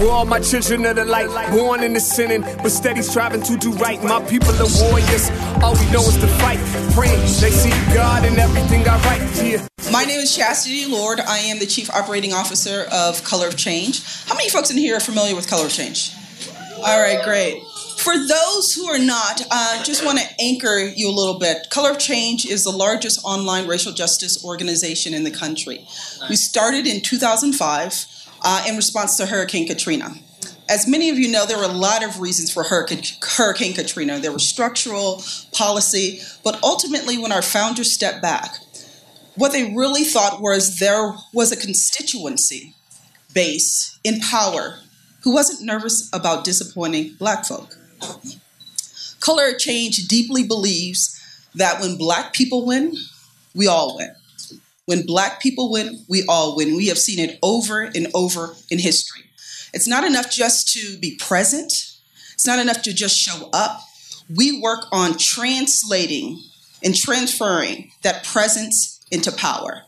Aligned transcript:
We're 0.00 0.10
all 0.10 0.24
my 0.24 0.40
children 0.40 0.86
of 0.86 0.96
the 0.96 1.04
light, 1.04 1.28
born 1.50 1.82
in 1.82 1.92
the 1.92 2.00
sinning, 2.00 2.40
but 2.40 2.70
steady 2.70 3.02
striving 3.02 3.42
to 3.42 3.56
do 3.58 3.70
right. 3.72 4.02
My 4.02 4.24
people 4.24 4.48
are 4.52 4.72
warriors. 4.80 5.28
All 5.62 5.74
we 5.74 5.90
know 5.90 6.00
is 6.00 6.16
to 6.16 6.26
fight, 6.40 6.58
praying 6.94 7.20
they 7.20 7.50
see 7.50 7.68
God 7.92 8.24
in 8.24 8.38
everything 8.38 8.88
I 8.88 8.98
write. 9.04 9.44
Yeah. 9.44 9.68
My 9.92 10.04
name 10.04 10.20
is 10.20 10.34
Chastity 10.34 10.86
Lord. 10.86 11.20
I 11.20 11.36
am 11.40 11.58
the 11.58 11.66
Chief 11.66 11.90
Operating 11.90 12.32
Officer 12.32 12.86
of 12.90 13.22
Color 13.24 13.48
of 13.48 13.58
Change. 13.58 14.02
How 14.24 14.34
many 14.34 14.48
folks 14.48 14.70
in 14.70 14.78
here 14.78 14.96
are 14.96 15.00
familiar 15.00 15.36
with 15.36 15.50
Color 15.50 15.66
of 15.66 15.72
Change? 15.72 16.12
All 16.78 16.98
right, 16.98 17.22
great. 17.22 17.62
For 17.98 18.14
those 18.14 18.72
who 18.72 18.86
are 18.86 18.98
not, 18.98 19.42
I 19.50 19.80
uh, 19.80 19.84
just 19.84 20.02
want 20.02 20.18
to 20.18 20.24
anchor 20.40 20.78
you 20.78 21.10
a 21.10 21.12
little 21.12 21.38
bit. 21.38 21.68
Color 21.68 21.90
of 21.90 21.98
Change 21.98 22.46
is 22.46 22.64
the 22.64 22.70
largest 22.70 23.22
online 23.22 23.68
racial 23.68 23.92
justice 23.92 24.42
organization 24.42 25.12
in 25.12 25.24
the 25.24 25.30
country. 25.30 25.86
We 26.30 26.36
started 26.36 26.86
in 26.86 27.02
2005 27.02 28.06
uh, 28.42 28.64
in 28.68 28.76
response 28.76 29.16
to 29.16 29.26
Hurricane 29.26 29.66
Katrina. 29.66 30.14
As 30.68 30.86
many 30.86 31.10
of 31.10 31.18
you 31.18 31.28
know, 31.28 31.46
there 31.46 31.58
were 31.58 31.64
a 31.64 31.68
lot 31.68 32.04
of 32.04 32.20
reasons 32.20 32.52
for 32.52 32.62
Hurricane, 32.62 33.02
Hurricane 33.22 33.74
Katrina. 33.74 34.20
There 34.20 34.32
were 34.32 34.38
structural, 34.38 35.22
policy, 35.52 36.20
but 36.44 36.62
ultimately, 36.62 37.18
when 37.18 37.32
our 37.32 37.42
founders 37.42 37.92
stepped 37.92 38.22
back, 38.22 38.54
what 39.34 39.52
they 39.52 39.74
really 39.74 40.04
thought 40.04 40.40
was 40.40 40.78
there 40.78 41.14
was 41.32 41.50
a 41.50 41.56
constituency 41.56 42.74
base 43.34 43.98
in 44.04 44.20
power 44.20 44.78
who 45.22 45.32
wasn't 45.32 45.62
nervous 45.62 46.08
about 46.12 46.44
disappointing 46.44 47.14
black 47.18 47.44
folk. 47.44 47.76
Color 49.20 49.54
Change 49.54 50.08
deeply 50.08 50.44
believes 50.44 51.20
that 51.54 51.80
when 51.80 51.96
black 51.96 52.32
people 52.32 52.66
win, 52.66 52.94
we 53.54 53.66
all 53.66 53.96
win. 53.96 54.14
When 54.86 55.06
black 55.06 55.40
people 55.40 55.70
win, 55.70 56.04
we 56.08 56.24
all 56.28 56.56
win. 56.56 56.76
We 56.76 56.88
have 56.88 56.98
seen 56.98 57.18
it 57.18 57.38
over 57.42 57.82
and 57.82 58.08
over 58.14 58.54
in 58.70 58.78
history. 58.78 59.22
It's 59.72 59.86
not 59.86 60.04
enough 60.04 60.30
just 60.30 60.72
to 60.72 60.98
be 60.98 61.16
present, 61.16 61.72
it's 62.34 62.46
not 62.46 62.58
enough 62.58 62.82
to 62.82 62.94
just 62.94 63.16
show 63.16 63.50
up. 63.52 63.80
We 64.34 64.60
work 64.60 64.86
on 64.92 65.18
translating 65.18 66.40
and 66.82 66.94
transferring 66.94 67.90
that 68.02 68.24
presence 68.24 69.00
into 69.10 69.32
power. 69.32 69.82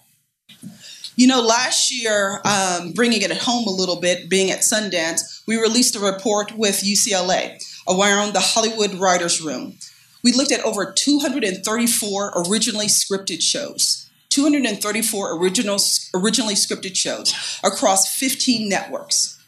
You 1.14 1.26
know, 1.26 1.40
last 1.40 1.92
year, 1.92 2.40
um, 2.44 2.92
bringing 2.92 3.22
it 3.22 3.30
at 3.30 3.38
home 3.38 3.66
a 3.66 3.70
little 3.70 4.00
bit, 4.00 4.30
being 4.30 4.50
at 4.50 4.60
Sundance, 4.60 5.42
we 5.46 5.60
released 5.60 5.94
a 5.94 6.00
report 6.00 6.52
with 6.56 6.82
UCLA 6.82 7.62
around 7.88 8.32
the 8.32 8.40
Hollywood 8.40 8.94
Writers' 8.94 9.40
Room. 9.40 9.76
We 10.24 10.32
looked 10.32 10.52
at 10.52 10.64
over 10.64 10.90
234 10.90 12.32
originally 12.48 12.86
scripted 12.86 13.42
shows, 13.42 14.01
234 14.32 15.38
original, 15.38 15.78
originally 16.14 16.54
scripted 16.54 16.96
shows 16.96 17.34
across 17.62 18.16
15 18.16 18.66
networks. 18.66 19.38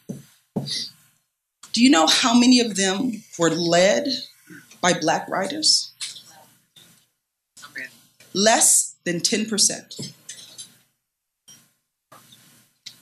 Do 1.72 1.82
you 1.82 1.88
know 1.88 2.06
how 2.06 2.38
many 2.38 2.60
of 2.60 2.76
them 2.76 3.24
were 3.38 3.48
led 3.50 4.06
by 4.82 4.92
black 4.92 5.26
writers? 5.28 5.92
Less 8.34 8.96
than 9.04 9.20
10%. 9.20 10.12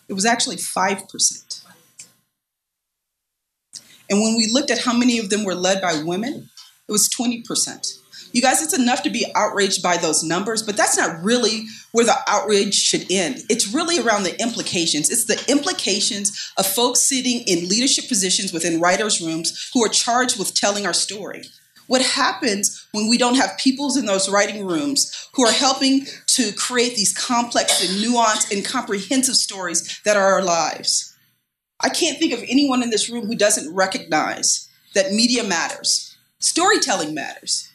It 0.08 0.12
was 0.12 0.25
actually 0.25 0.56
5%. 0.56 1.64
And 4.08 4.20
when 4.20 4.36
we 4.36 4.48
looked 4.53 4.70
at 4.70 4.84
how 4.84 4.92
many 4.92 5.19
of 5.19 5.30
them 5.30 5.42
were 5.42 5.55
led 5.55 5.80
by 5.80 6.00
women, 6.05 6.50
it 6.86 6.92
was 6.92 7.08
20%. 7.08 8.02
You 8.33 8.41
guys, 8.41 8.62
it's 8.62 8.77
enough 8.77 9.02
to 9.02 9.11
be 9.11 9.27
outraged 9.34 9.83
by 9.83 9.98
those 9.98 10.25
numbers, 10.25 10.62
but 10.62 10.77
that's 10.77 10.97
not 10.97 11.22
really 11.22 11.66
where 11.92 12.06
the 12.06 12.16
outrage 12.27 12.75
should 12.75 13.11
end. 13.11 13.42
It's 13.50 13.72
really 13.72 13.98
around 13.98 14.22
the 14.22 14.41
implications. 14.41 15.11
It's 15.11 15.27
the 15.27 15.42
implications 15.50 16.53
of 16.56 16.66
folks 16.66 17.03
sitting 17.03 17.42
in 17.42 17.69
leadership 17.69 18.08
positions 18.08 18.53
within 18.53 18.80
writers' 18.80 19.20
rooms 19.20 19.70
who 19.75 19.84
are 19.84 19.88
charged 19.88 20.38
with 20.38 20.55
telling 20.55 20.86
our 20.86 20.94
story. 20.94 21.44
What 21.88 22.00
happens 22.00 22.86
when 22.92 23.10
we 23.10 23.19
don't 23.19 23.34
have 23.36 23.58
peoples 23.58 23.98
in 23.98 24.06
those 24.06 24.30
writing 24.30 24.64
rooms 24.64 25.28
who 25.34 25.44
are 25.44 25.53
helping 25.53 26.06
to 26.28 26.53
create 26.53 26.97
these 26.97 27.12
complex 27.12 27.87
and 27.87 28.03
nuanced 28.03 28.50
and 28.50 28.65
comprehensive 28.65 29.34
stories 29.34 30.00
that 30.04 30.16
are 30.16 30.32
our 30.32 30.42
lives? 30.42 31.15
I 31.82 31.91
can't 31.91 32.19
think 32.19 32.32
of 32.32 32.42
anyone 32.48 32.82
in 32.82 32.91
this 32.91 33.10
room 33.10 33.26
who 33.26 33.34
doesn't 33.34 33.75
recognize 33.75 34.69
that 34.94 35.12
media 35.12 35.42
matters, 35.42 36.16
storytelling 36.38 37.12
matters, 37.12 37.72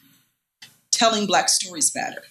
telling 0.98 1.26
Black 1.26 1.48
stories 1.48 1.94
matter. 1.94 2.22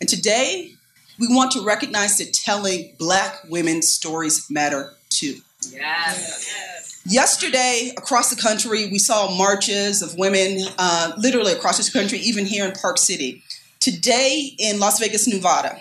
And 0.00 0.08
today, 0.08 0.72
we 1.18 1.28
want 1.28 1.52
to 1.52 1.64
recognize 1.64 2.18
that 2.18 2.32
telling 2.32 2.94
Black 2.98 3.38
women's 3.48 3.88
stories 3.88 4.46
matter 4.50 4.92
too. 5.10 5.36
Yes. 5.70 7.02
Yesterday, 7.06 7.92
across 7.96 8.34
the 8.34 8.40
country, 8.40 8.88
we 8.90 8.98
saw 8.98 9.30
marches 9.36 10.02
of 10.02 10.16
women, 10.18 10.66
uh, 10.78 11.12
literally 11.18 11.52
across 11.52 11.76
this 11.76 11.90
country, 11.92 12.18
even 12.18 12.44
here 12.44 12.66
in 12.66 12.72
Park 12.72 12.98
City. 12.98 13.42
Today, 13.80 14.54
in 14.58 14.80
Las 14.80 14.98
Vegas, 14.98 15.28
Nevada, 15.28 15.78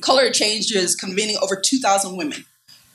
Color 0.00 0.30
Change 0.30 0.72
is 0.72 0.94
convening 0.94 1.36
over 1.42 1.56
2,000 1.56 2.16
women 2.16 2.44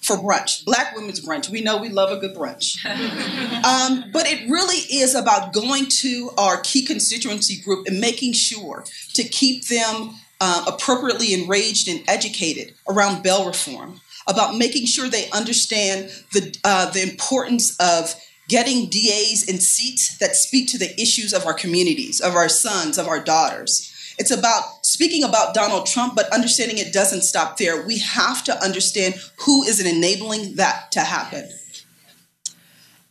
for 0.03 0.17
brunch, 0.17 0.65
Black 0.65 0.95
Women's 0.95 1.25
Brunch. 1.25 1.49
We 1.49 1.61
know 1.61 1.77
we 1.77 1.89
love 1.89 2.11
a 2.11 2.17
good 2.17 2.35
brunch. 2.35 2.83
um, 2.85 4.11
but 4.11 4.27
it 4.27 4.49
really 4.49 4.77
is 4.93 5.15
about 5.15 5.53
going 5.53 5.85
to 5.87 6.31
our 6.37 6.61
key 6.61 6.85
constituency 6.85 7.61
group 7.61 7.87
and 7.87 7.99
making 7.99 8.33
sure 8.33 8.85
to 9.13 9.23
keep 9.23 9.67
them 9.67 10.15
uh, 10.41 10.65
appropriately 10.67 11.33
enraged 11.33 11.87
and 11.87 12.03
educated 12.07 12.73
around 12.89 13.23
bail 13.23 13.45
reform, 13.45 14.01
about 14.27 14.57
making 14.57 14.85
sure 14.85 15.07
they 15.07 15.29
understand 15.31 16.11
the, 16.33 16.55
uh, 16.65 16.89
the 16.91 17.01
importance 17.01 17.77
of 17.79 18.13
getting 18.49 18.89
DAs 18.89 19.47
in 19.47 19.57
seats 19.57 20.17
that 20.17 20.35
speak 20.35 20.67
to 20.67 20.77
the 20.77 20.99
issues 21.01 21.33
of 21.33 21.45
our 21.45 21.53
communities, 21.53 22.19
of 22.19 22.35
our 22.35 22.49
sons, 22.49 22.97
of 22.97 23.07
our 23.07 23.23
daughters. 23.23 23.92
It's 24.17 24.31
about 24.31 24.63
speaking 24.85 25.23
about 25.23 25.53
Donald 25.53 25.85
Trump, 25.85 26.15
but 26.15 26.31
understanding 26.33 26.77
it 26.77 26.93
doesn't 26.93 27.21
stop 27.21 27.57
there. 27.57 27.85
We 27.85 27.99
have 27.99 28.43
to 28.45 28.63
understand 28.63 29.15
who 29.45 29.63
is 29.63 29.83
enabling 29.83 30.55
that 30.55 30.91
to 30.91 31.01
happen. 31.01 31.49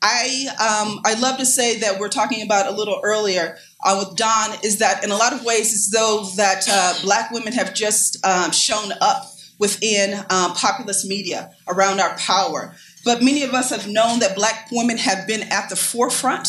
I 0.02 0.48
um, 0.58 1.00
I 1.04 1.14
love 1.20 1.38
to 1.38 1.46
say 1.46 1.78
that 1.78 2.00
we're 2.00 2.08
talking 2.08 2.42
about 2.42 2.66
a 2.66 2.76
little 2.76 3.00
earlier 3.04 3.56
uh, 3.84 4.04
with 4.04 4.16
Don 4.16 4.50
is 4.64 4.78
that 4.78 5.04
in 5.04 5.12
a 5.12 5.16
lot 5.16 5.32
of 5.32 5.44
ways 5.44 5.72
it's 5.72 5.90
though 5.90 6.24
that 6.36 6.64
uh, 6.68 6.94
Black 7.02 7.30
women 7.30 7.52
have 7.52 7.72
just 7.72 8.24
um, 8.26 8.50
shown 8.50 8.90
up 9.00 9.26
within 9.60 10.18
um, 10.28 10.54
populist 10.54 11.06
media 11.06 11.52
around 11.68 12.00
our 12.00 12.16
power. 12.18 12.74
But 13.04 13.22
many 13.22 13.44
of 13.44 13.54
us 13.54 13.70
have 13.70 13.88
known 13.88 14.18
that 14.18 14.34
Black 14.34 14.68
women 14.72 14.98
have 14.98 15.26
been 15.28 15.42
at 15.52 15.68
the 15.68 15.76
forefront 15.76 16.48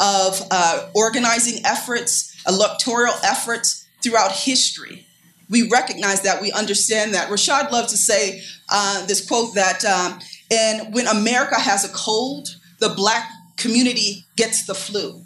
of 0.00 0.40
uh, 0.50 0.88
organizing 0.94 1.64
efforts, 1.66 2.34
electoral 2.48 3.14
efforts, 3.22 3.85
throughout 4.06 4.32
history. 4.32 5.06
We 5.48 5.68
recognize 5.68 6.22
that, 6.22 6.40
we 6.40 6.52
understand 6.52 7.14
that. 7.14 7.28
Rashad 7.28 7.70
loves 7.70 7.92
to 7.92 7.98
say 7.98 8.42
uh, 8.68 9.06
this 9.06 9.26
quote 9.26 9.54
that, 9.54 9.84
um, 9.84 10.18
and 10.50 10.94
when 10.94 11.06
America 11.06 11.58
has 11.58 11.84
a 11.84 11.92
cold, 11.94 12.48
the 12.78 12.90
black 12.90 13.28
community 13.56 14.24
gets 14.36 14.66
the 14.66 14.74
flu. 14.74 15.22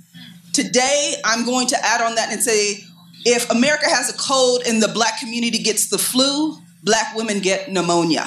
Today, 0.52 1.14
I'm 1.24 1.44
going 1.44 1.66
to 1.69 1.76
add 1.84 2.00
on 2.00 2.14
that 2.16 2.32
and 2.32 2.42
say, 2.42 2.84
if 3.24 3.50
America 3.50 3.88
has 3.88 4.12
a 4.12 4.16
cold 4.16 4.62
and 4.66 4.82
the 4.82 4.88
black 4.88 5.20
community 5.20 5.58
gets 5.58 5.88
the 5.88 5.98
flu, 5.98 6.56
black 6.82 7.14
women 7.14 7.40
get 7.40 7.70
pneumonia. 7.70 8.26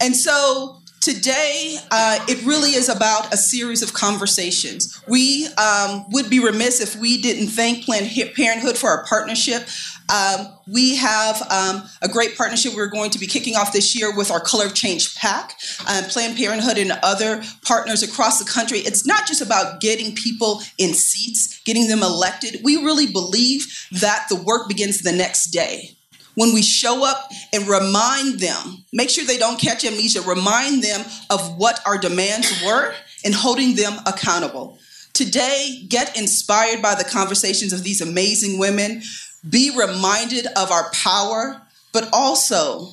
And 0.00 0.14
so 0.14 0.75
Today, 1.06 1.78
uh, 1.92 2.18
it 2.28 2.44
really 2.44 2.70
is 2.70 2.88
about 2.88 3.32
a 3.32 3.36
series 3.36 3.80
of 3.80 3.92
conversations. 3.92 5.00
We 5.06 5.46
um, 5.56 6.04
would 6.10 6.28
be 6.28 6.40
remiss 6.40 6.80
if 6.80 6.96
we 6.96 7.22
didn't 7.22 7.46
thank 7.46 7.84
Planned 7.84 8.10
Parenthood 8.34 8.76
for 8.76 8.88
our 8.90 9.04
partnership. 9.04 9.68
Um, 10.12 10.48
we 10.66 10.96
have 10.96 11.40
um, 11.48 11.84
a 12.02 12.08
great 12.08 12.36
partnership 12.36 12.74
we're 12.74 12.88
going 12.88 13.10
to 13.10 13.20
be 13.20 13.28
kicking 13.28 13.54
off 13.54 13.72
this 13.72 13.94
year 13.96 14.16
with 14.16 14.32
our 14.32 14.40
Color 14.40 14.68
Change 14.68 15.14
PAC, 15.14 15.56
uh, 15.86 16.02
Planned 16.08 16.36
Parenthood, 16.36 16.76
and 16.76 16.90
other 17.04 17.40
partners 17.64 18.02
across 18.02 18.40
the 18.40 18.50
country. 18.50 18.78
It's 18.78 19.06
not 19.06 19.28
just 19.28 19.40
about 19.40 19.80
getting 19.80 20.12
people 20.12 20.60
in 20.76 20.92
seats, 20.92 21.60
getting 21.62 21.86
them 21.86 22.02
elected. 22.02 22.62
We 22.64 22.78
really 22.78 23.06
believe 23.06 23.64
that 23.92 24.26
the 24.28 24.42
work 24.42 24.66
begins 24.66 25.02
the 25.02 25.12
next 25.12 25.50
day 25.50 25.95
when 26.36 26.54
we 26.54 26.62
show 26.62 27.04
up 27.04 27.30
and 27.52 27.66
remind 27.66 28.38
them, 28.40 28.84
make 28.92 29.10
sure 29.10 29.24
they 29.24 29.38
don't 29.38 29.58
catch 29.58 29.84
amnesia, 29.84 30.20
remind 30.22 30.82
them 30.82 31.04
of 31.30 31.56
what 31.56 31.80
our 31.84 31.98
demands 31.98 32.62
were 32.64 32.94
and 33.24 33.34
holding 33.34 33.74
them 33.74 33.94
accountable. 34.06 34.78
Today, 35.14 35.84
get 35.88 36.16
inspired 36.16 36.82
by 36.82 36.94
the 36.94 37.04
conversations 37.04 37.72
of 37.72 37.82
these 37.82 38.02
amazing 38.02 38.58
women. 38.58 39.02
Be 39.48 39.72
reminded 39.76 40.46
of 40.56 40.70
our 40.70 40.90
power, 40.92 41.62
but 41.92 42.08
also 42.12 42.90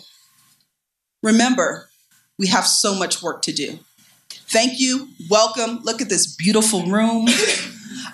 remember, 1.21 1.89
we 2.39 2.47
have 2.47 2.65
so 2.65 2.95
much 2.95 3.21
work 3.21 3.41
to 3.43 3.51
do. 3.51 3.77
Thank 4.29 4.79
you. 4.79 5.09
Welcome. 5.29 5.81
Look 5.83 6.01
at 6.01 6.07
this 6.09 6.33
beautiful 6.33 6.85
room. 6.85 7.27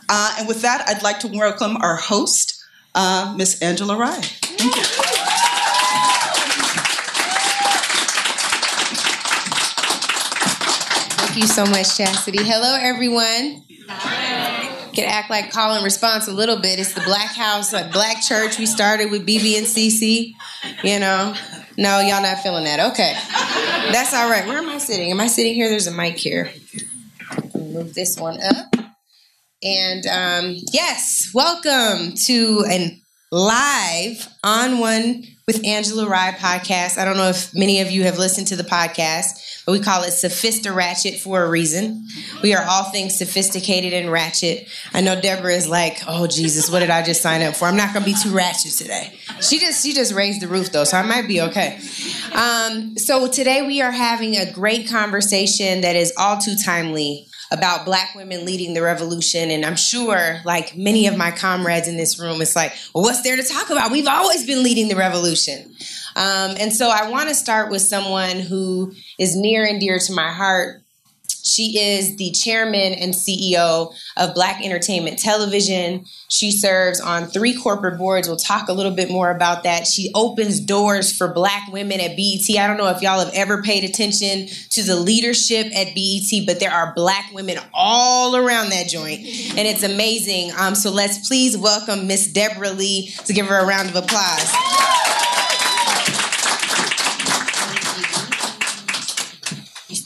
Uh, 0.09 0.35
and 0.39 0.47
with 0.47 0.63
that, 0.63 0.87
I'd 0.87 1.03
like 1.03 1.19
to 1.19 1.27
welcome 1.27 1.77
our 1.77 1.95
host, 1.95 2.59
uh, 2.95 3.35
Miss 3.37 3.61
Angela 3.61 3.95
Rye. 3.95 4.21
Thank 4.59 4.75
you. 4.75 5.08
You 11.39 11.47
so 11.47 11.65
much, 11.65 11.95
Chastity. 11.95 12.43
Hello, 12.43 12.75
everyone. 12.77 13.63
Hi. 13.87 14.91
Can 14.93 15.05
act 15.05 15.29
like 15.29 15.51
call 15.51 15.73
and 15.73 15.85
response 15.85 16.27
a 16.27 16.33
little 16.33 16.59
bit. 16.59 16.79
It's 16.79 16.93
the 16.93 17.01
Black 17.01 17.33
House, 17.33 17.71
like 17.71 17.93
Black 17.93 18.21
Church. 18.21 18.59
We 18.59 18.65
started 18.65 19.09
with 19.09 19.25
BB 19.25 19.57
and 19.57 19.65
CC. 19.65 20.33
You 20.83 20.99
know, 20.99 21.33
no, 21.77 22.01
y'all 22.01 22.21
not 22.21 22.39
feeling 22.39 22.65
that. 22.65 22.91
Okay, 22.91 23.13
that's 23.93 24.13
all 24.13 24.29
right. 24.29 24.45
Where 24.45 24.57
am 24.57 24.67
I 24.67 24.79
sitting? 24.79 25.11
Am 25.11 25.21
I 25.21 25.27
sitting 25.27 25.53
here? 25.53 25.69
There's 25.69 25.87
a 25.87 25.91
mic 25.91 26.17
here. 26.17 26.51
Move 27.55 27.93
this 27.93 28.19
one 28.19 28.37
up. 28.41 28.75
And 29.63 30.05
um, 30.07 30.55
yes, 30.73 31.31
welcome 31.33 32.15
to 32.25 32.65
an 32.69 33.01
live 33.31 34.27
on 34.43 34.79
one 34.79 35.23
with 35.47 35.65
Angela 35.65 36.07
Rye 36.07 36.35
podcast. 36.37 36.97
I 36.97 37.05
don't 37.05 37.17
know 37.17 37.29
if 37.29 37.55
many 37.55 37.79
of 37.81 37.91
you 37.91 38.03
have 38.03 38.17
listened 38.17 38.47
to 38.47 38.55
the 38.55 38.63
podcast, 38.63 39.48
we 39.71 39.79
call 39.79 40.03
it 40.03 40.11
Sophista 40.11 40.73
Ratchet 40.73 41.19
for 41.19 41.43
a 41.43 41.49
reason. 41.49 42.07
We 42.41 42.53
are 42.53 42.63
all 42.63 42.85
things 42.85 43.17
sophisticated 43.17 43.93
and 43.93 44.11
ratchet. 44.11 44.67
I 44.93 45.01
know 45.01 45.19
Debra 45.19 45.53
is 45.53 45.67
like, 45.67 45.99
oh 46.07 46.27
Jesus, 46.27 46.69
what 46.69 46.79
did 46.79 46.89
I 46.89 47.03
just 47.03 47.21
sign 47.21 47.41
up 47.41 47.55
for? 47.55 47.65
I'm 47.65 47.77
not 47.77 47.93
gonna 47.93 48.05
be 48.05 48.15
too 48.21 48.31
ratchet 48.31 48.73
today. 48.73 49.17
She 49.41 49.59
just 49.59 49.85
she 49.85 49.93
just 49.93 50.13
raised 50.13 50.41
the 50.41 50.47
roof 50.47 50.71
though, 50.71 50.83
so 50.83 50.97
I 50.97 51.03
might 51.03 51.27
be 51.27 51.41
okay. 51.41 51.79
Um, 52.33 52.97
so 52.97 53.27
today 53.27 53.65
we 53.65 53.81
are 53.81 53.91
having 53.91 54.35
a 54.37 54.51
great 54.51 54.89
conversation 54.89 55.81
that 55.81 55.95
is 55.95 56.13
all 56.17 56.37
too 56.37 56.55
timely 56.63 57.29
about 57.51 57.85
black 57.85 58.13
women 58.15 58.45
leading 58.45 58.73
the 58.73 58.81
revolution. 58.81 59.49
And 59.49 59.65
I'm 59.65 59.75
sure, 59.75 60.39
like 60.45 60.77
many 60.77 61.07
of 61.07 61.17
my 61.17 61.31
comrades 61.31 61.87
in 61.87 61.97
this 61.97 62.19
room, 62.19 62.41
it's 62.41 62.55
like, 62.55 62.73
well, 62.93 63.03
what's 63.03 63.21
there 63.23 63.35
to 63.35 63.43
talk 63.43 63.69
about? 63.69 63.91
We've 63.91 64.07
always 64.07 64.45
been 64.45 64.63
leading 64.63 64.87
the 64.87 64.95
revolution. 64.95 65.73
Um, 66.15 66.55
and 66.59 66.73
so 66.73 66.89
I 66.89 67.09
want 67.09 67.29
to 67.29 67.35
start 67.35 67.69
with 67.69 67.81
someone 67.81 68.39
who 68.39 68.93
is 69.17 69.35
near 69.35 69.65
and 69.65 69.79
dear 69.79 69.99
to 69.99 70.13
my 70.13 70.31
heart 70.31 70.81
she 71.43 71.79
is 71.79 72.17
the 72.17 72.31
chairman 72.31 72.93
and 72.93 73.13
CEO 73.13 73.93
of 74.17 74.33
Black 74.33 74.63
Entertainment 74.63 75.19
Television. 75.19 76.05
She 76.29 76.51
serves 76.51 76.99
on 76.99 77.27
three 77.27 77.55
corporate 77.55 77.97
boards. 77.97 78.27
We'll 78.27 78.37
talk 78.37 78.67
a 78.67 78.73
little 78.73 78.91
bit 78.91 79.09
more 79.09 79.31
about 79.31 79.63
that. 79.63 79.87
She 79.87 80.11
opens 80.13 80.59
doors 80.59 81.15
for 81.15 81.33
black 81.33 81.71
women 81.71 81.99
at 81.99 82.15
BET. 82.15 82.57
I 82.57 82.67
don't 82.67 82.77
know 82.77 82.87
if 82.87 83.01
y'all 83.01 83.23
have 83.23 83.33
ever 83.33 83.63
paid 83.63 83.83
attention 83.83 84.47
to 84.71 84.83
the 84.83 84.95
leadership 84.95 85.67
at 85.75 85.95
BET, 85.95 86.45
but 86.45 86.59
there 86.59 86.71
are 86.71 86.93
black 86.93 87.31
women 87.33 87.57
all 87.73 88.35
around 88.35 88.69
that 88.69 88.87
joint, 88.87 89.19
and 89.19 89.67
it's 89.67 89.83
amazing. 89.83 90.51
Um, 90.57 90.75
so 90.75 90.91
let's 90.91 91.27
please 91.27 91.57
welcome 91.57 92.07
Miss 92.07 92.31
Debra 92.31 92.71
Lee 92.71 93.09
to 93.25 93.33
give 93.33 93.47
her 93.47 93.59
a 93.59 93.65
round 93.65 93.89
of 93.89 93.95
applause. 93.95 95.08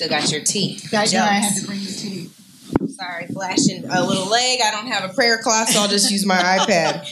Still 0.03 0.19
got 0.19 0.31
your 0.31 0.41
tea. 0.41 0.79
I 0.93 1.05
know 1.05 1.23
I 1.23 1.33
had 1.39 1.61
to 1.61 1.67
bring 1.67 1.79
the 1.79 1.91
tea. 1.91 2.29
Sorry, 2.87 3.27
flashing 3.27 3.85
a 3.89 4.05
little 4.05 4.29
leg. 4.29 4.59
I 4.63 4.71
don't 4.71 4.87
have 4.87 5.09
a 5.09 5.13
prayer 5.13 5.39
cloth, 5.41 5.69
so 5.69 5.81
I'll 5.81 5.87
just 5.87 6.11
use 6.11 6.25
my 6.25 6.35
iPad. 6.59 7.03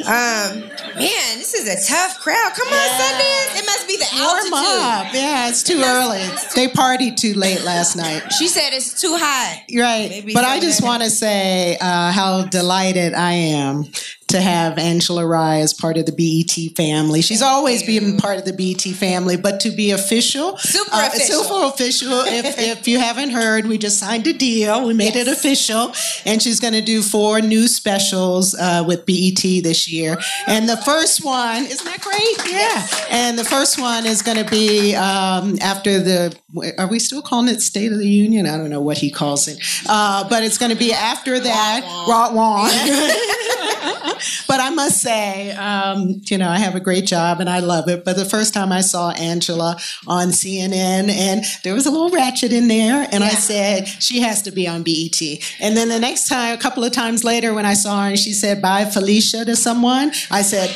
Um, 0.00 0.70
man, 1.00 1.38
this 1.38 1.54
is 1.54 1.66
a 1.66 1.88
tough 1.88 2.20
crowd. 2.20 2.52
Come 2.54 2.68
on, 2.68 2.74
yeah. 2.74 3.00
Sundance. 3.00 3.58
It 3.58 3.66
must 3.66 3.88
be 3.88 3.96
the 3.96 4.08
altitude. 4.12 4.52
Warm 4.52 4.64
up. 4.64 5.14
Yeah, 5.14 5.48
it's 5.48 5.62
too 5.62 5.82
early. 5.82 6.22
They 6.54 6.68
partied 6.68 7.16
too 7.16 7.34
late 7.34 7.62
last 7.64 7.96
night. 7.96 8.32
She 8.32 8.48
said 8.48 8.70
it's 8.72 9.00
too 9.00 9.16
high. 9.18 9.64
Right. 9.74 10.08
Maybe 10.10 10.34
but 10.34 10.44
I 10.44 10.60
just 10.60 10.82
want 10.82 11.02
to 11.02 11.10
say 11.10 11.78
uh, 11.80 12.12
how 12.12 12.44
delighted 12.44 13.14
I 13.14 13.32
am 13.32 13.84
to 14.30 14.40
have 14.40 14.78
Angela 14.78 15.26
Rye 15.26 15.58
as 15.58 15.74
part 15.74 15.96
of 15.96 16.06
the 16.06 16.12
BET 16.12 16.76
family. 16.76 17.20
She's 17.20 17.42
always 17.42 17.82
been 17.82 18.16
part 18.16 18.38
of 18.38 18.44
the 18.44 18.52
BET 18.52 18.94
family, 18.94 19.36
but 19.36 19.60
to 19.60 19.70
be 19.70 19.90
official, 19.90 20.56
super 20.58 20.94
uh, 20.94 21.08
official, 21.08 21.42
super 21.42 21.66
official. 21.66 22.12
if, 22.26 22.58
if 22.58 22.88
you 22.88 22.98
haven't 22.98 23.30
heard, 23.30 23.66
we 23.66 23.76
just 23.76 23.98
signed 23.98 24.26
a 24.26 24.32
deal. 24.32 24.86
We 24.86 24.94
made 24.94 25.14
yes. 25.14 25.26
it 25.26 25.32
official, 25.32 25.92
and 26.24 26.40
she's 26.40 26.60
going 26.60 26.74
to 26.74 26.80
do 26.80 27.02
four 27.02 27.40
new 27.40 27.66
specials 27.66 28.54
uh, 28.54 28.84
with 28.86 29.04
BET 29.04 29.42
this 29.64 29.90
year. 29.90 30.16
And 30.46 30.68
the 30.68 30.76
first 30.90 31.24
one, 31.24 31.64
isn't 31.64 31.84
that 31.84 32.00
great? 32.00 32.52
Yeah. 32.52 32.86
And 33.10 33.38
the 33.38 33.44
first 33.44 33.80
one 33.80 34.06
is 34.06 34.22
going 34.22 34.44
to 34.44 34.50
be 34.50 34.94
um, 34.94 35.56
after 35.60 36.00
the. 36.00 36.36
Are 36.78 36.88
we 36.88 36.98
still 36.98 37.22
calling 37.22 37.48
it 37.48 37.60
State 37.60 37.92
of 37.92 37.98
the 37.98 38.08
Union? 38.08 38.46
I 38.46 38.56
don't 38.56 38.70
know 38.70 38.80
what 38.80 38.98
he 38.98 39.10
calls 39.10 39.46
it, 39.46 39.58
uh, 39.88 40.28
but 40.28 40.42
it's 40.42 40.58
going 40.58 40.72
to 40.72 40.78
be 40.78 40.92
after 40.92 41.38
that. 41.38 41.82
Rot 42.08 42.32
but 44.48 44.60
I 44.60 44.70
must 44.70 45.00
say, 45.00 45.52
um, 45.52 46.20
you 46.26 46.38
know, 46.38 46.48
I 46.48 46.58
have 46.58 46.74
a 46.74 46.80
great 46.80 47.06
job 47.06 47.40
and 47.40 47.48
I 47.48 47.60
love 47.60 47.88
it. 47.88 48.04
But 48.04 48.16
the 48.16 48.24
first 48.24 48.52
time 48.52 48.72
I 48.72 48.80
saw 48.80 49.10
Angela 49.12 49.76
on 50.06 50.28
CNN, 50.28 51.10
and 51.10 51.44
there 51.64 51.74
was 51.74 51.86
a 51.86 51.90
little 51.90 52.10
ratchet 52.10 52.52
in 52.52 52.68
there, 52.68 53.06
and 53.10 53.22
yeah. 53.22 53.30
I 53.30 53.30
said 53.30 53.88
she 53.88 54.20
has 54.20 54.42
to 54.42 54.50
be 54.50 54.66
on 54.68 54.82
BET. 54.82 55.20
And 55.60 55.76
then 55.76 55.88
the 55.88 55.98
next 55.98 56.28
time, 56.28 56.54
a 56.56 56.60
couple 56.60 56.84
of 56.84 56.92
times 56.92 57.24
later, 57.24 57.54
when 57.54 57.66
I 57.66 57.74
saw 57.74 58.02
her 58.02 58.08
and 58.08 58.18
she 58.18 58.32
said 58.32 58.60
bye 58.60 58.84
Felicia 58.84 59.44
to 59.44 59.56
someone, 59.56 60.12
I 60.30 60.42
said, 60.42 60.70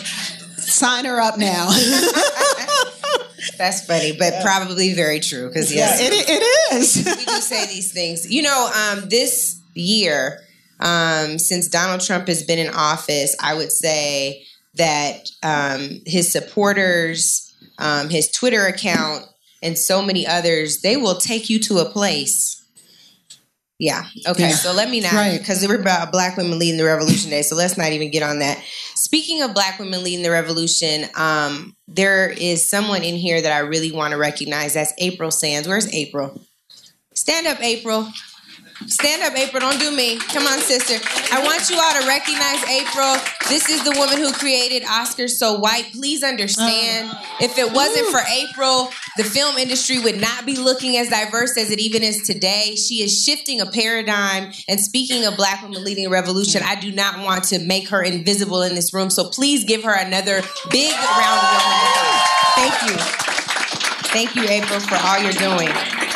sign 0.57 1.05
her 1.05 1.21
up 1.21 1.39
now. 1.39 1.69
That's 3.59 3.87
funny, 3.87 4.13
but 4.13 4.33
yeah. 4.33 4.43
probably 4.43 4.95
very 4.95 5.21
true 5.21 5.49
because 5.49 5.75
yes, 5.75 6.01
yeah, 6.01 6.09
it, 6.09 6.25
it 6.29 6.75
is. 6.75 6.97
we 7.05 7.25
do 7.25 7.41
say 7.41 7.67
these 7.67 7.93
things. 7.93 8.31
You 8.31 8.43
know, 8.43 8.71
um, 8.75 9.09
this 9.09 9.61
year 9.75 10.41
um, 10.81 11.39
since 11.39 11.69
Donald 11.69 12.01
Trump 12.01 12.29
has 12.29 12.43
been 12.43 12.59
in 12.59 12.73
office, 12.75 13.37
I 13.41 13.55
would 13.55 13.73
say 13.73 14.45
that 14.75 15.29
um, 15.43 16.01
his 16.07 16.31
supporters, 16.33 17.55
um, 17.79 18.09
his 18.09 18.31
Twitter 18.31 18.67
account, 18.67 19.27
and 19.63 19.79
so 19.79 20.03
many 20.03 20.27
others, 20.27 20.81
they 20.81 20.97
will 20.97 21.17
take 21.17 21.49
you 21.49 21.59
to 21.61 21.79
a 21.79 21.87
place. 21.87 22.63
Yeah. 23.79 24.05
Okay. 24.29 24.51
Yeah. 24.51 24.55
So 24.55 24.73
let 24.73 24.91
me 24.91 25.01
not, 25.01 25.39
because 25.39 25.63
right. 25.63 25.69
we're 25.69 25.81
about 25.81 26.13
Black 26.13 26.37
women 26.37 26.59
leading 26.59 26.77
the 26.77 26.85
revolution 26.85 27.31
day. 27.31 27.43
So 27.43 27.57
let's 27.57 27.79
not 27.79 27.93
even 27.93 28.11
get 28.11 28.23
on 28.23 28.41
that. 28.41 28.63
Speaking 29.05 29.43
of 29.43 29.53
Black 29.53 29.79
women 29.79 30.03
leading 30.03 30.23
the 30.23 30.31
revolution, 30.31 31.05
um, 31.15 31.77
there 31.87 32.31
is 32.31 32.67
someone 32.67 33.05
in 33.05 33.17
here 33.17 33.43
that 33.43 33.53
I 33.53 33.59
really 33.59 33.93
want 33.93 34.13
to 34.13 34.17
recognize. 34.17 34.73
That's 34.73 34.95
April 34.97 35.31
Sands. 35.31 35.69
Where's 35.69 35.93
April? 35.93 36.41
Stand 37.13 37.47
up, 37.47 37.61
April. 37.61 38.09
Stand 38.87 39.23
up, 39.23 39.39
April. 39.39 39.61
Don't 39.61 39.79
do 39.79 39.91
me. 39.91 40.19
Come 40.19 40.47
on, 40.47 40.59
sister. 40.59 40.95
I 41.33 41.43
want 41.43 41.71
you 41.71 41.79
all 41.79 42.01
to 42.01 42.07
recognize 42.07 42.63
April. 42.69 43.17
This 43.49 43.69
is 43.71 43.83
the 43.85 43.93
woman 43.99 44.19
who 44.19 44.33
created 44.33 44.83
Oscars 44.83 45.31
So 45.31 45.59
White. 45.59 45.91
Please 45.93 46.23
understand, 46.23 47.11
if 47.41 47.57
it 47.57 47.73
wasn't 47.73 48.07
for 48.09 48.21
April, 48.29 48.91
the 49.17 49.25
film 49.25 49.57
industry 49.57 50.01
would 50.01 50.21
not 50.21 50.45
be 50.45 50.57
looking 50.57 50.97
as 50.97 51.09
diverse 51.09 51.57
as 51.57 51.71
it 51.71 51.79
even 51.79 52.03
is 52.03 52.27
today. 52.27 52.75
She 52.77 53.03
is 53.03 53.23
shifting 53.25 53.61
a 53.61 53.67
paradigm. 53.67 54.53
And 54.69 54.81
speaking 54.81 55.25
of 55.25 55.37
Black 55.37 55.63
women 55.63 55.83
leading 55.85 56.07
a 56.07 56.11
revolution, 56.11 56.63
I 56.65 56.75
do 56.75 56.93
not 56.93 57.25
want 57.25 57.45
to 57.45 57.61
make 57.61 57.89
her 57.89 58.03
invisible 58.03 58.63
in 58.63 58.75
this 58.75 58.93
room. 58.93 59.09
So 59.11 59.31
please 59.31 59.65
give 59.65 59.85
her 59.85 59.95
another 59.95 60.43
big 60.71 60.93
round 60.93 61.41
of 61.41 61.57
applause. 61.57 62.23
Thank 62.55 62.91
you. 62.91 62.97
Thank 64.13 64.37
you, 64.37 64.45
April, 64.49 64.81
for 64.81 64.97
all 64.97 65.19
you're 65.19 65.33
doing 65.33 66.14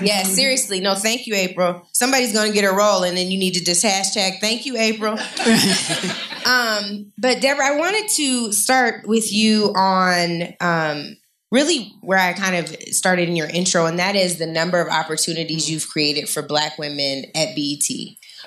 yeah, 0.00 0.22
seriously. 0.22 0.80
No, 0.80 0.94
thank 0.94 1.26
you, 1.26 1.34
April. 1.34 1.86
Somebody's 1.92 2.32
going 2.32 2.48
to 2.48 2.54
get 2.54 2.64
a 2.64 2.74
roll, 2.74 3.02
and 3.02 3.16
then 3.16 3.30
you 3.30 3.38
need 3.38 3.54
to 3.54 3.64
just 3.64 3.84
hashtag 3.84 4.40
thank 4.40 4.66
you, 4.66 4.76
April. 4.76 5.12
um, 6.46 7.12
but 7.18 7.40
Debra, 7.40 7.66
I 7.66 7.76
wanted 7.76 8.08
to 8.16 8.52
start 8.52 9.06
with 9.06 9.32
you 9.32 9.72
on 9.74 10.54
um, 10.60 11.16
really 11.50 11.92
where 12.02 12.18
I 12.18 12.32
kind 12.32 12.56
of 12.56 12.68
started 12.94 13.28
in 13.28 13.36
your 13.36 13.48
intro, 13.48 13.86
and 13.86 13.98
that 13.98 14.16
is 14.16 14.38
the 14.38 14.46
number 14.46 14.80
of 14.80 14.88
opportunities 14.88 15.70
you've 15.70 15.88
created 15.88 16.28
for 16.28 16.42
Black 16.42 16.78
women 16.78 17.24
at 17.34 17.54
BET. 17.54 17.88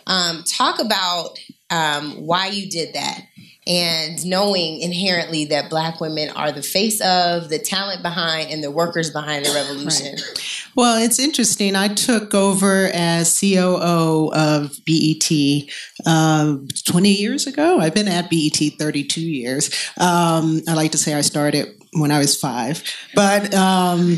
Um, 0.07 0.43
talk 0.43 0.79
about 0.79 1.37
um, 1.69 2.25
why 2.25 2.47
you 2.47 2.69
did 2.69 2.93
that 2.93 3.21
and 3.69 4.25
knowing 4.25 4.81
inherently 4.81 5.45
that 5.45 5.69
black 5.69 6.01
women 6.01 6.29
are 6.31 6.51
the 6.51 6.63
face 6.63 6.99
of 7.01 7.49
the 7.49 7.59
talent 7.59 8.01
behind 8.01 8.49
and 8.49 8.63
the 8.63 8.71
workers 8.71 9.11
behind 9.11 9.45
the 9.45 9.53
revolution 9.53 10.13
right. 10.13 10.67
well 10.75 11.01
it's 11.01 11.19
interesting 11.19 11.75
i 11.75 11.87
took 11.87 12.33
over 12.33 12.89
as 12.93 13.39
coo 13.39 14.31
of 14.33 14.77
bet 14.85 15.69
uh, 16.05 16.57
20 16.85 17.09
years 17.09 17.45
ago 17.45 17.79
i've 17.79 17.93
been 17.93 18.07
at 18.07 18.29
bet 18.29 18.77
32 18.77 19.21
years 19.21 19.69
um, 19.97 20.61
i 20.67 20.73
like 20.73 20.91
to 20.91 20.97
say 20.97 21.13
i 21.13 21.21
started 21.21 21.67
when 21.93 22.11
I 22.11 22.19
was 22.19 22.39
five. 22.39 22.83
But 23.15 23.53
um, 23.53 24.17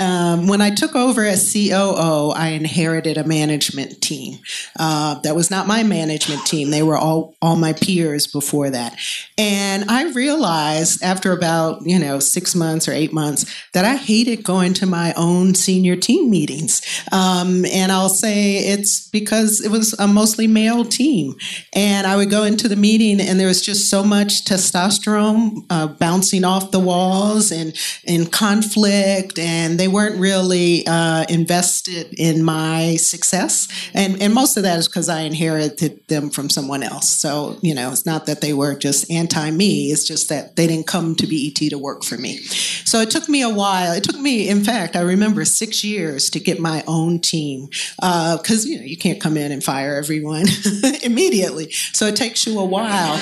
um, 0.00 0.46
when 0.46 0.62
I 0.62 0.70
took 0.70 0.96
over 0.96 1.24
as 1.24 1.52
COO, 1.52 2.30
I 2.30 2.48
inherited 2.48 3.18
a 3.18 3.24
management 3.24 4.00
team. 4.00 4.38
Uh, 4.78 5.20
that 5.20 5.36
was 5.36 5.50
not 5.50 5.66
my 5.66 5.82
management 5.82 6.46
team. 6.46 6.70
They 6.70 6.82
were 6.82 6.96
all, 6.96 7.36
all 7.42 7.56
my 7.56 7.74
peers 7.74 8.26
before 8.26 8.70
that. 8.70 8.98
And 9.36 9.90
I 9.90 10.10
realized 10.12 11.02
after 11.02 11.32
about, 11.32 11.82
you 11.84 11.98
know, 11.98 12.18
six 12.18 12.54
months 12.54 12.88
or 12.88 12.92
eight 12.92 13.12
months 13.12 13.44
that 13.74 13.84
I 13.84 13.96
hated 13.96 14.42
going 14.42 14.72
to 14.74 14.86
my 14.86 15.12
own 15.16 15.54
senior 15.54 15.96
team 15.96 16.30
meetings. 16.30 16.80
Um, 17.12 17.66
and 17.66 17.92
I'll 17.92 18.08
say 18.08 18.56
it's 18.56 19.06
because 19.08 19.60
it 19.60 19.70
was 19.70 19.92
a 19.98 20.06
mostly 20.06 20.46
male 20.46 20.84
team. 20.84 21.34
And 21.74 22.06
I 22.06 22.16
would 22.16 22.30
go 22.30 22.44
into 22.44 22.68
the 22.68 22.76
meeting 22.76 23.20
and 23.20 23.38
there 23.38 23.48
was 23.48 23.60
just 23.60 23.90
so 23.90 24.02
much 24.02 24.46
testosterone 24.46 25.66
uh, 25.68 25.88
bouncing 25.88 26.44
off 26.44 26.70
the 26.70 26.80
walls 26.80 27.52
and, 27.52 27.76
and 28.06 28.32
conflict. 28.32 29.38
And 29.38 29.78
they 29.78 29.89
weren't 29.90 30.18
really 30.18 30.86
uh, 30.86 31.24
invested 31.28 32.14
in 32.18 32.42
my 32.42 32.96
success, 32.96 33.68
and 33.94 34.20
and 34.22 34.32
most 34.32 34.56
of 34.56 34.62
that 34.62 34.78
is 34.78 34.88
because 34.88 35.08
I 35.08 35.20
inherited 35.20 36.06
them 36.08 36.30
from 36.30 36.48
someone 36.48 36.82
else. 36.82 37.08
So 37.08 37.58
you 37.62 37.74
know, 37.74 37.92
it's 37.92 38.06
not 38.06 38.26
that 38.26 38.40
they 38.40 38.52
were 38.52 38.74
just 38.74 39.10
anti 39.10 39.50
me; 39.50 39.90
it's 39.90 40.04
just 40.06 40.28
that 40.28 40.56
they 40.56 40.66
didn't 40.66 40.86
come 40.86 41.14
to 41.16 41.26
BET 41.26 41.56
to 41.56 41.78
work 41.78 42.04
for 42.04 42.16
me. 42.16 42.38
So 42.38 43.00
it 43.00 43.10
took 43.10 43.28
me 43.28 43.42
a 43.42 43.48
while. 43.48 43.92
It 43.92 44.04
took 44.04 44.18
me, 44.18 44.48
in 44.48 44.64
fact, 44.64 44.96
I 44.96 45.00
remember 45.00 45.44
six 45.44 45.84
years 45.84 46.30
to 46.30 46.40
get 46.40 46.58
my 46.58 46.82
own 46.86 47.20
team 47.20 47.68
because 47.96 48.64
uh, 48.64 48.68
you 48.68 48.78
know 48.78 48.84
you 48.84 48.96
can't 48.96 49.20
come 49.20 49.36
in 49.36 49.52
and 49.52 49.62
fire 49.62 49.96
everyone 49.96 50.46
immediately. 51.02 51.70
So 51.92 52.06
it 52.06 52.16
takes 52.16 52.46
you 52.46 52.58
a 52.58 52.64
while. 52.64 53.18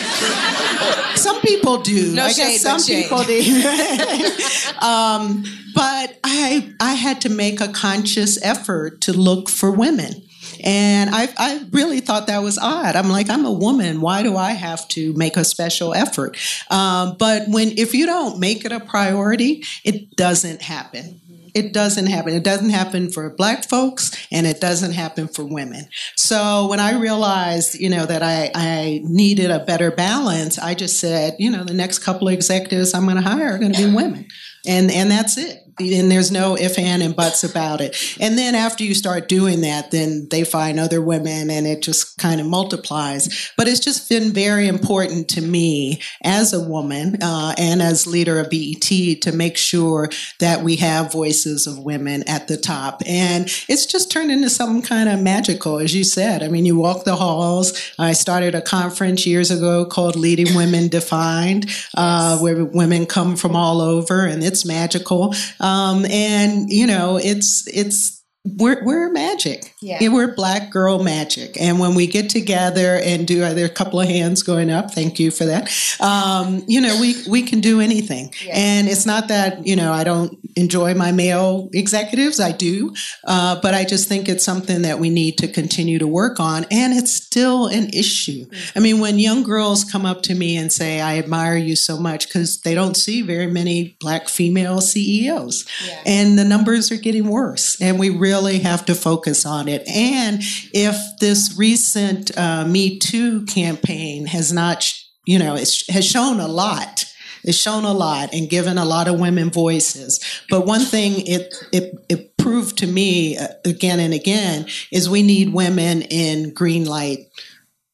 some 1.16 1.40
people 1.40 1.82
do. 1.82 2.12
No 2.14 2.24
I 2.24 2.32
shade, 2.32 2.42
guess 2.42 2.60
some 2.62 2.80
shade. 2.80 3.04
people 3.04 3.22
do. 3.24 3.38
um, 4.86 5.44
but 5.74 6.18
I 6.24 6.57
I 6.80 6.94
had 6.94 7.20
to 7.22 7.28
make 7.28 7.60
a 7.60 7.68
conscious 7.68 8.42
effort 8.42 9.00
to 9.02 9.12
look 9.12 9.48
for 9.48 9.70
women. 9.70 10.22
And 10.64 11.10
I, 11.10 11.28
I 11.36 11.64
really 11.70 12.00
thought 12.00 12.26
that 12.26 12.42
was 12.42 12.58
odd. 12.58 12.96
I'm 12.96 13.08
like, 13.08 13.30
I'm 13.30 13.44
a 13.44 13.52
woman. 13.52 14.00
Why 14.00 14.22
do 14.22 14.36
I 14.36 14.52
have 14.52 14.86
to 14.88 15.12
make 15.14 15.36
a 15.36 15.44
special 15.44 15.94
effort? 15.94 16.36
Um, 16.70 17.16
but 17.18 17.48
when 17.48 17.78
if 17.78 17.94
you 17.94 18.06
don't 18.06 18.38
make 18.38 18.64
it 18.64 18.72
a 18.72 18.80
priority, 18.80 19.64
it 19.84 20.16
doesn't 20.16 20.62
happen. 20.62 21.20
It 21.54 21.72
doesn't 21.72 22.06
happen. 22.06 22.34
It 22.34 22.44
doesn't 22.44 22.70
happen 22.70 23.10
for 23.10 23.30
black 23.30 23.68
folks 23.68 24.12
and 24.30 24.46
it 24.46 24.60
doesn't 24.60 24.92
happen 24.92 25.28
for 25.28 25.44
women. 25.44 25.88
So 26.16 26.68
when 26.68 26.78
I 26.78 26.98
realized, 26.98 27.74
you 27.74 27.88
know, 27.88 28.06
that 28.06 28.22
I, 28.22 28.50
I 28.54 29.00
needed 29.02 29.50
a 29.50 29.64
better 29.64 29.90
balance, 29.90 30.58
I 30.58 30.74
just 30.74 31.00
said, 31.00 31.34
you 31.38 31.50
know, 31.50 31.64
the 31.64 31.74
next 31.74 32.00
couple 32.00 32.28
of 32.28 32.34
executives 32.34 32.94
I'm 32.94 33.04
going 33.04 33.16
to 33.16 33.22
hire 33.22 33.54
are 33.54 33.58
going 33.58 33.72
to 33.72 33.86
be 33.86 33.92
women. 33.92 34.26
And, 34.66 34.90
and 34.90 35.10
that's 35.10 35.38
it 35.38 35.67
and 35.80 36.10
there's 36.10 36.30
no 36.30 36.56
if 36.56 36.78
and 36.78 37.02
and 37.02 37.14
buts 37.14 37.44
about 37.44 37.80
it. 37.80 37.96
And 38.20 38.36
then 38.36 38.54
after 38.54 38.84
you 38.84 38.94
start 38.94 39.28
doing 39.28 39.60
that 39.62 39.90
then 39.90 40.28
they 40.30 40.44
find 40.44 40.78
other 40.78 41.00
women 41.00 41.50
and 41.50 41.66
it 41.66 41.82
just 41.82 42.18
kind 42.18 42.40
of 42.40 42.46
multiplies. 42.46 43.52
But 43.56 43.68
it's 43.68 43.80
just 43.80 44.08
been 44.08 44.32
very 44.32 44.68
important 44.68 45.28
to 45.30 45.40
me 45.40 46.00
as 46.22 46.52
a 46.52 46.60
woman 46.60 47.22
uh, 47.22 47.54
and 47.58 47.80
as 47.82 48.06
leader 48.06 48.38
of 48.38 48.50
bet 48.50 49.22
to 49.22 49.32
make 49.32 49.56
sure 49.56 50.10
that 50.40 50.62
we 50.62 50.76
have 50.76 51.12
voices 51.12 51.66
of 51.66 51.78
women 51.78 52.22
at 52.28 52.48
the 52.48 52.56
top. 52.56 53.02
And 53.06 53.44
it's 53.68 53.86
just 53.86 54.10
turned 54.10 54.30
into 54.30 54.50
something 54.50 54.82
kind 54.82 55.08
of 55.08 55.20
magical 55.20 55.78
as 55.78 55.94
you 55.94 56.04
said. 56.04 56.42
I 56.42 56.48
mean 56.48 56.66
you 56.66 56.76
walk 56.76 57.04
the 57.04 57.16
halls. 57.16 57.92
I 57.98 58.12
started 58.12 58.54
a 58.54 58.62
conference 58.62 59.26
years 59.26 59.50
ago 59.50 59.84
called 59.84 60.16
leading 60.16 60.54
women 60.54 60.88
defined 60.88 61.70
uh, 61.96 62.38
where 62.38 62.64
women 62.64 63.06
come 63.06 63.36
from 63.36 63.56
all 63.56 63.80
over 63.80 64.26
and 64.26 64.42
it's 64.42 64.64
magical 64.64 65.34
um, 65.68 66.06
and 66.06 66.70
you 66.70 66.86
know, 66.86 67.18
it's 67.22 67.66
it's 67.68 68.17
we're 68.56 68.82
we're 68.84 69.10
magic. 69.10 69.74
Yeah. 69.80 70.08
we're 70.08 70.34
black 70.34 70.70
girl 70.70 71.02
magic. 71.02 71.60
And 71.60 71.78
when 71.78 71.94
we 71.94 72.06
get 72.06 72.30
together 72.30 72.96
and 73.02 73.26
do 73.26 73.42
are 73.44 73.54
there 73.54 73.66
a 73.66 73.70
couple 73.70 74.00
of 74.00 74.08
hands 74.08 74.42
going 74.42 74.70
up? 74.70 74.92
Thank 74.92 75.18
you 75.18 75.30
for 75.30 75.44
that. 75.46 75.70
Um, 76.00 76.62
you 76.66 76.80
know, 76.80 76.98
we 77.00 77.14
we 77.28 77.42
can 77.42 77.60
do 77.60 77.80
anything. 77.80 78.32
Yeah. 78.44 78.52
And 78.56 78.88
it's 78.88 79.06
not 79.06 79.28
that 79.28 79.66
you 79.66 79.76
know 79.76 79.92
I 79.92 80.04
don't 80.04 80.38
enjoy 80.56 80.94
my 80.94 81.12
male 81.12 81.68
executives. 81.72 82.40
I 82.40 82.52
do, 82.52 82.94
uh, 83.26 83.60
but 83.60 83.74
I 83.74 83.84
just 83.84 84.08
think 84.08 84.28
it's 84.28 84.44
something 84.44 84.82
that 84.82 84.98
we 84.98 85.10
need 85.10 85.38
to 85.38 85.48
continue 85.48 85.98
to 85.98 86.06
work 86.06 86.40
on. 86.40 86.64
And 86.70 86.92
it's 86.94 87.12
still 87.12 87.66
an 87.66 87.90
issue. 87.92 88.46
I 88.76 88.80
mean, 88.80 89.00
when 89.00 89.18
young 89.18 89.42
girls 89.42 89.84
come 89.84 90.06
up 90.06 90.22
to 90.22 90.34
me 90.34 90.56
and 90.56 90.72
say, 90.72 91.00
"I 91.00 91.18
admire 91.18 91.56
you 91.56 91.76
so 91.76 91.98
much," 91.98 92.26
because 92.28 92.60
they 92.60 92.74
don't 92.74 92.96
see 92.96 93.22
very 93.22 93.46
many 93.46 93.96
black 94.00 94.28
female 94.28 94.80
CEOs, 94.80 95.64
Yeah. 95.86 96.00
and 96.06 96.38
the 96.38 96.44
numbers 96.44 96.90
are 96.92 96.96
getting 96.96 97.28
worse. 97.28 97.76
And 97.80 97.98
we 97.98 98.10
really 98.10 98.37
have 98.46 98.84
to 98.86 98.94
focus 98.94 99.44
on 99.44 99.68
it. 99.68 99.86
And 99.88 100.40
if 100.72 100.96
this 101.18 101.54
recent 101.58 102.36
uh, 102.36 102.64
Me 102.64 102.98
Too 102.98 103.44
campaign 103.46 104.26
has 104.26 104.52
not, 104.52 104.92
you 105.26 105.38
know, 105.38 105.54
has 105.56 106.06
shown 106.06 106.40
a 106.40 106.48
lot. 106.48 107.04
It's 107.44 107.56
shown 107.56 107.84
a 107.84 107.92
lot 107.92 108.34
and 108.34 108.50
given 108.50 108.78
a 108.78 108.84
lot 108.84 109.08
of 109.08 109.20
women 109.20 109.50
voices. 109.50 110.20
But 110.50 110.66
one 110.66 110.80
thing 110.80 111.26
it 111.26 111.54
it, 111.72 111.94
it 112.08 112.36
proved 112.36 112.78
to 112.78 112.86
me 112.86 113.36
uh, 113.38 113.48
again 113.64 114.00
and 114.00 114.12
again 114.12 114.66
is 114.90 115.08
we 115.08 115.22
need 115.22 115.52
women 115.52 116.02
in 116.02 116.52
green 116.52 116.84
light 116.84 117.28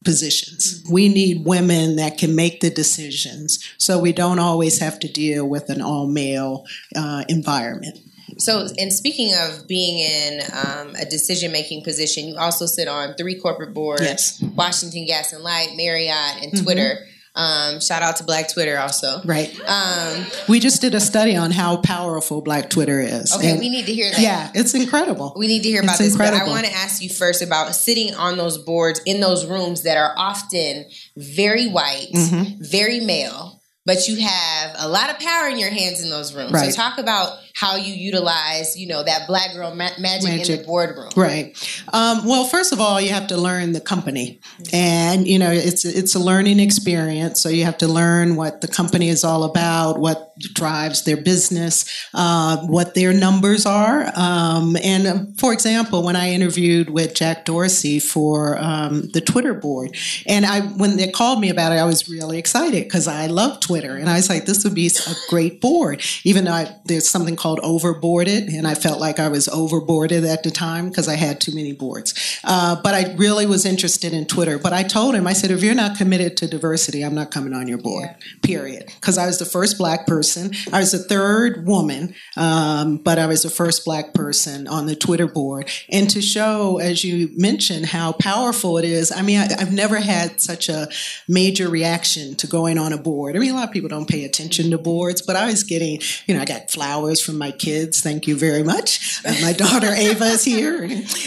positions. 0.03 0.83
We 0.89 1.09
need 1.09 1.45
women 1.45 1.95
that 1.97 2.17
can 2.17 2.35
make 2.35 2.61
the 2.61 2.69
decisions, 2.69 3.59
so 3.77 3.99
we 3.99 4.13
don't 4.13 4.39
always 4.39 4.79
have 4.79 4.99
to 4.99 5.11
deal 5.11 5.47
with 5.47 5.69
an 5.69 5.81
all 5.81 6.07
male 6.07 6.65
uh, 6.95 7.23
environment. 7.27 7.99
So, 8.37 8.67
and 8.77 8.91
speaking 8.91 9.33
of 9.33 9.67
being 9.67 9.99
in 9.99 10.41
um, 10.53 10.95
a 10.95 11.05
decision 11.05 11.51
making 11.51 11.83
position, 11.83 12.27
you 12.27 12.37
also 12.37 12.65
sit 12.65 12.87
on 12.87 13.13
three 13.15 13.35
corporate 13.39 13.73
boards 13.73 14.01
Yes. 14.01 14.41
Washington 14.41 15.05
Gas 15.05 15.31
and 15.33 15.43
Light, 15.43 15.69
Marriott, 15.75 16.43
and 16.43 16.63
Twitter. 16.63 16.97
Um, 17.37 17.81
shout 17.81 18.01
out 18.01 18.15
to 18.17 18.23
Black 18.23 18.51
Twitter 18.53 18.77
also. 18.79 19.21
Right. 19.25 19.53
Um, 19.67 20.25
We 20.47 20.61
just 20.61 20.79
did 20.79 20.95
a 20.95 21.01
study 21.01 21.35
on 21.35 21.51
how 21.51 21.77
powerful 21.77 22.41
Black 22.41 22.69
Twitter 22.69 23.01
is. 23.01 23.33
okay, 23.35 23.51
And- 23.51 23.59
we 23.59 23.67
need 23.69 23.85
to 23.87 23.93
hear 23.93 24.09
that. 24.09 24.19
Yeah, 24.21 24.51
it's 24.55 24.73
incredible. 24.73 25.33
We 25.35 25.47
need 25.47 25.63
to 25.63 25.69
hear 25.69 25.81
about 25.81 25.99
It's 25.99 26.15
this, 26.15 26.17
but 26.17 26.33
I 26.33 26.47
want 26.47 26.65
to 26.65 26.71
ask 26.73 27.01
you 27.03 27.09
first 27.09 27.41
about 27.41 27.75
sitting 27.75 28.13
on 28.15 28.37
those 28.37 28.57
boards 28.57 29.01
in 29.05 29.19
those 29.19 29.45
rooms 29.45 29.83
that 29.83 29.97
are 29.97 30.13
often 30.17 30.85
very 31.17 31.67
white, 31.67 32.07
Mm-hmm. 32.13 32.63
very 32.63 33.01
male, 33.01 33.61
but 33.85 34.07
you 34.07 34.15
have 34.25 34.71
a 34.77 34.87
lot 34.87 35.09
of 35.09 35.19
power 35.19 35.49
in 35.49 35.59
your 35.59 35.69
hands 35.71 36.01
in 36.01 36.09
those 36.09 36.33
rooms. 36.33 36.53
Right. 36.53 36.71
So 36.73 36.75
talk 36.81 36.97
about 36.97 37.37
how 37.55 37.77
you 37.77 37.93
utilize, 37.93 38.77
you 38.77 38.85
know, 38.85 39.01
that 39.01 39.25
black 39.27 39.53
girl 39.53 39.73
ma- 39.73 39.87
magic, 39.97 40.49
in 40.49 40.57
the 40.57 40.63
boardroom. 40.65 41.09
Right. 41.15 41.55
Um, 41.93 42.25
well, 42.25 42.43
first 42.43 42.73
of 42.73 42.81
all, 42.81 42.99
you 42.99 43.11
have 43.11 43.27
to 43.27 43.37
learn 43.37 43.71
the 43.71 43.79
company, 43.79 44.41
and 44.73 45.25
you 45.25 45.39
know 45.39 45.51
it's 45.51 45.85
it's 45.85 46.15
a 46.15 46.19
learning 46.19 46.59
experience. 46.59 47.41
So 47.41 47.47
you 47.47 47.63
have 47.63 47.77
to 47.77 47.87
learn 47.87 48.35
what 48.35 48.59
the 48.59 48.67
company 48.67 49.07
is 49.07 49.23
all 49.23 49.45
about, 49.45 49.99
what 49.99 50.37
drives 50.53 51.05
their 51.05 51.15
business, 51.15 51.85
uh, 52.13 52.57
what 52.67 52.93
their 52.93 53.13
numbers 53.13 53.65
are. 53.65 54.11
Um, 54.17 54.75
and 54.83 55.07
um, 55.07 55.33
for 55.35 55.53
example, 55.53 56.03
when 56.03 56.17
I 56.17 56.31
interviewed 56.31 56.89
with 56.89 57.15
Jack 57.15 57.45
Dorsey 57.45 57.99
for 58.01 58.57
um, 58.59 59.09
the 59.13 59.21
Twitter 59.21 59.53
board, 59.53 59.95
and 60.27 60.45
I 60.45 60.59
when 60.59 60.97
they 60.97 61.09
called 61.09 61.39
me 61.39 61.49
about 61.49 61.71
it, 61.71 61.75
I 61.75 61.85
was 61.85 62.09
really 62.09 62.37
excited 62.37 62.83
because 62.83 63.07
I 63.07 63.27
love 63.27 63.61
Twitter, 63.61 63.95
and 63.95 64.09
I 64.09 64.17
was 64.17 64.27
like, 64.27 64.45
this 64.45 64.65
would 64.65 64.75
be 64.75 64.87
a 64.87 65.13
great 65.29 65.61
board. 65.61 66.03
Even 66.25 66.43
though 66.43 66.51
I, 66.51 66.75
there's 66.83 67.09
something 67.09 67.37
called 67.37 67.44
overboarded, 67.45 68.47
and 68.47 68.67
I 68.67 68.75
felt 68.75 68.99
like 68.99 69.19
I 69.19 69.29
was 69.29 69.47
overboarded 69.47 70.27
at 70.27 70.43
the 70.43 70.51
time 70.51 70.89
because 70.89 71.07
I 71.07 71.15
had 71.15 71.39
too 71.39 71.53
many 71.53 71.73
boards. 71.73 72.39
Uh, 72.43 72.81
but 72.81 72.93
I 72.93 73.13
really 73.15 73.45
was 73.45 73.65
interested 73.65 74.13
in 74.13 74.25
Twitter. 74.25 74.57
But 74.57 74.73
I 74.73 74.83
told 74.83 75.15
him, 75.15 75.27
I 75.27 75.33
said, 75.33 75.51
if 75.51 75.63
you're 75.63 75.75
not 75.75 75.97
committed 75.97 76.37
to 76.37 76.47
diversity, 76.47 77.03
I'm 77.03 77.15
not 77.15 77.31
coming 77.31 77.53
on 77.53 77.67
your 77.67 77.77
board. 77.77 78.09
Period. 78.41 78.91
Because 78.99 79.17
I 79.17 79.27
was 79.27 79.39
the 79.39 79.45
first 79.45 79.77
black 79.77 80.07
person. 80.07 80.51
I 80.73 80.79
was 80.79 80.91
the 80.91 80.99
third 80.99 81.65
woman, 81.65 82.15
um, 82.35 82.97
but 82.97 83.19
I 83.19 83.27
was 83.27 83.43
the 83.43 83.49
first 83.49 83.85
black 83.85 84.13
person 84.13 84.67
on 84.67 84.87
the 84.87 84.95
Twitter 84.95 85.27
board. 85.27 85.69
And 85.89 86.09
to 86.09 86.21
show, 86.21 86.79
as 86.79 87.03
you 87.03 87.29
mentioned, 87.35 87.85
how 87.85 88.13
powerful 88.13 88.77
it 88.77 88.85
is. 88.85 89.11
I 89.11 89.21
mean, 89.21 89.39
I, 89.39 89.47
I've 89.59 89.73
never 89.73 89.97
had 89.97 90.41
such 90.41 90.69
a 90.69 90.87
major 91.27 91.69
reaction 91.69 92.35
to 92.35 92.47
going 92.47 92.77
on 92.77 92.93
a 92.93 92.97
board. 92.97 93.35
I 93.35 93.39
mean, 93.39 93.51
a 93.51 93.55
lot 93.55 93.67
of 93.67 93.73
people 93.73 93.89
don't 93.89 94.09
pay 94.09 94.25
attention 94.25 94.71
to 94.71 94.77
boards, 94.77 95.21
but 95.21 95.35
I 95.35 95.45
was 95.45 95.63
getting, 95.63 96.01
you 96.25 96.35
know, 96.35 96.41
I 96.41 96.45
got 96.45 96.71
flowers 96.71 97.21
from 97.21 97.34
my 97.37 97.51
kids. 97.51 98.01
Thank 98.01 98.27
you 98.27 98.35
very 98.35 98.63
much. 98.63 99.21
Uh, 99.25 99.35
my 99.41 99.53
daughter 99.53 99.87
Ava 99.87 100.25
is 100.25 100.43
here. 100.43 100.83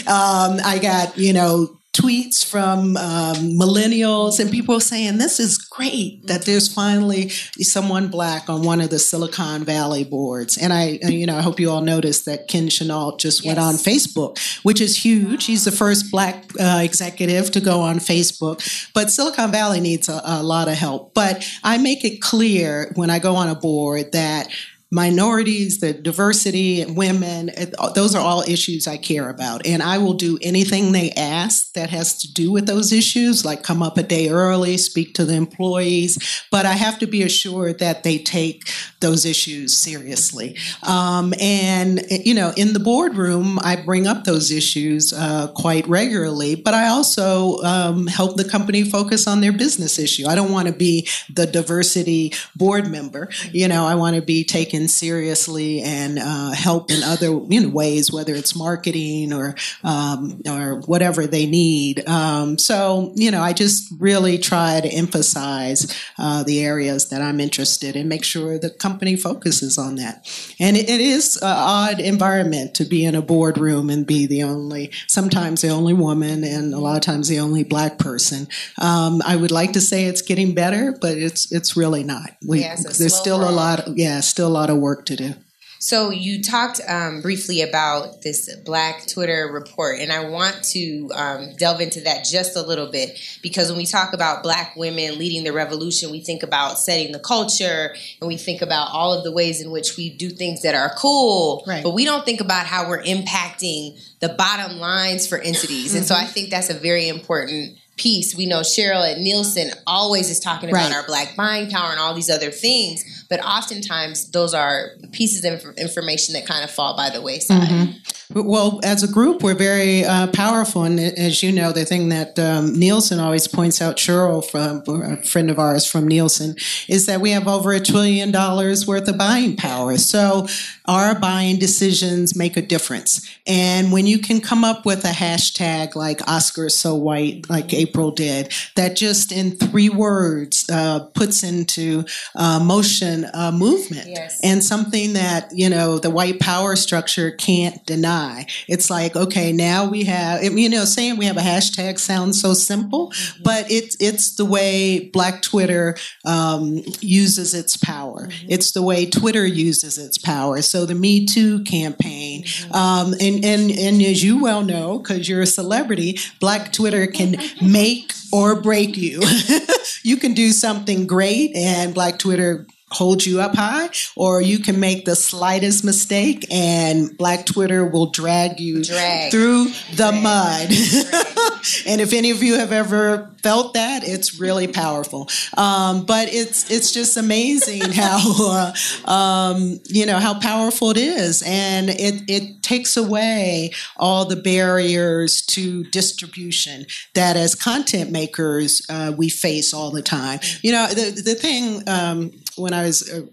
Um, 0.07 0.59
I 0.63 0.79
got, 0.81 1.17
you 1.17 1.33
know, 1.33 1.79
tweets 1.99 2.45
from 2.45 2.95
um, 2.97 3.35
millennials 3.57 4.39
and 4.39 4.51
people 4.51 4.79
saying 4.79 5.17
this 5.17 5.39
is 5.39 5.57
great 5.57 6.25
that 6.27 6.43
there's 6.43 6.71
finally 6.71 7.29
someone 7.29 8.07
black 8.07 8.49
on 8.49 8.61
one 8.61 8.79
of 8.79 8.89
the 8.89 8.99
Silicon 8.99 9.65
Valley 9.65 10.03
boards. 10.03 10.57
And 10.57 10.71
I, 10.71 10.99
you 11.01 11.25
know, 11.25 11.37
I 11.37 11.41
hope 11.41 11.59
you 11.59 11.69
all 11.69 11.81
noticed 11.81 12.25
that 12.25 12.47
Ken 12.47 12.69
Chenault 12.69 13.17
just 13.17 13.45
went 13.45 13.59
on 13.59 13.73
Facebook, 13.73 14.37
which 14.63 14.79
is 14.79 15.03
huge. 15.03 15.45
He's 15.45 15.65
the 15.65 15.71
first 15.71 16.11
black 16.11 16.45
uh, 16.59 16.79
executive 16.83 17.51
to 17.51 17.59
go 17.59 17.81
on 17.81 17.95
Facebook. 17.95 18.91
But 18.93 19.11
Silicon 19.11 19.51
Valley 19.51 19.81
needs 19.81 20.07
a, 20.07 20.21
a 20.23 20.43
lot 20.43 20.67
of 20.67 20.75
help. 20.75 21.13
But 21.13 21.45
I 21.63 21.79
make 21.79 22.05
it 22.05 22.21
clear 22.21 22.91
when 22.95 23.09
I 23.09 23.19
go 23.19 23.35
on 23.35 23.49
a 23.49 23.55
board 23.55 24.13
that 24.13 24.47
minorities, 24.91 25.79
the 25.79 25.93
diversity, 25.93 26.81
and 26.81 26.97
women, 26.97 27.51
those 27.93 28.15
are 28.15 28.21
all 28.21 28.41
issues 28.41 28.87
I 28.87 28.97
care 28.97 29.29
about. 29.29 29.67
And 29.67 29.83
I 29.83 29.99
will 29.99 30.15
do 30.15 30.39
anything 30.41 30.91
they 30.91 31.11
ask 31.11 31.73
that 31.73 31.91
has 31.91 32.17
to 32.21 32.33
do 32.33 32.51
with 32.51 32.65
those 32.65 32.91
issues, 32.91 33.45
like 33.45 33.61
come 33.61 33.83
up 33.83 33.99
a 33.99 34.03
day 34.03 34.29
early, 34.29 34.77
speak 34.77 35.13
to 35.15 35.25
the 35.25 35.35
employees. 35.35 36.43
But 36.49 36.65
I 36.65 36.73
have 36.73 36.97
to 36.99 37.05
be 37.05 37.21
assured 37.21 37.77
that 37.79 38.03
they 38.03 38.17
take 38.17 38.63
those 38.99 39.25
issues 39.25 39.77
seriously. 39.77 40.57
Um, 40.81 41.35
and, 41.39 42.01
you 42.09 42.33
know, 42.33 42.51
in 42.57 42.73
the 42.73 42.79
boardroom, 42.79 43.59
I 43.59 43.75
bring 43.75 44.07
up 44.07 44.23
those 44.23 44.51
issues 44.51 45.13
uh, 45.13 45.49
quite 45.55 45.87
regularly, 45.87 46.55
but 46.55 46.73
I 46.73 46.87
also 46.87 47.57
um, 47.59 48.07
help 48.07 48.37
the 48.37 48.49
company 48.49 48.83
focus 48.83 49.27
on 49.27 49.41
their 49.41 49.53
business 49.53 49.99
issue. 49.99 50.25
I 50.27 50.33
don't 50.33 50.51
want 50.51 50.67
to 50.67 50.73
be 50.73 51.07
the 51.31 51.45
diversity 51.45 52.33
board 52.55 52.89
member. 52.89 53.29
You 53.51 53.67
know, 53.67 53.85
I 53.85 53.93
want 53.93 54.15
to 54.15 54.21
be 54.23 54.43
taken 54.43 54.78
taken 54.79 54.87
seriously 54.87 55.81
and 55.81 56.19
uh, 56.19 56.51
help 56.51 56.91
in 56.91 57.03
other 57.03 57.27
you 57.49 57.61
know 57.61 57.69
ways, 57.69 58.11
whether 58.11 58.33
it's 58.33 58.55
marketing 58.55 59.33
or 59.33 59.55
um, 59.83 60.41
or 60.47 60.81
whatever 60.81 61.27
they 61.27 61.45
need. 61.45 62.07
Um, 62.07 62.57
so 62.57 63.11
you 63.15 63.31
know, 63.31 63.41
I 63.41 63.53
just 63.53 63.93
really 63.99 64.37
try 64.37 64.79
to 64.81 64.87
emphasize 64.87 65.93
uh, 66.17 66.43
the 66.43 66.61
areas 66.61 67.09
that 67.09 67.21
I'm 67.21 67.39
interested 67.39 67.95
in, 67.95 68.07
make 68.07 68.23
sure 68.23 68.57
the 68.57 68.69
company 68.69 69.15
focuses 69.15 69.77
on 69.77 69.95
that. 69.95 70.27
And 70.59 70.77
it, 70.77 70.89
it 70.89 71.01
is 71.01 71.37
an 71.37 71.43
odd 71.43 71.99
environment 71.99 72.75
to 72.75 72.85
be 72.85 73.05
in 73.05 73.15
a 73.15 73.21
boardroom 73.21 73.89
and 73.89 74.05
be 74.05 74.27
the 74.27 74.43
only, 74.43 74.91
sometimes 75.07 75.61
the 75.61 75.69
only 75.69 75.93
woman, 75.93 76.43
and 76.43 76.73
a 76.73 76.79
lot 76.79 76.95
of 76.95 77.01
times 77.01 77.27
the 77.27 77.39
only 77.39 77.63
black 77.63 77.97
person. 77.97 78.47
Um, 78.79 79.21
I 79.25 79.35
would 79.35 79.51
like 79.51 79.73
to 79.73 79.81
say 79.81 80.05
it's 80.05 80.21
getting 80.21 80.53
better, 80.53 80.95
but 80.99 81.17
it's 81.17 81.51
it's 81.51 81.75
really 81.75 82.03
not. 82.03 82.31
We, 82.45 82.61
Yeah, 82.61 82.73
it's 82.73 82.97
there's 82.97 83.15
still 83.15 83.47
a 83.47 83.51
lot. 83.51 83.79
Of, 83.79 83.97
yeah, 83.97 84.19
still 84.21 84.47
a 84.47 84.49
lot 84.59 84.68
of 84.69 84.77
work 84.77 85.05
to 85.07 85.15
do. 85.15 85.33
So 85.81 86.09
you 86.09 86.43
talked 86.43 86.81
um, 86.89 87.21
briefly 87.21 87.61
about 87.61 88.21
this 88.21 88.53
Black 88.65 89.07
Twitter 89.07 89.49
report, 89.51 89.99
and 89.99 90.11
I 90.11 90.27
want 90.29 90.61
to 90.71 91.09
um, 91.15 91.55
delve 91.55 91.79
into 91.79 92.01
that 92.01 92.25
just 92.25 92.57
a 92.57 92.61
little 92.61 92.91
bit 92.91 93.17
because 93.41 93.69
when 93.69 93.77
we 93.77 93.85
talk 93.85 94.11
about 94.11 94.43
Black 94.43 94.75
women 94.75 95.17
leading 95.17 95.45
the 95.45 95.53
revolution, 95.53 96.11
we 96.11 96.19
think 96.19 96.43
about 96.43 96.77
setting 96.77 97.13
the 97.13 97.19
culture, 97.19 97.95
and 98.19 98.27
we 98.27 98.35
think 98.35 98.61
about 98.61 98.89
all 98.91 99.13
of 99.13 99.23
the 99.23 99.31
ways 99.31 99.61
in 99.61 99.71
which 99.71 99.95
we 99.95 100.09
do 100.09 100.29
things 100.29 100.63
that 100.63 100.75
are 100.75 100.93
cool. 100.97 101.63
Right. 101.65 101.81
But 101.81 101.91
we 101.91 102.03
don't 102.03 102.25
think 102.25 102.41
about 102.41 102.65
how 102.65 102.89
we're 102.89 103.03
impacting 103.03 103.97
the 104.19 104.29
bottom 104.29 104.79
lines 104.79 105.27
for 105.27 105.37
entities, 105.37 105.95
and 105.95 106.05
so 106.05 106.13
Mm-hmm. 106.19 106.25
I 106.25 106.27
think 106.27 106.49
that's 106.49 106.69
a 106.69 106.73
very 106.73 107.07
important 107.07 107.78
piece. 107.99 108.35
We 108.35 108.45
know 108.47 108.61
Cheryl 108.61 109.07
at 109.09 109.19
Nielsen 109.19 109.71
always 109.85 110.29
is 110.31 110.39
talking 110.39 110.69
about 110.69 110.87
Right. 110.87 110.95
our 110.95 111.05
black 111.05 111.35
buying 111.35 111.69
power 111.69 111.91
and 111.91 111.99
all 111.99 112.13
these 112.15 112.29
other 112.29 112.49
things, 112.49 113.25
but 113.29 113.39
oftentimes 113.45 114.31
those 114.31 114.53
are 114.55 114.91
pieces 115.11 115.43
of 115.45 115.53
inf- 115.53 115.77
information 115.77 116.33
that 116.33 116.47
kind 116.47 116.63
of 116.63 116.71
fall 116.71 116.95
by 116.97 117.09
the 117.11 117.21
wayside. 117.21 117.67
Mm-hmm. 117.69 117.91
Well, 118.31 118.79
as 118.83 119.01
a 119.01 119.11
group, 119.11 119.41
we're 119.41 119.55
very 119.55 120.05
uh, 120.05 120.27
powerful, 120.27 120.83
and 120.83 120.99
as 120.99 121.41
you 121.41 121.51
know, 121.51 121.71
the 121.71 121.83
thing 121.83 122.09
that 122.09 122.37
um, 122.37 122.77
Nielsen 122.77 123.19
always 123.19 123.47
points 123.47 123.81
out, 123.81 123.97
Cheryl, 123.97 124.45
from 124.47 124.83
a 125.01 125.17
friend 125.23 125.49
of 125.49 125.57
ours 125.57 125.87
from 125.87 126.07
Nielsen, 126.07 126.55
is 126.87 127.07
that 127.07 127.21
we 127.21 127.31
have 127.31 127.47
over 127.47 127.71
a 127.71 127.79
trillion 127.79 128.29
dollars 128.29 128.85
worth 128.85 129.07
of 129.07 129.17
buying 129.17 129.55
power. 129.55 129.97
So 129.97 130.45
our 130.85 131.19
buying 131.19 131.57
decisions 131.57 132.35
make 132.35 132.55
a 132.55 132.61
difference, 132.61 133.27
and 133.47 133.91
when 133.91 134.05
you 134.05 134.19
can 134.19 134.41
come 134.41 134.63
up 134.63 134.85
with 134.85 135.05
a 135.05 135.07
hashtag 135.07 135.95
like 135.95 136.21
Oscar 136.27 136.69
so 136.69 136.93
white, 136.93 137.49
like 137.49 137.73
April 137.73 138.11
did, 138.11 138.53
that 138.75 138.95
just 138.95 139.31
in 139.31 139.57
three 139.57 139.89
words 139.89 140.69
uh, 140.71 140.99
puts 141.15 141.41
into 141.41 142.05
uh, 142.35 142.59
motion 142.63 143.25
a 143.33 143.51
movement 143.51 144.07
Yes. 144.07 144.39
and 144.43 144.63
something 144.63 145.13
that 145.13 145.49
you 145.51 145.67
know 145.67 145.97
the 145.97 146.11
white 146.11 146.39
power 146.39 146.75
structure 146.75 147.31
can't 147.31 147.83
deny. 147.87 148.18
It's 148.67 148.89
like 148.89 149.15
okay, 149.15 149.51
now 149.51 149.85
we 149.85 150.03
have 150.05 150.43
you 150.43 150.69
know 150.69 150.85
saying 150.85 151.17
we 151.17 151.25
have 151.25 151.37
a 151.37 151.41
hashtag 151.41 151.99
sounds 151.99 152.41
so 152.41 152.53
simple, 152.53 153.11
but 153.43 153.69
it's 153.71 153.95
it's 153.99 154.35
the 154.35 154.45
way 154.45 155.09
Black 155.11 155.41
Twitter 155.41 155.95
um, 156.25 156.81
uses 157.01 157.53
its 157.53 157.77
power. 157.77 158.29
It's 158.47 158.71
the 158.71 158.81
way 158.81 159.05
Twitter 159.05 159.45
uses 159.45 159.97
its 159.97 160.17
power. 160.17 160.61
So 160.61 160.85
the 160.85 160.95
Me 160.95 161.25
Too 161.25 161.63
campaign, 161.63 162.43
um, 162.71 163.13
and 163.13 163.43
and 163.43 163.71
and 163.71 164.01
as 164.01 164.23
you 164.23 164.41
well 164.41 164.63
know, 164.63 164.99
because 164.99 165.27
you're 165.27 165.41
a 165.41 165.47
celebrity, 165.47 166.19
Black 166.39 166.71
Twitter 166.71 167.07
can 167.07 167.37
make 167.61 168.13
or 168.31 168.61
break 168.61 168.97
you. 168.97 169.21
you 170.03 170.17
can 170.17 170.33
do 170.33 170.51
something 170.51 171.07
great, 171.07 171.55
and 171.55 171.93
Black 171.93 172.19
Twitter 172.19 172.67
hold 172.91 173.25
you 173.25 173.39
up 173.41 173.55
high, 173.55 173.89
or 174.15 174.41
you 174.41 174.59
can 174.59 174.79
make 174.79 175.05
the 175.05 175.15
slightest 175.15 175.83
mistake 175.83 176.45
and 176.51 177.17
Black 177.17 177.45
Twitter 177.45 177.85
will 177.85 178.07
drag 178.07 178.59
you 178.59 178.83
Drag. 178.83 179.31
through 179.31 179.65
the 179.93 180.11
mud. 180.11 180.69
and 181.85 182.01
if 182.01 182.13
any 182.13 182.31
of 182.31 182.41
you 182.41 182.55
have 182.55 182.71
ever 182.71 183.31
felt 183.41 183.73
that, 183.73 184.07
it's 184.07 184.39
really 184.39 184.67
powerful. 184.67 185.29
Um, 185.57 186.05
but 186.05 186.29
it's 186.31 186.69
it's 186.71 186.91
just 186.91 187.17
amazing 187.17 187.91
how 187.91 188.19
uh, 189.07 189.09
um, 189.09 189.79
you 189.85 190.05
know 190.05 190.19
how 190.19 190.39
powerful 190.39 190.91
it 190.91 190.97
is, 190.97 191.43
and 191.45 191.89
it 191.89 192.23
it 192.27 192.63
takes 192.63 192.97
away 192.97 193.71
all 193.97 194.25
the 194.25 194.35
barriers 194.35 195.41
to 195.47 195.83
distribution 195.85 196.85
that 197.13 197.35
as 197.35 197.55
content 197.55 198.11
makers 198.11 198.85
uh, 198.89 199.13
we 199.17 199.29
face 199.29 199.73
all 199.73 199.91
the 199.91 200.01
time. 200.01 200.39
You 200.61 200.71
know 200.71 200.87
the 200.87 201.21
the 201.23 201.35
thing 201.35 201.83
um, 201.87 202.31
when 202.59 202.73
I 202.73 202.83
was. 202.83 203.09
Uh, 203.09 203.25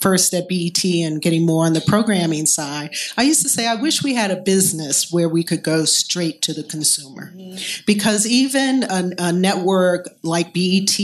First 0.00 0.32
at 0.34 0.48
BET 0.48 0.82
and 0.84 1.20
getting 1.20 1.44
more 1.44 1.66
on 1.66 1.74
the 1.74 1.80
programming 1.82 2.46
side, 2.46 2.94
I 3.16 3.22
used 3.22 3.42
to 3.42 3.48
say, 3.48 3.66
I 3.66 3.74
wish 3.74 4.02
we 4.02 4.14
had 4.14 4.30
a 4.30 4.36
business 4.36 5.12
where 5.12 5.28
we 5.28 5.44
could 5.44 5.62
go 5.62 5.84
straight 5.84 6.40
to 6.42 6.54
the 6.54 6.62
consumer. 6.62 7.32
Mm-hmm. 7.36 7.82
Because 7.86 8.26
even 8.26 8.84
a, 8.84 9.10
a 9.18 9.32
network 9.32 10.08
like 10.22 10.54
BET, 10.54 10.98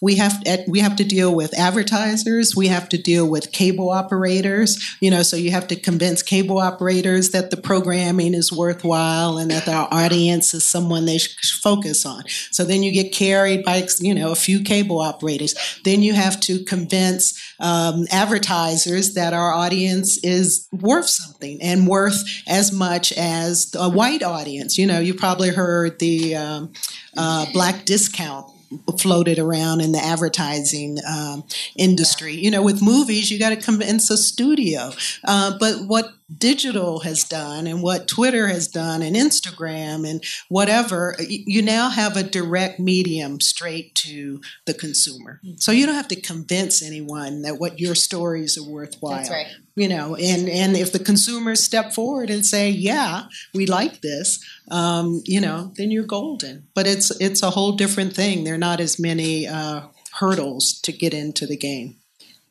we 0.00 0.16
have 0.16 0.42
we 0.68 0.80
have 0.80 0.96
to 0.96 1.04
deal 1.04 1.34
with 1.34 1.58
advertisers, 1.58 2.54
we 2.54 2.68
have 2.68 2.88
to 2.90 2.98
deal 2.98 3.28
with 3.28 3.52
cable 3.52 3.90
operators. 3.90 4.78
You 5.00 5.10
know, 5.10 5.22
so 5.22 5.36
you 5.36 5.50
have 5.50 5.68
to 5.68 5.76
convince 5.76 6.22
cable 6.22 6.58
operators 6.58 7.30
that 7.30 7.50
the 7.50 7.56
programming 7.56 8.34
is 8.34 8.52
worthwhile 8.52 9.38
and 9.38 9.50
that 9.50 9.68
our 9.68 9.88
audience 9.90 10.54
is 10.54 10.64
someone 10.64 11.04
they 11.04 11.18
should 11.18 11.36
focus 11.62 12.06
on. 12.06 12.24
So 12.50 12.64
then 12.64 12.82
you 12.82 12.92
get 12.92 13.12
carried 13.12 13.64
by 13.64 13.86
you 13.98 14.14
know 14.14 14.30
a 14.30 14.36
few 14.36 14.62
cable 14.62 15.00
operators. 15.00 15.54
Then 15.84 16.02
you 16.02 16.14
have 16.14 16.38
to 16.40 16.64
convince 16.64 17.49
um, 17.60 18.06
advertisers 18.10 19.14
that 19.14 19.32
our 19.32 19.52
audience 19.52 20.18
is 20.24 20.68
worth 20.72 21.08
something 21.08 21.60
and 21.62 21.86
worth 21.86 22.22
as 22.48 22.72
much 22.72 23.12
as 23.12 23.74
a 23.78 23.88
white 23.88 24.22
audience. 24.22 24.78
You 24.78 24.86
know, 24.86 24.98
you 24.98 25.14
probably 25.14 25.50
heard 25.50 25.98
the 25.98 26.36
um, 26.36 26.72
uh, 27.16 27.46
black 27.52 27.84
discount 27.84 28.50
floated 28.98 29.38
around 29.38 29.80
in 29.80 29.92
the 29.92 29.98
advertising 29.98 30.98
um, 31.08 31.44
industry. 31.76 32.34
You 32.34 32.50
know, 32.50 32.62
with 32.62 32.82
movies, 32.82 33.30
you 33.30 33.38
got 33.38 33.50
to 33.50 33.56
convince 33.56 34.10
a 34.10 34.16
studio. 34.16 34.92
Uh, 35.24 35.56
but 35.58 35.86
what 35.86 36.12
digital 36.38 37.00
has 37.00 37.24
done 37.24 37.66
and 37.66 37.82
what 37.82 38.06
Twitter 38.06 38.46
has 38.46 38.68
done 38.68 39.02
and 39.02 39.16
Instagram 39.16 40.08
and 40.08 40.22
whatever, 40.48 41.16
you 41.18 41.60
now 41.62 41.88
have 41.90 42.16
a 42.16 42.22
direct 42.22 42.78
medium 42.78 43.40
straight 43.40 43.94
to 43.96 44.40
the 44.66 44.74
consumer. 44.74 45.40
So 45.56 45.72
you 45.72 45.86
don't 45.86 45.96
have 45.96 46.08
to 46.08 46.20
convince 46.20 46.82
anyone 46.82 47.42
that 47.42 47.58
what 47.58 47.80
your 47.80 47.94
stories 47.94 48.56
are 48.56 48.68
worthwhile. 48.68 49.16
That's 49.16 49.30
right. 49.30 49.46
You 49.80 49.88
know, 49.88 50.14
and 50.14 50.46
and 50.50 50.76
if 50.76 50.92
the 50.92 50.98
consumers 50.98 51.64
step 51.64 51.94
forward 51.94 52.28
and 52.28 52.44
say, 52.44 52.68
"Yeah, 52.68 53.28
we 53.54 53.64
like 53.64 54.02
this," 54.02 54.38
um, 54.70 55.22
you 55.24 55.40
know, 55.40 55.72
then 55.76 55.90
you're 55.90 56.04
golden. 56.04 56.68
But 56.74 56.86
it's 56.86 57.10
it's 57.18 57.42
a 57.42 57.48
whole 57.48 57.72
different 57.72 58.14
thing. 58.14 58.44
There 58.44 58.56
are 58.56 58.58
not 58.58 58.80
as 58.80 59.00
many 59.00 59.48
uh, 59.48 59.86
hurdles 60.18 60.78
to 60.82 60.92
get 60.92 61.14
into 61.14 61.46
the 61.46 61.56
game. 61.56 61.96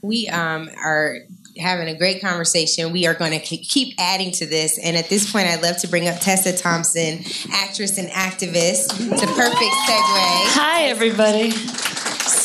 We 0.02 0.28
um, 0.30 0.72
are 0.84 1.18
having 1.60 1.88
a 1.88 1.96
great 1.96 2.20
conversation. 2.20 2.92
We 2.92 3.06
are 3.06 3.14
going 3.14 3.40
to 3.40 3.40
keep 3.40 3.94
adding 4.00 4.32
to 4.32 4.48
this. 4.48 4.80
And 4.80 4.98
at 4.98 5.10
this 5.10 5.32
point, 5.32 5.50
I'd 5.50 5.62
love 5.62 5.78
to 5.82 5.88
bring 5.88 6.08
up 6.08 6.20
Tessa 6.20 6.58
Thompson, 6.58 7.20
actress 7.52 8.00
and 8.00 8.10
activist. 8.10 8.90
It's 9.12 9.22
a 9.22 9.28
perfect 9.28 9.76
segue. 9.86 10.50
Hi, 10.58 10.86
everybody. 10.86 11.52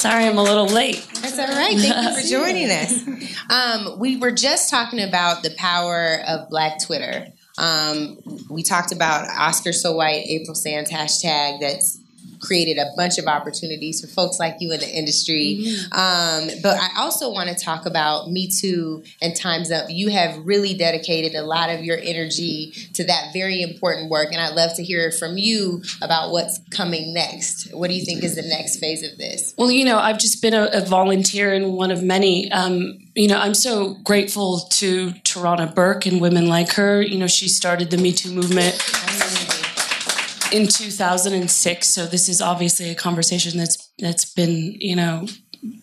Sorry 0.05 0.27
I'm 0.27 0.37
a 0.37 0.43
little 0.43 0.67
late. 0.67 1.03
That's 1.23 1.39
all 1.39 1.47
right. 1.47 1.79
Thank 1.79 1.97
you 1.97 2.23
for 2.23 2.29
joining 2.45 2.71
us. 2.71 3.09
Um, 3.49 3.99
we 3.99 4.19
were 4.19 4.33
just 4.33 4.69
talking 4.69 5.01
about 5.01 5.43
the 5.43 5.49
power 5.57 6.19
of 6.29 6.51
Black 6.51 6.79
Twitter. 6.85 7.29
Um, 7.57 8.19
we 8.51 8.63
talked 8.63 8.93
about 8.93 9.27
Oscar 9.31 9.73
So 9.73 9.93
White, 9.97 10.27
April 10.27 10.55
Sands 10.55 10.91
hashtag 10.91 11.61
that's 11.61 12.04
created 12.45 12.79
a 12.79 12.91
bunch 12.97 13.19
of 13.19 13.27
opportunities 13.27 14.01
for 14.01 14.07
folks 14.07 14.39
like 14.39 14.57
you 14.61 14.73
in 14.73 14.81
the 14.81 14.89
industry. 14.89 15.67
Um, 15.93 16.49
but 16.63 16.79
I 16.79 16.91
also 16.99 17.33
want 17.33 17.49
to 17.49 17.55
talk 17.55 17.87
about 17.87 18.31
Me 18.31 18.49
Too 18.49 19.03
and 19.23 19.35
Time's 19.35 19.71
Up. 19.71 19.87
You 19.89 20.11
have 20.11 20.45
really 20.45 20.75
dedicated 20.75 21.35
a 21.35 21.43
lot 21.43 21.71
of 21.71 21.83
your 21.83 21.99
energy 22.03 22.73
to 22.95 23.05
that 23.05 23.33
very 23.33 23.63
important 23.63 24.11
work, 24.11 24.29
and 24.33 24.41
I'd 24.41 24.55
love 24.55 24.75
to 24.77 24.85
hear 24.85 25.11
from 25.11 25.39
you 25.39 25.83
about 26.03 26.31
what's 26.31 26.61
coming 26.71 27.15
next. 27.15 27.73
What 27.73 27.89
do 27.89 27.95
you 27.95 28.05
think 28.05 28.23
is 28.23 28.37
the 28.37 28.43
next 28.43 28.79
phase 28.79 29.03
of 29.03 29.17
this? 29.19 29.55
Well, 29.57 29.71
you 29.71 29.85
know, 29.85 29.99
I've 29.99 30.19
just 30.19 30.43
been 30.43 30.55
a, 30.55 30.69
a 30.73 30.81
volunteer 30.85 31.53
and 31.53 31.75
one 31.75 31.91
of 31.91 32.03
many. 32.03 32.51
Um, 32.53 32.99
you 33.15 33.29
know, 33.29 33.39
I'm 33.39 33.55
so 33.55 33.95
grateful 34.03 34.61
to 34.61 35.11
Tarana 35.23 35.73
Burke 35.73 36.07
and 36.07 36.21
women 36.21 36.49
like 36.49 36.73
her. 36.73 37.01
You 37.01 37.19
know, 37.19 37.27
she 37.27 37.49
started 37.49 37.91
the 37.91 37.97
Me 37.97 38.13
Too 38.13 38.33
movement 38.33 38.75
in 40.55 40.69
2006. 40.69 41.87
So 41.87 42.07
this 42.07 42.29
is 42.29 42.41
obviously 42.41 42.91
a 42.91 42.95
conversation 42.95 43.59
that's 43.59 43.91
that's 43.99 44.25
been, 44.25 44.77
you 44.81 44.95
know, 44.95 45.27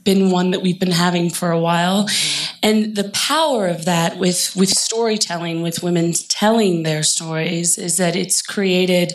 been 0.04 0.32
one 0.32 0.52
that 0.52 0.62
we've 0.62 0.80
been 0.80 0.92
having 0.92 1.30
for 1.30 1.52
a 1.52 1.60
while. 1.60 2.06
Mm-hmm. 2.06 2.58
And 2.64 2.96
the 2.96 3.10
power 3.10 3.68
of 3.68 3.86
that 3.86 4.18
with 4.18 4.56
with 4.56 4.70
storytelling, 4.70 5.62
with 5.62 5.84
women 5.84 6.14
telling 6.30 6.84
their 6.84 7.04
stories, 7.04 7.78
is 7.78 7.98
that 7.98 8.16
it's 8.16 8.42
created 8.42 9.14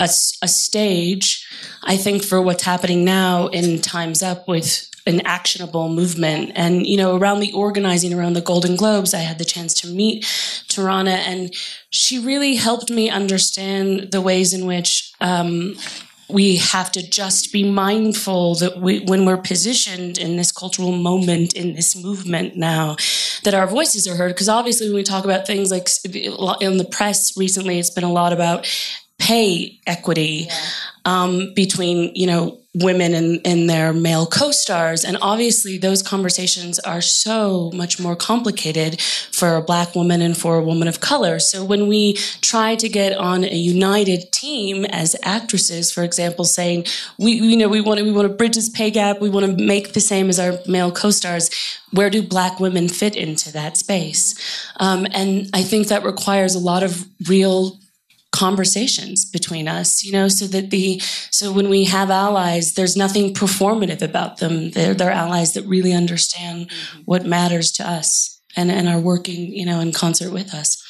a 0.00 0.08
stage, 0.08 1.46
I 1.84 1.96
think, 1.96 2.24
for 2.24 2.42
what's 2.42 2.64
happening 2.64 3.04
now 3.04 3.46
in 3.46 3.80
Time's 3.80 4.22
Up 4.22 4.48
with 4.48 4.90
an 5.06 5.20
actionable 5.26 5.88
movement. 5.88 6.52
And, 6.54 6.86
you 6.86 6.96
know, 6.96 7.16
around 7.16 7.40
the 7.40 7.52
organizing 7.52 8.14
around 8.14 8.32
the 8.32 8.40
Golden 8.40 8.74
Globes, 8.74 9.12
I 9.12 9.18
had 9.18 9.38
the 9.38 9.44
chance 9.44 9.74
to 9.74 9.88
meet 9.88 10.24
Tarana, 10.68 11.16
and 11.16 11.54
she 11.90 12.18
really 12.18 12.56
helped 12.56 12.90
me 12.90 13.10
understand 13.10 14.12
the 14.12 14.20
ways 14.20 14.54
in 14.54 14.66
which 14.66 15.12
um, 15.20 15.76
we 16.28 16.56
have 16.56 16.90
to 16.92 17.06
just 17.06 17.52
be 17.52 17.70
mindful 17.70 18.54
that 18.56 18.80
we, 18.80 19.00
when 19.00 19.26
we're 19.26 19.36
positioned 19.36 20.16
in 20.16 20.36
this 20.36 20.50
cultural 20.50 20.92
moment, 20.92 21.52
in 21.52 21.74
this 21.74 21.94
movement 21.94 22.56
now, 22.56 22.96
that 23.42 23.52
our 23.52 23.66
voices 23.66 24.08
are 24.08 24.16
heard. 24.16 24.32
Because 24.32 24.48
obviously, 24.48 24.86
when 24.88 24.96
we 24.96 25.02
talk 25.02 25.24
about 25.24 25.46
things 25.46 25.70
like 25.70 25.88
in 26.62 26.78
the 26.78 26.88
press 26.90 27.36
recently, 27.36 27.78
it's 27.78 27.90
been 27.90 28.04
a 28.04 28.12
lot 28.12 28.32
about 28.32 28.66
pay 29.18 29.78
equity 29.86 30.46
yeah. 30.48 30.56
um, 31.04 31.52
between, 31.54 32.14
you 32.14 32.26
know, 32.26 32.58
women 32.74 33.14
and, 33.14 33.40
and 33.44 33.70
their 33.70 33.92
male 33.92 34.26
co-stars. 34.26 35.04
And 35.04 35.16
obviously 35.22 35.78
those 35.78 36.02
conversations 36.02 36.80
are 36.80 37.00
so 37.00 37.70
much 37.72 38.00
more 38.00 38.16
complicated 38.16 39.00
for 39.00 39.54
a 39.54 39.62
black 39.62 39.94
woman 39.94 40.20
and 40.20 40.36
for 40.36 40.56
a 40.56 40.62
woman 40.62 40.88
of 40.88 41.00
color. 41.00 41.38
So 41.38 41.64
when 41.64 41.86
we 41.86 42.14
try 42.40 42.74
to 42.74 42.88
get 42.88 43.16
on 43.16 43.44
a 43.44 43.54
united 43.54 44.32
team 44.32 44.84
as 44.86 45.14
actresses 45.22 45.92
for 45.92 46.02
example 46.02 46.44
saying 46.44 46.84
we 47.18 47.32
you 47.32 47.56
know 47.56 47.68
we 47.68 47.80
want 47.80 47.98
to 47.98 48.04
we 48.04 48.10
want 48.10 48.26
to 48.28 48.34
bridge 48.34 48.56
this 48.56 48.68
pay 48.68 48.90
gap. 48.90 49.20
We 49.20 49.30
want 49.30 49.46
to 49.46 49.64
make 49.64 49.92
the 49.92 50.00
same 50.00 50.28
as 50.28 50.40
our 50.40 50.58
male 50.66 50.90
co-stars 50.90 51.50
where 51.92 52.10
do 52.10 52.22
black 52.22 52.58
women 52.58 52.88
fit 52.88 53.14
into 53.14 53.52
that 53.52 53.76
space? 53.76 54.34
Um, 54.80 55.06
and 55.12 55.48
i 55.54 55.62
think 55.62 55.88
that 55.88 56.02
requires 56.02 56.56
a 56.56 56.58
lot 56.58 56.82
of 56.82 57.06
real 57.28 57.78
conversations 58.34 59.24
between 59.24 59.68
us 59.68 60.02
you 60.02 60.10
know 60.10 60.26
so 60.26 60.44
that 60.48 60.70
the 60.70 61.00
so 61.30 61.52
when 61.52 61.68
we 61.68 61.84
have 61.84 62.10
allies 62.10 62.74
there's 62.74 62.96
nothing 62.96 63.32
performative 63.32 64.02
about 64.02 64.38
them 64.38 64.72
they're 64.72 64.92
they're 64.92 65.12
allies 65.12 65.52
that 65.52 65.62
really 65.66 65.92
understand 65.92 66.68
mm-hmm. 66.68 67.02
what 67.04 67.24
matters 67.24 67.70
to 67.70 67.88
us 67.88 68.40
and 68.56 68.72
and 68.72 68.88
are 68.88 68.98
working 68.98 69.52
you 69.52 69.64
know 69.64 69.78
in 69.78 69.92
concert 69.92 70.32
with 70.32 70.52
us 70.52 70.82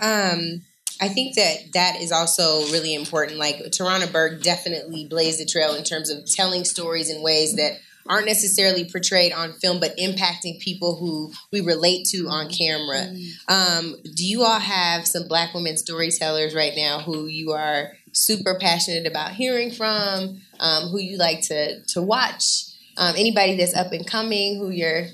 um 0.00 0.60
I 1.02 1.08
think 1.08 1.34
that 1.36 1.72
that 1.72 1.96
is 1.98 2.12
also 2.12 2.60
really 2.72 2.94
important. 2.94 3.38
Like 3.38 3.56
Tarana 3.70 4.12
Burke 4.12 4.42
definitely 4.42 5.06
blazed 5.08 5.40
the 5.40 5.46
trail 5.46 5.74
in 5.74 5.82
terms 5.82 6.10
of 6.10 6.26
telling 6.26 6.66
stories 6.66 7.08
in 7.08 7.22
ways 7.22 7.56
that 7.56 7.78
aren't 8.10 8.26
necessarily 8.26 8.84
portrayed 8.84 9.32
on 9.32 9.52
film, 9.52 9.78
but 9.78 9.96
impacting 9.96 10.60
people 10.60 10.96
who 10.96 11.32
we 11.52 11.60
relate 11.60 12.04
to 12.06 12.26
on 12.28 12.48
camera. 12.48 13.06
Mm. 13.06 13.28
Um, 13.48 13.96
do 14.16 14.26
you 14.26 14.42
all 14.42 14.58
have 14.58 15.06
some 15.06 15.28
Black 15.28 15.54
women 15.54 15.76
storytellers 15.76 16.52
right 16.52 16.72
now 16.76 16.98
who 16.98 17.26
you 17.26 17.52
are 17.52 17.92
super 18.12 18.58
passionate 18.60 19.06
about 19.06 19.32
hearing 19.32 19.70
from? 19.70 20.40
Um, 20.58 20.88
who 20.88 20.98
you 20.98 21.16
like 21.18 21.42
to 21.42 21.82
to 21.84 22.02
watch? 22.02 22.64
Um, 22.96 23.14
anybody 23.16 23.56
that's 23.56 23.76
up 23.76 23.92
and 23.92 24.06
coming 24.06 24.58
who 24.58 24.70
you're 24.70 25.06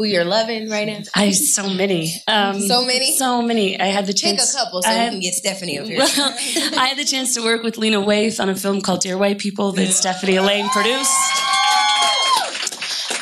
who 0.00 0.06
you're 0.06 0.24
loving 0.24 0.70
right 0.70 0.86
now? 0.86 1.00
I 1.14 1.30
so 1.32 1.68
many, 1.68 2.14
um, 2.26 2.58
so 2.58 2.86
many, 2.86 3.12
so 3.12 3.42
many. 3.42 3.78
I 3.78 3.88
had 3.88 4.06
the 4.06 4.14
chance. 4.14 4.50
Pick 4.50 4.62
a 4.62 4.64
couple 4.64 4.82
so 4.82 4.88
had, 4.88 5.08
we 5.08 5.10
can 5.10 5.20
get 5.20 5.34
Stephanie 5.34 5.78
over 5.78 5.90
here. 5.90 5.98
Well, 6.16 6.34
I 6.78 6.86
had 6.86 6.96
the 6.96 7.04
chance 7.04 7.34
to 7.34 7.42
work 7.42 7.62
with 7.62 7.76
Lena 7.76 7.98
Waithe 7.98 8.40
on 8.40 8.48
a 8.48 8.56
film 8.56 8.80
called 8.80 9.02
Dear 9.02 9.18
White 9.18 9.38
People 9.38 9.72
that 9.72 9.84
yeah. 9.84 9.90
Stephanie 9.90 10.36
Allain 10.36 10.70
produced, 10.70 11.12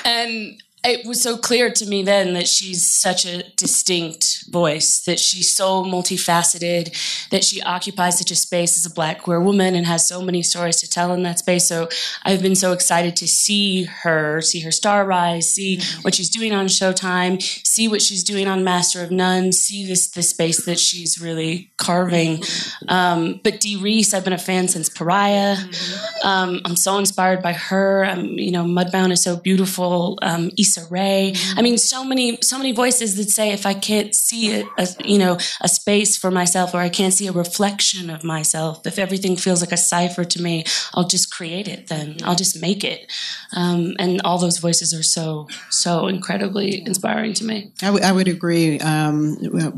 and 0.04 0.62
it 0.88 1.06
was 1.06 1.22
so 1.22 1.36
clear 1.36 1.70
to 1.70 1.86
me 1.86 2.02
then 2.02 2.34
that 2.34 2.48
she's 2.48 2.86
such 2.86 3.24
a 3.24 3.42
distinct 3.56 4.44
voice, 4.50 5.00
that 5.00 5.18
she's 5.18 5.50
so 5.50 5.84
multifaceted, 5.84 7.28
that 7.30 7.44
she 7.44 7.62
occupies 7.62 8.18
such 8.18 8.30
a 8.30 8.36
space 8.36 8.76
as 8.76 8.90
a 8.90 8.94
black 8.94 9.22
queer 9.22 9.40
woman 9.40 9.74
and 9.74 9.86
has 9.86 10.06
so 10.06 10.22
many 10.22 10.42
stories 10.42 10.80
to 10.80 10.88
tell 10.88 11.12
in 11.12 11.22
that 11.22 11.38
space. 11.38 11.66
So 11.66 11.88
I've 12.24 12.42
been 12.42 12.56
so 12.56 12.72
excited 12.72 13.16
to 13.16 13.28
see 13.28 13.84
her, 13.84 14.40
see 14.40 14.60
her 14.60 14.70
star 14.70 15.04
rise, 15.04 15.50
see 15.52 15.76
mm-hmm. 15.78 16.02
what 16.02 16.14
she's 16.14 16.30
doing 16.30 16.52
on 16.52 16.66
Showtime, 16.66 17.40
see 17.42 17.88
what 17.88 18.02
she's 18.02 18.24
doing 18.24 18.48
on 18.48 18.64
Master 18.64 19.02
of 19.02 19.10
None, 19.10 19.52
see 19.52 19.86
this 19.86 20.08
the 20.08 20.22
space 20.22 20.64
that 20.64 20.78
she's 20.78 21.20
really 21.20 21.70
carving. 21.76 22.38
Mm-hmm. 22.38 22.88
Um, 22.90 23.40
but 23.42 23.60
Dee 23.60 23.76
Rees, 23.76 24.14
I've 24.14 24.24
been 24.24 24.32
a 24.32 24.38
fan 24.38 24.68
since 24.68 24.88
Pariah. 24.88 25.56
Mm-hmm. 25.56 26.26
Um, 26.26 26.60
I'm 26.64 26.76
so 26.76 26.98
inspired 26.98 27.42
by 27.42 27.52
her. 27.52 28.04
Um, 28.04 28.26
you 28.38 28.50
know, 28.50 28.64
Mudbound 28.64 29.12
is 29.12 29.22
so 29.22 29.36
beautiful. 29.36 30.18
Um, 30.22 30.50
Issa 30.58 30.77
Rae. 30.90 31.34
I 31.56 31.62
mean, 31.62 31.78
so 31.78 32.04
many, 32.04 32.38
so 32.42 32.58
many 32.58 32.72
voices 32.72 33.16
that 33.16 33.30
say 33.30 33.52
if 33.52 33.66
I 33.66 33.74
can't 33.74 34.14
see 34.14 34.60
a, 34.60 34.64
a, 34.78 34.88
you 35.04 35.18
know, 35.18 35.38
a 35.60 35.68
space 35.68 36.16
for 36.16 36.30
myself 36.30 36.74
or 36.74 36.78
I 36.78 36.88
can't 36.88 37.14
see 37.14 37.26
a 37.26 37.32
reflection 37.32 38.10
of 38.10 38.24
myself, 38.24 38.86
if 38.86 38.98
everything 38.98 39.36
feels 39.36 39.60
like 39.60 39.72
a 39.72 39.76
cipher 39.76 40.24
to 40.24 40.42
me, 40.42 40.64
I'll 40.94 41.06
just 41.06 41.32
create 41.32 41.68
it. 41.68 41.88
Then 41.88 42.16
I'll 42.24 42.36
just 42.36 42.60
make 42.60 42.84
it. 42.84 43.10
Um, 43.54 43.94
and 43.98 44.20
all 44.22 44.38
those 44.38 44.58
voices 44.58 44.92
are 44.94 45.02
so, 45.02 45.48
so 45.70 46.06
incredibly 46.06 46.84
inspiring 46.86 47.34
to 47.34 47.44
me. 47.44 47.72
I, 47.82 47.86
w- 47.86 48.04
I 48.04 48.12
would 48.12 48.28
agree 48.28 48.78
um, 48.80 49.36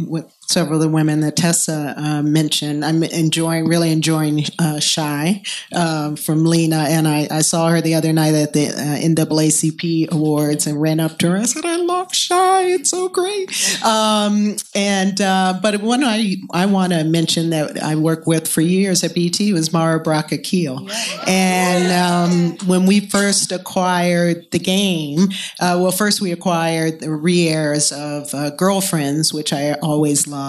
with 0.08 0.32
several 0.50 0.76
of 0.76 0.82
the 0.82 0.88
women 0.88 1.20
that 1.20 1.36
Tessa 1.36 1.94
uh, 1.96 2.22
mentioned. 2.22 2.84
I'm 2.84 3.04
enjoying, 3.04 3.68
really 3.68 3.92
enjoying 3.92 4.44
uh, 4.58 4.80
Chi 4.80 5.42
um, 5.74 6.16
from 6.16 6.44
Lena, 6.44 6.86
and 6.88 7.06
I, 7.06 7.28
I, 7.30 7.40
saw 7.42 7.68
her 7.68 7.80
the 7.80 7.94
other 7.94 8.12
night 8.12 8.34
at 8.34 8.52
the 8.52 8.68
uh, 8.68 8.72
NAACP 8.72 10.10
Awards 10.10 10.66
and 10.66 10.80
ran 10.80 10.98
up 10.98 11.18
to 11.18 11.30
her. 11.30 11.36
I 11.36 11.44
said, 11.44 11.64
"I 11.64 11.76
love 11.76 12.08
Chi; 12.08 12.64
it's 12.64 12.90
so 12.90 13.08
great." 13.08 13.50
Um, 13.84 14.56
and 14.74 15.20
uh, 15.20 15.58
but 15.62 15.80
one 15.82 16.02
I 16.02 16.36
I 16.52 16.66
want 16.66 16.92
to 16.92 17.04
mention 17.04 17.50
that 17.50 17.80
I 17.82 17.94
worked 17.94 18.26
with 18.26 18.48
for 18.48 18.60
years 18.60 19.04
at 19.04 19.14
BT 19.14 19.52
was 19.52 19.72
Mara 19.72 20.00
Brock 20.00 20.32
Akil, 20.32 20.88
and 21.26 21.92
um, 21.92 22.68
when 22.68 22.86
we 22.86 23.00
first 23.00 23.52
acquired 23.52 24.50
the 24.50 24.58
game, 24.58 25.28
uh, 25.60 25.78
well, 25.80 25.92
first 25.92 26.20
we 26.20 26.32
acquired 26.32 27.00
the 27.00 27.10
re-airs 27.10 27.92
of 27.92 28.34
uh, 28.34 28.50
Girlfriends, 28.50 29.32
which 29.32 29.52
I 29.52 29.74
always 29.74 30.26
love 30.26 30.39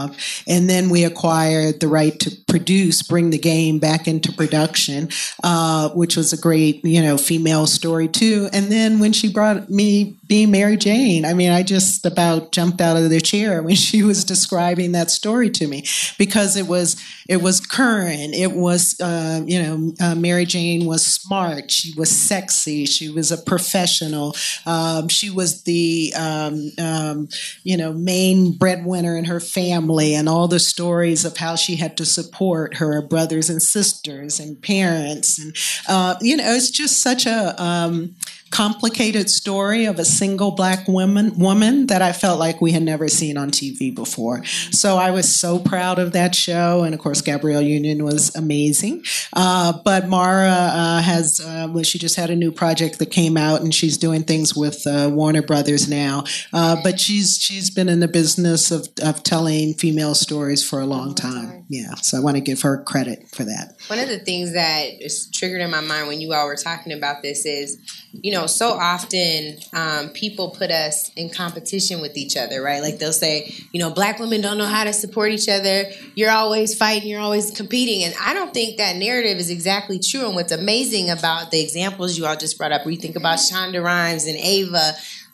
and 0.47 0.69
then 0.69 0.89
we 0.89 1.03
acquired 1.03 1.79
the 1.79 1.87
right 1.87 2.19
to 2.19 2.40
produce, 2.51 3.01
bring 3.01 3.29
the 3.29 3.37
game 3.37 3.79
back 3.79 4.09
into 4.09 4.31
production, 4.33 5.07
uh, 5.41 5.89
which 5.91 6.17
was 6.17 6.33
a 6.33 6.37
great, 6.37 6.83
you 6.83 7.01
know, 7.01 7.17
female 7.17 7.65
story 7.65 8.09
too. 8.09 8.49
And 8.51 8.69
then 8.69 8.99
when 8.99 9.13
she 9.13 9.31
brought 9.31 9.69
me 9.69 10.17
being 10.31 10.49
Mary 10.49 10.77
Jane. 10.77 11.25
I 11.25 11.33
mean, 11.33 11.51
I 11.51 11.61
just 11.61 12.05
about 12.05 12.53
jumped 12.53 12.79
out 12.79 12.95
of 12.95 13.09
the 13.09 13.19
chair 13.19 13.61
when 13.61 13.75
she 13.75 14.01
was 14.01 14.23
describing 14.23 14.93
that 14.93 15.11
story 15.11 15.49
to 15.49 15.67
me 15.67 15.83
because 16.17 16.55
it 16.55 16.67
was 16.67 16.95
it 17.27 17.41
was 17.41 17.59
current. 17.59 18.33
It 18.33 18.53
was 18.53 18.97
uh, 19.01 19.41
you 19.45 19.61
know 19.61 19.93
uh, 19.99 20.15
Mary 20.15 20.45
Jane 20.45 20.85
was 20.85 21.05
smart. 21.05 21.69
She 21.69 21.93
was 21.97 22.09
sexy. 22.09 22.85
She 22.85 23.09
was 23.09 23.33
a 23.33 23.37
professional. 23.37 24.33
Um, 24.65 25.09
she 25.09 25.29
was 25.29 25.63
the 25.63 26.13
um, 26.17 26.71
um, 26.79 27.27
you 27.63 27.75
know 27.75 27.91
main 27.91 28.53
breadwinner 28.53 29.17
in 29.17 29.25
her 29.25 29.41
family, 29.41 30.15
and 30.15 30.29
all 30.29 30.47
the 30.47 30.59
stories 30.59 31.25
of 31.25 31.35
how 31.35 31.57
she 31.57 31.75
had 31.75 31.97
to 31.97 32.05
support 32.05 32.40
her 32.73 33.01
brothers 33.01 33.49
and 33.49 33.61
sisters 33.61 34.39
and 34.39 34.61
parents, 34.61 35.37
and 35.37 35.55
uh, 35.87 36.15
you 36.21 36.35
know 36.35 36.53
it's 36.53 36.71
just 36.71 37.01
such 37.01 37.25
a 37.25 37.61
um, 37.61 38.15
complicated 38.51 39.29
story 39.29 39.85
of 39.85 39.97
a 39.97 40.05
single 40.05 40.51
black 40.51 40.87
woman 40.87 41.37
woman 41.39 41.87
that 41.87 42.01
I 42.01 42.11
felt 42.11 42.39
like 42.39 42.61
we 42.61 42.73
had 42.73 42.83
never 42.83 43.07
seen 43.07 43.37
on 43.37 43.49
TV 43.49 43.93
before. 43.93 44.43
So 44.45 44.97
I 44.97 45.11
was 45.11 45.33
so 45.33 45.57
proud 45.57 45.99
of 45.99 46.11
that 46.11 46.35
show, 46.35 46.83
and 46.83 46.93
of 46.93 46.99
course 46.99 47.21
Gabrielle 47.21 47.61
Union 47.61 48.03
was 48.03 48.35
amazing. 48.35 49.03
Uh, 49.33 49.73
but 49.83 50.07
Mara 50.07 50.49
uh, 50.49 51.01
has 51.01 51.39
uh, 51.39 51.69
well, 51.71 51.83
she 51.83 51.97
just 51.97 52.15
had 52.15 52.29
a 52.29 52.35
new 52.35 52.51
project 52.51 52.99
that 52.99 53.07
came 53.07 53.37
out, 53.37 53.61
and 53.61 53.73
she's 53.73 53.97
doing 53.97 54.23
things 54.23 54.55
with 54.55 54.85
uh, 54.85 55.09
Warner 55.11 55.41
Brothers 55.41 55.89
now. 55.89 56.25
Uh, 56.53 56.77
but 56.83 56.99
she's 56.99 57.37
she's 57.37 57.69
been 57.69 57.89
in 57.89 58.01
the 58.01 58.07
business 58.07 58.71
of, 58.71 58.87
of 59.01 59.23
telling 59.23 59.73
female 59.73 60.13
stories 60.13 60.67
for 60.67 60.79
a 60.79 60.85
long 60.85 61.15
time. 61.15 61.65
Yeah, 61.69 61.95
so 61.95 62.17
I 62.17 62.19
want 62.19 62.35
to 62.35 62.41
give 62.41 62.61
her 62.63 62.83
credit 62.83 63.29
for 63.29 63.45
that. 63.45 63.77
One 63.87 63.97
of 63.97 64.09
the 64.09 64.19
things 64.19 64.53
that 64.53 65.01
is 65.01 65.29
triggered 65.31 65.61
in 65.61 65.71
my 65.71 65.79
mind 65.79 66.09
when 66.09 66.19
you 66.19 66.33
all 66.33 66.45
were 66.45 66.57
talking 66.57 66.91
about 66.91 67.21
this 67.21 67.45
is, 67.45 67.77
you 68.11 68.33
know, 68.33 68.40
so 68.47 68.71
often 68.71 69.57
um, 69.73 70.09
people 70.09 70.49
put 70.51 70.71
us 70.71 71.11
in 71.15 71.29
competition 71.29 72.01
with 72.01 72.17
each 72.17 72.37
other, 72.37 72.61
right? 72.61 72.81
Like 72.81 72.99
they'll 72.99 73.13
say, 73.13 73.53
you 73.71 73.79
know, 73.79 73.89
black 73.89 74.19
women 74.19 74.41
don't 74.41 74.57
know 74.57 74.65
how 74.65 74.83
to 74.83 74.93
support 74.93 75.31
each 75.31 75.49
other. 75.49 75.85
You're 76.15 76.31
always 76.31 76.75
fighting, 76.75 77.09
you're 77.09 77.21
always 77.21 77.51
competing. 77.51 78.03
And 78.03 78.13
I 78.21 78.33
don't 78.33 78.53
think 78.53 78.77
that 78.77 78.95
narrative 78.95 79.37
is 79.37 79.49
exactly 79.49 79.99
true. 79.99 80.25
And 80.25 80.35
what's 80.35 80.51
amazing 80.51 81.09
about 81.09 81.51
the 81.51 81.61
examples 81.61 82.17
you 82.17 82.25
all 82.25 82.35
just 82.35 82.57
brought 82.57 82.71
up, 82.71 82.85
where 82.85 82.91
you 82.91 82.99
think 82.99 83.15
about 83.15 83.39
Shonda 83.39 83.83
Rhimes 83.83 84.25
and 84.25 84.37
Ava, 84.37 84.93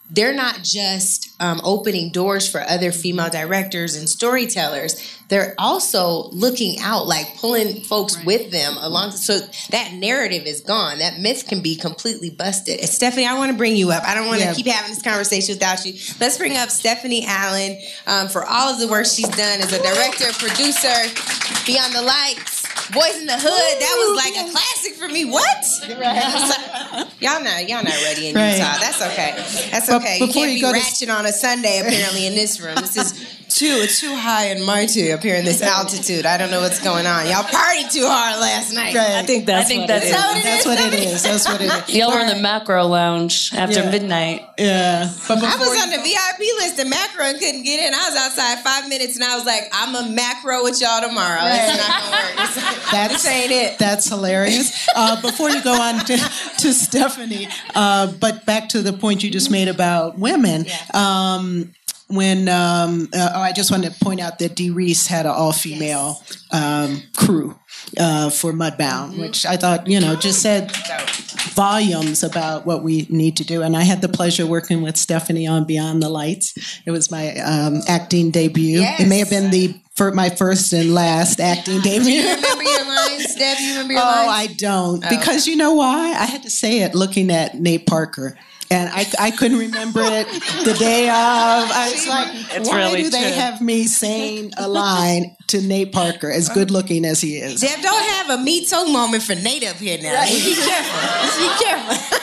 they're 0.09 0.33
not 0.33 0.63
just 0.63 1.35
um, 1.39 1.59
opening 1.63 2.11
doors 2.11 2.49
for 2.49 2.61
other 2.61 2.91
female 2.91 3.29
directors 3.29 3.95
and 3.95 4.07
storytellers. 4.07 5.17
They're 5.27 5.53
also 5.57 6.29
looking 6.29 6.79
out 6.79 7.07
like 7.07 7.35
pulling 7.37 7.81
folks 7.81 8.15
right. 8.15 8.25
with 8.25 8.51
them 8.51 8.77
along 8.79 9.11
so 9.11 9.39
that 9.71 9.93
narrative 9.93 10.43
is 10.45 10.61
gone. 10.61 10.99
That 10.99 11.19
myth 11.19 11.45
can 11.47 11.61
be 11.61 11.75
completely 11.75 12.29
busted. 12.29 12.79
And 12.79 12.87
stephanie 12.87 13.25
i 13.25 13.37
want 13.37 13.51
to 13.51 13.57
bring 13.57 13.75
you 13.75 13.91
up. 13.91 14.03
I 14.03 14.15
don't 14.15 14.27
want 14.27 14.39
to 14.39 14.45
yeah. 14.45 14.53
keep 14.53 14.67
having 14.67 14.91
this 14.91 15.01
conversation 15.03 15.55
without 15.55 15.85
you. 15.85 15.93
Let's 16.19 16.37
bring 16.37 16.55
up 16.55 16.69
Stephanie 16.69 17.25
Allain 17.27 17.81
um, 18.05 18.29
for 18.29 18.45
all 18.45 18.73
of 18.73 18.79
the 18.79 18.87
work 18.87 19.05
she's 19.05 19.27
done 19.27 19.59
as 19.59 19.73
a 19.73 19.81
director 19.83 20.31
producer 20.39 20.95
beyond 21.65 21.93
the 21.93 22.01
lights 22.01 22.56
Boys 22.93 23.17
in 23.19 23.25
the 23.27 23.33
Hood, 23.37 23.81
that 23.81 23.95
was 23.99 24.15
like 24.15 24.35
a 24.47 24.51
classic 24.51 24.93
for 24.93 25.07
me. 25.09 25.25
What? 25.25 25.63
Y'all 27.19 27.43
not 27.43 27.67
y'all 27.67 27.83
not 27.83 28.01
ready 28.03 28.27
in 28.29 28.35
Right. 28.35 28.53
Utah. 28.57 28.77
That's 28.79 29.01
okay. 29.01 29.33
That's 29.71 29.87
But 29.87 30.01
okay. 30.01 30.17
You 30.19 30.27
can't 30.31 30.51
you 30.51 30.55
be 30.57 30.61
go 30.61 30.71
to- 30.71 30.79
ratchet 30.79 31.09
on 31.09 31.25
a 31.25 31.31
Sunday 31.33 31.79
apparently 31.79 32.25
in 32.27 32.35
this 32.35 32.59
room. 32.61 32.75
This 32.75 32.95
is 32.95 33.36
too 33.49 33.79
it's 33.81 33.99
too 33.99 34.15
high 34.15 34.45
and 34.45 34.65
mighty 34.65 35.11
up 35.11 35.21
here 35.23 35.35
in 35.35 35.45
this 35.45 35.61
altitude. 35.61 36.25
I 36.25 36.37
don't 36.37 36.51
know 36.51 36.61
what's 36.61 36.81
going 36.83 37.05
on. 37.07 37.25
Y'all 37.25 37.43
partied 37.43 37.91
too 37.91 38.05
hard 38.07 38.39
last 38.39 38.73
night. 38.73 38.95
Right. 38.95 39.11
I 39.11 39.23
think 39.23 39.45
that's 39.45 39.65
I 39.65 39.67
think 39.67 39.81
what 39.81 39.87
that's 39.87 40.05
it 40.05 40.09
is. 40.09 40.15
what 40.15 40.37
it 40.37 40.43
That's 40.43 40.59
is. 40.59 40.65
what 40.65 40.79
it 40.79 40.93
is. 40.99 41.23
That's 41.23 41.47
what 41.47 41.61
it 41.61 41.89
is. 41.89 41.95
Y'all 41.95 42.11
were 42.11 42.19
in 42.19 42.27
the 42.27 42.41
macro 42.41 42.85
lounge 42.85 43.53
after 43.53 43.79
Yeah. 43.81 43.91
midnight. 43.91 44.41
Yeah. 44.57 45.11
But 45.27 45.43
I 45.43 45.55
was 45.57 45.81
on 45.83 45.89
the 45.91 45.97
VIP 45.97 46.39
list 46.59 46.79
and 46.79 46.89
macro 46.89 47.25
and 47.25 47.39
couldn't 47.39 47.63
get 47.63 47.79
in. 47.87 47.93
I 47.93 48.09
was 48.09 48.15
outside 48.17 48.59
five 48.63 48.87
minutes 48.89 49.15
and 49.15 49.23
I 49.23 49.35
was 49.35 49.45
like, 49.45 49.63
I'm 49.71 49.95
a 49.95 50.09
macro 50.09 50.63
with 50.63 50.79
y'all 50.81 51.01
tomorrow. 51.01 51.39
It's 51.43 51.77
not 51.77 52.01
gonna 52.01 52.11
work. 52.11 52.47
It's 52.47 52.57
like, 52.57 52.91
That's 52.91 53.13
this 53.23 53.27
ain't 53.27 53.51
it. 53.51 53.79
That's 53.79 54.07
hilarious. 54.09 54.87
Uh, 54.95 55.21
before 55.21 55.49
you 55.49 55.61
go 55.63 55.73
on 55.79 55.99
to, 56.05 56.17
to 56.17 56.73
Stephanie, 56.73 57.47
uh, 57.75 58.11
but 58.19 58.45
back 58.45 58.69
to 58.69 58.81
the 58.81 58.93
point 58.93 59.23
you 59.23 59.29
just 59.29 59.51
made 59.51 59.67
about 59.67 60.17
women. 60.17 60.65
Um, 60.93 61.73
when 62.07 62.47
um, 62.49 63.09
uh, 63.13 63.31
oh, 63.35 63.41
I 63.41 63.51
just 63.51 63.71
wanted 63.71 63.93
to 63.93 63.99
point 64.03 64.19
out 64.21 64.39
that 64.39 64.55
Dee 64.55 64.69
Rees 64.69 65.07
had 65.07 65.25
an 65.25 65.31
all 65.31 65.51
female 65.51 66.21
um, 66.51 67.01
crew 67.15 67.57
uh, 67.99 68.29
for 68.29 68.53
Mudbound, 68.53 69.19
which 69.19 69.45
I 69.45 69.57
thought 69.57 69.87
you 69.87 69.99
know 69.99 70.15
just 70.15 70.41
said 70.41 70.71
volumes 71.53 72.23
about 72.23 72.65
what 72.65 72.83
we 72.83 73.07
need 73.09 73.37
to 73.37 73.43
do. 73.43 73.61
And 73.63 73.75
I 73.75 73.81
had 73.83 74.01
the 74.01 74.09
pleasure 74.09 74.45
working 74.45 74.81
with 74.81 74.95
Stephanie 74.95 75.47
on 75.47 75.65
Beyond 75.65 76.01
the 76.03 76.09
Lights. 76.09 76.81
It 76.85 76.91
was 76.91 77.09
my 77.11 77.35
um, 77.39 77.81
acting 77.87 78.31
debut. 78.31 78.79
It 78.81 79.07
may 79.07 79.19
have 79.19 79.29
been 79.29 79.51
the 79.51 79.75
for 79.95 80.11
my 80.11 80.29
first 80.29 80.71
and 80.73 80.93
last 80.93 81.39
acting 81.39 81.81
debut. 81.81 82.11
You 82.11 82.35
remember 82.35 82.63
your 82.63 82.85
lines, 82.85 83.35
Deb? 83.35 83.57
You 83.59 83.69
remember 83.71 83.93
your 83.93 84.01
Oh, 84.05 84.05
lines? 84.27 84.51
I 84.51 84.53
don't. 84.55 85.01
Because 85.09 85.47
you 85.47 85.55
know 85.55 85.73
why? 85.73 86.11
I 86.13 86.25
had 86.25 86.43
to 86.43 86.51
say 86.51 86.81
it 86.83 86.93
looking 86.93 87.31
at 87.31 87.55
Nate 87.59 87.87
Parker. 87.87 88.37
And 88.69 88.89
I, 88.89 89.05
I 89.19 89.31
couldn't 89.31 89.59
remember 89.59 90.01
it 90.03 90.27
the 90.65 90.73
day 90.77 91.07
of. 91.07 91.13
I 91.15 91.89
was 91.91 92.07
like, 92.07 92.27
It's 92.57 92.69
why 92.69 92.77
really 92.77 93.03
do 93.03 93.09
they 93.09 93.21
true. 93.21 93.31
have 93.31 93.61
me 93.61 93.85
saying 93.87 94.51
a 94.57 94.67
line 94.67 95.37
to 95.47 95.61
Nate 95.61 95.93
Parker, 95.93 96.29
as 96.29 96.49
good 96.49 96.69
looking 96.69 97.05
as 97.05 97.21
he 97.21 97.37
is? 97.37 97.61
Deb, 97.61 97.81
don't 97.81 98.03
have 98.15 98.29
a 98.39 98.43
me 98.43 98.65
too 98.65 98.91
moment 98.91 99.23
for 99.23 99.35
Nate 99.35 99.63
up 99.65 99.77
here 99.77 99.97
now. 100.01 100.21
Be 100.25 100.53
careful. 100.55 100.99
Just 101.23 101.39
be 101.39 101.49
careful. 101.63 101.95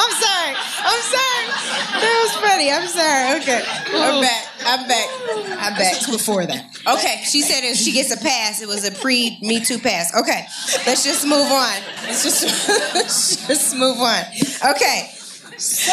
I'm 0.00 0.12
sorry. 0.18 0.54
I'm 0.82 1.02
sorry. 1.02 1.46
That 2.00 2.20
was 2.24 2.34
funny. 2.42 2.72
I'm 2.72 2.88
sorry. 2.88 3.40
Okay. 3.40 3.62
I'm 3.94 4.20
back. 4.20 4.47
I'm 4.64 4.88
back. 4.88 5.08
I'm 5.58 5.74
back. 5.74 6.06
Before 6.10 6.46
that. 6.46 6.78
Okay, 6.86 7.22
she 7.24 7.42
said 7.42 7.64
if 7.64 7.76
she 7.76 7.92
gets 7.92 8.12
a 8.12 8.16
pass, 8.16 8.60
it 8.62 8.68
was 8.68 8.86
a 8.86 8.92
pre 8.92 9.38
Me 9.42 9.64
Too 9.64 9.78
pass. 9.78 10.14
Okay, 10.14 10.46
let's 10.86 11.04
just 11.04 11.24
move 11.24 11.46
on. 11.50 11.76
Let's 12.04 12.22
just, 12.22 13.46
just 13.48 13.76
move 13.76 13.98
on. 13.98 14.22
Okay, 14.72 15.10
so 15.58 15.92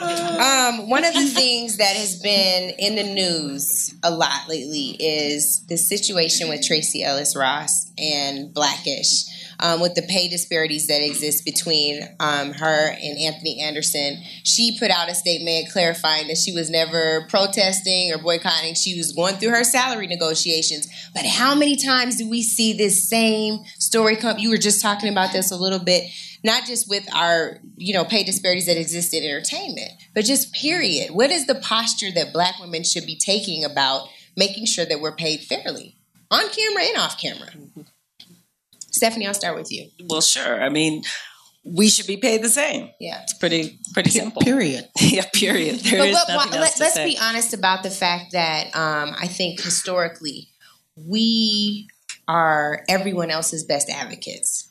um, 0.00 0.88
one 0.88 1.04
of 1.04 1.12
the 1.12 1.26
things 1.26 1.76
that 1.76 1.96
has 1.96 2.20
been 2.20 2.70
in 2.78 2.96
the 2.96 3.02
news 3.02 3.94
a 4.02 4.10
lot 4.10 4.48
lately 4.48 4.96
is 4.98 5.66
the 5.66 5.76
situation 5.76 6.48
with 6.48 6.66
Tracee 6.66 7.04
Ellis 7.04 7.36
Ross 7.36 7.92
and 7.98 8.54
Blackish. 8.54 9.24
Um, 9.62 9.80
with 9.80 9.94
the 9.94 10.02
pay 10.02 10.26
disparities 10.26 10.88
that 10.88 11.04
exist 11.04 11.44
between 11.44 12.02
um, 12.18 12.50
her 12.50 12.88
and 12.88 13.16
Anthony 13.16 13.60
Anderson, 13.60 14.20
she 14.42 14.76
put 14.76 14.90
out 14.90 15.08
a 15.08 15.14
statement 15.14 15.70
clarifying 15.70 16.26
that 16.26 16.36
she 16.36 16.52
was 16.52 16.68
never 16.68 17.28
protesting 17.28 18.12
or 18.12 18.18
boycotting. 18.18 18.74
She 18.74 18.98
was 18.98 19.12
going 19.12 19.36
through 19.36 19.50
her 19.50 19.62
salary 19.62 20.08
negotiations. 20.08 20.88
But 21.14 21.26
how 21.26 21.54
many 21.54 21.76
times 21.76 22.16
do 22.16 22.28
we 22.28 22.42
see 22.42 22.72
this 22.72 23.08
same 23.08 23.60
story 23.78 24.16
come? 24.16 24.38
You 24.38 24.50
were 24.50 24.58
just 24.58 24.82
talking 24.82 25.08
about 25.08 25.32
this 25.32 25.52
a 25.52 25.56
little 25.56 25.78
bit, 25.78 26.10
not 26.42 26.66
just 26.66 26.88
with 26.90 27.06
our 27.14 27.60
you 27.76 27.94
know 27.94 28.04
pay 28.04 28.24
disparities 28.24 28.66
that 28.66 28.76
exist 28.76 29.14
in 29.14 29.22
entertainment, 29.22 29.92
but 30.12 30.24
just 30.24 30.52
period. 30.52 31.12
What 31.12 31.30
is 31.30 31.46
the 31.46 31.54
posture 31.54 32.10
that 32.16 32.32
Black 32.32 32.58
women 32.58 32.82
should 32.82 33.06
be 33.06 33.16
taking 33.16 33.64
about 33.64 34.08
making 34.36 34.66
sure 34.66 34.86
that 34.86 35.00
we're 35.00 35.14
paid 35.14 35.42
fairly 35.42 35.96
on 36.32 36.48
camera 36.48 36.82
and 36.82 36.98
off 36.98 37.20
camera? 37.20 37.50
Stephanie, 38.92 39.26
I'll 39.26 39.34
start 39.34 39.56
with 39.56 39.72
you. 39.72 39.88
Well, 40.08 40.20
sure. 40.20 40.62
I 40.62 40.68
mean, 40.68 41.02
we 41.64 41.88
should 41.88 42.06
be 42.06 42.16
paid 42.16 42.42
the 42.42 42.48
same. 42.48 42.90
Yeah. 43.00 43.22
It's 43.22 43.34
pretty 43.34 43.78
pretty 43.94 44.10
simple. 44.10 44.42
Period. 44.42 44.88
yeah, 45.00 45.24
period. 45.32 45.80
There 45.80 46.00
But, 46.00 46.08
is 46.08 46.16
but 46.26 46.34
nothing 46.34 46.50
why- 46.52 46.66
else 46.66 46.80
let, 46.80 46.84
to 46.84 46.84
us 46.84 46.94
say. 46.94 47.06
be 47.06 47.18
honest 47.20 47.54
about 47.54 47.82
the 47.82 47.90
fact 47.90 48.32
that 48.32 48.74
um, 48.76 49.14
I 49.20 49.26
think 49.28 49.60
historically 49.60 50.48
we 50.96 51.88
are 52.28 52.84
everyone 52.88 53.30
else's 53.30 53.64
best 53.64 53.88
advocates, 53.90 54.68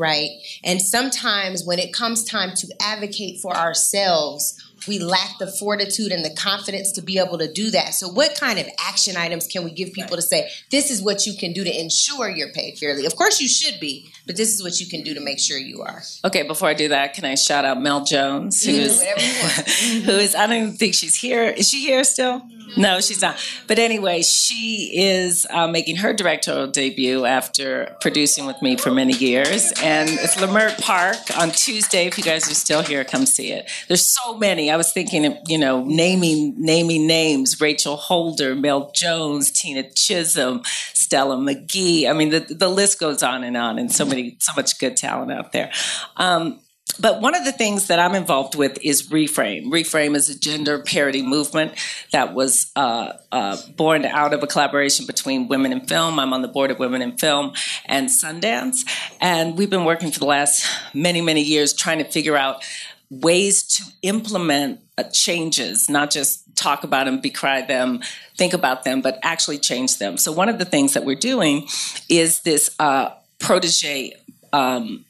right? 0.00 0.30
And 0.64 0.80
sometimes 0.80 1.62
when 1.64 1.78
it 1.78 1.92
comes 1.92 2.24
time 2.24 2.52
to 2.56 2.66
advocate 2.80 3.38
for 3.40 3.54
ourselves, 3.54 4.56
we 4.88 4.98
lack 4.98 5.38
the 5.38 5.46
fortitude 5.46 6.10
and 6.10 6.24
the 6.24 6.34
confidence 6.34 6.90
to 6.92 7.02
be 7.02 7.18
able 7.18 7.36
to 7.36 7.52
do 7.52 7.70
that. 7.70 7.92
So, 7.92 8.08
what 8.08 8.34
kind 8.40 8.58
of 8.58 8.66
action 8.88 9.14
items 9.14 9.46
can 9.46 9.62
we 9.62 9.72
give 9.72 9.92
people 9.92 10.16
to 10.16 10.22
say, 10.22 10.50
this 10.70 10.90
is 10.90 11.02
what 11.02 11.26
you 11.26 11.36
can 11.36 11.52
do 11.52 11.62
to 11.62 11.80
ensure 11.80 12.30
you're 12.30 12.52
paid 12.52 12.78
fairly? 12.78 13.04
Of 13.04 13.14
course, 13.14 13.40
you 13.40 13.48
should 13.48 13.78
be, 13.78 14.10
but 14.26 14.36
this 14.36 14.54
is 14.54 14.62
what 14.62 14.80
you 14.80 14.86
can 14.86 15.02
do 15.02 15.12
to 15.12 15.20
make 15.20 15.38
sure 15.38 15.58
you 15.58 15.82
are. 15.82 16.02
Okay, 16.24 16.44
before 16.44 16.68
I 16.68 16.74
do 16.74 16.88
that, 16.88 17.12
can 17.12 17.26
I 17.26 17.34
shout 17.34 17.66
out 17.66 17.78
Mel 17.78 18.04
Jones, 18.04 18.64
who 18.64 18.72
You 18.72 18.78
can 18.78 18.86
do 18.86 18.92
is 18.92 18.98
whatever 18.98 19.20
you 19.20 19.42
want. 19.42 19.68
who 20.06 20.12
is 20.12 20.34
I 20.34 20.46
don't 20.46 20.56
even 20.56 20.72
think 20.72 20.94
she's 20.94 21.14
here. 21.14 21.44
Is 21.44 21.68
she 21.68 21.82
here 21.82 22.02
still? 22.04 22.42
No, 22.76 23.00
she's 23.00 23.22
not. 23.22 23.38
But 23.66 23.78
anyway, 23.78 24.22
she 24.22 24.90
is 24.94 25.46
uh, 25.50 25.66
making 25.66 25.96
her 25.96 26.12
directorial 26.12 26.68
debut 26.68 27.24
after 27.24 27.96
producing 28.00 28.46
with 28.46 28.60
me 28.62 28.76
for 28.76 28.90
many 28.90 29.12
years, 29.14 29.72
and 29.82 30.08
it's 30.08 30.36
Leimert 30.36 30.80
Park 30.80 31.16
on 31.38 31.50
Tuesday. 31.50 32.06
If 32.06 32.18
you 32.18 32.24
guys 32.24 32.50
are 32.50 32.54
still 32.54 32.82
here, 32.82 33.04
come 33.04 33.26
see 33.26 33.52
it. 33.52 33.70
There's 33.88 34.06
so 34.06 34.36
many. 34.36 34.70
I 34.70 34.76
was 34.76 34.92
thinking 34.92 35.26
of 35.26 35.36
you 35.48 35.58
know 35.58 35.84
naming 35.84 36.54
naming 36.58 37.06
names: 37.06 37.60
Rachel 37.60 37.96
Holder, 37.96 38.54
Mel 38.54 38.92
Jones, 38.94 39.50
Tina 39.50 39.90
Chisholm, 39.92 40.62
Stella 40.94 41.36
McGee. 41.36 42.08
I 42.08 42.12
mean, 42.12 42.30
the 42.30 42.40
the 42.40 42.68
list 42.68 43.00
goes 43.00 43.22
on 43.22 43.44
and 43.44 43.56
on, 43.56 43.78
and 43.78 43.90
so 43.90 44.04
many 44.04 44.36
so 44.38 44.52
much 44.56 44.78
good 44.78 44.96
talent 44.96 45.32
out 45.32 45.52
there. 45.52 45.70
Um, 46.16 46.60
but 46.98 47.20
one 47.20 47.34
of 47.34 47.44
the 47.44 47.52
things 47.52 47.88
that 47.88 47.98
I'm 47.98 48.14
involved 48.14 48.54
with 48.54 48.78
is 48.82 49.08
Reframe. 49.08 49.66
Reframe 49.66 50.16
is 50.16 50.28
a 50.28 50.38
gender 50.38 50.78
parity 50.78 51.22
movement 51.22 51.72
that 52.12 52.34
was 52.34 52.70
uh, 52.76 53.12
uh, 53.32 53.56
born 53.76 54.04
out 54.04 54.32
of 54.32 54.42
a 54.42 54.46
collaboration 54.46 55.06
between 55.06 55.48
Women 55.48 55.72
in 55.72 55.86
Film. 55.86 56.18
I'm 56.18 56.32
on 56.32 56.42
the 56.42 56.48
board 56.48 56.70
of 56.70 56.78
Women 56.78 57.02
in 57.02 57.16
Film 57.18 57.52
and 57.86 58.08
Sundance. 58.08 58.84
And 59.20 59.58
we've 59.58 59.70
been 59.70 59.84
working 59.84 60.10
for 60.10 60.18
the 60.18 60.26
last 60.26 60.66
many, 60.94 61.20
many 61.20 61.42
years 61.42 61.72
trying 61.72 61.98
to 61.98 62.04
figure 62.04 62.36
out 62.36 62.64
ways 63.10 63.62
to 63.64 63.84
implement 64.02 64.80
uh, 64.96 65.04
changes, 65.04 65.88
not 65.88 66.10
just 66.10 66.44
talk 66.56 66.84
about 66.84 67.06
them, 67.06 67.20
decry 67.20 67.62
them, 67.62 68.00
think 68.36 68.52
about 68.52 68.84
them, 68.84 69.00
but 69.00 69.18
actually 69.22 69.58
change 69.58 69.98
them. 69.98 70.16
So 70.16 70.30
one 70.30 70.48
of 70.48 70.58
the 70.58 70.64
things 70.64 70.94
that 70.94 71.04
we're 71.04 71.16
doing 71.16 71.66
is 72.08 72.40
this 72.40 72.74
uh, 72.78 73.10
protege. 73.38 74.14
Um, 74.52 75.04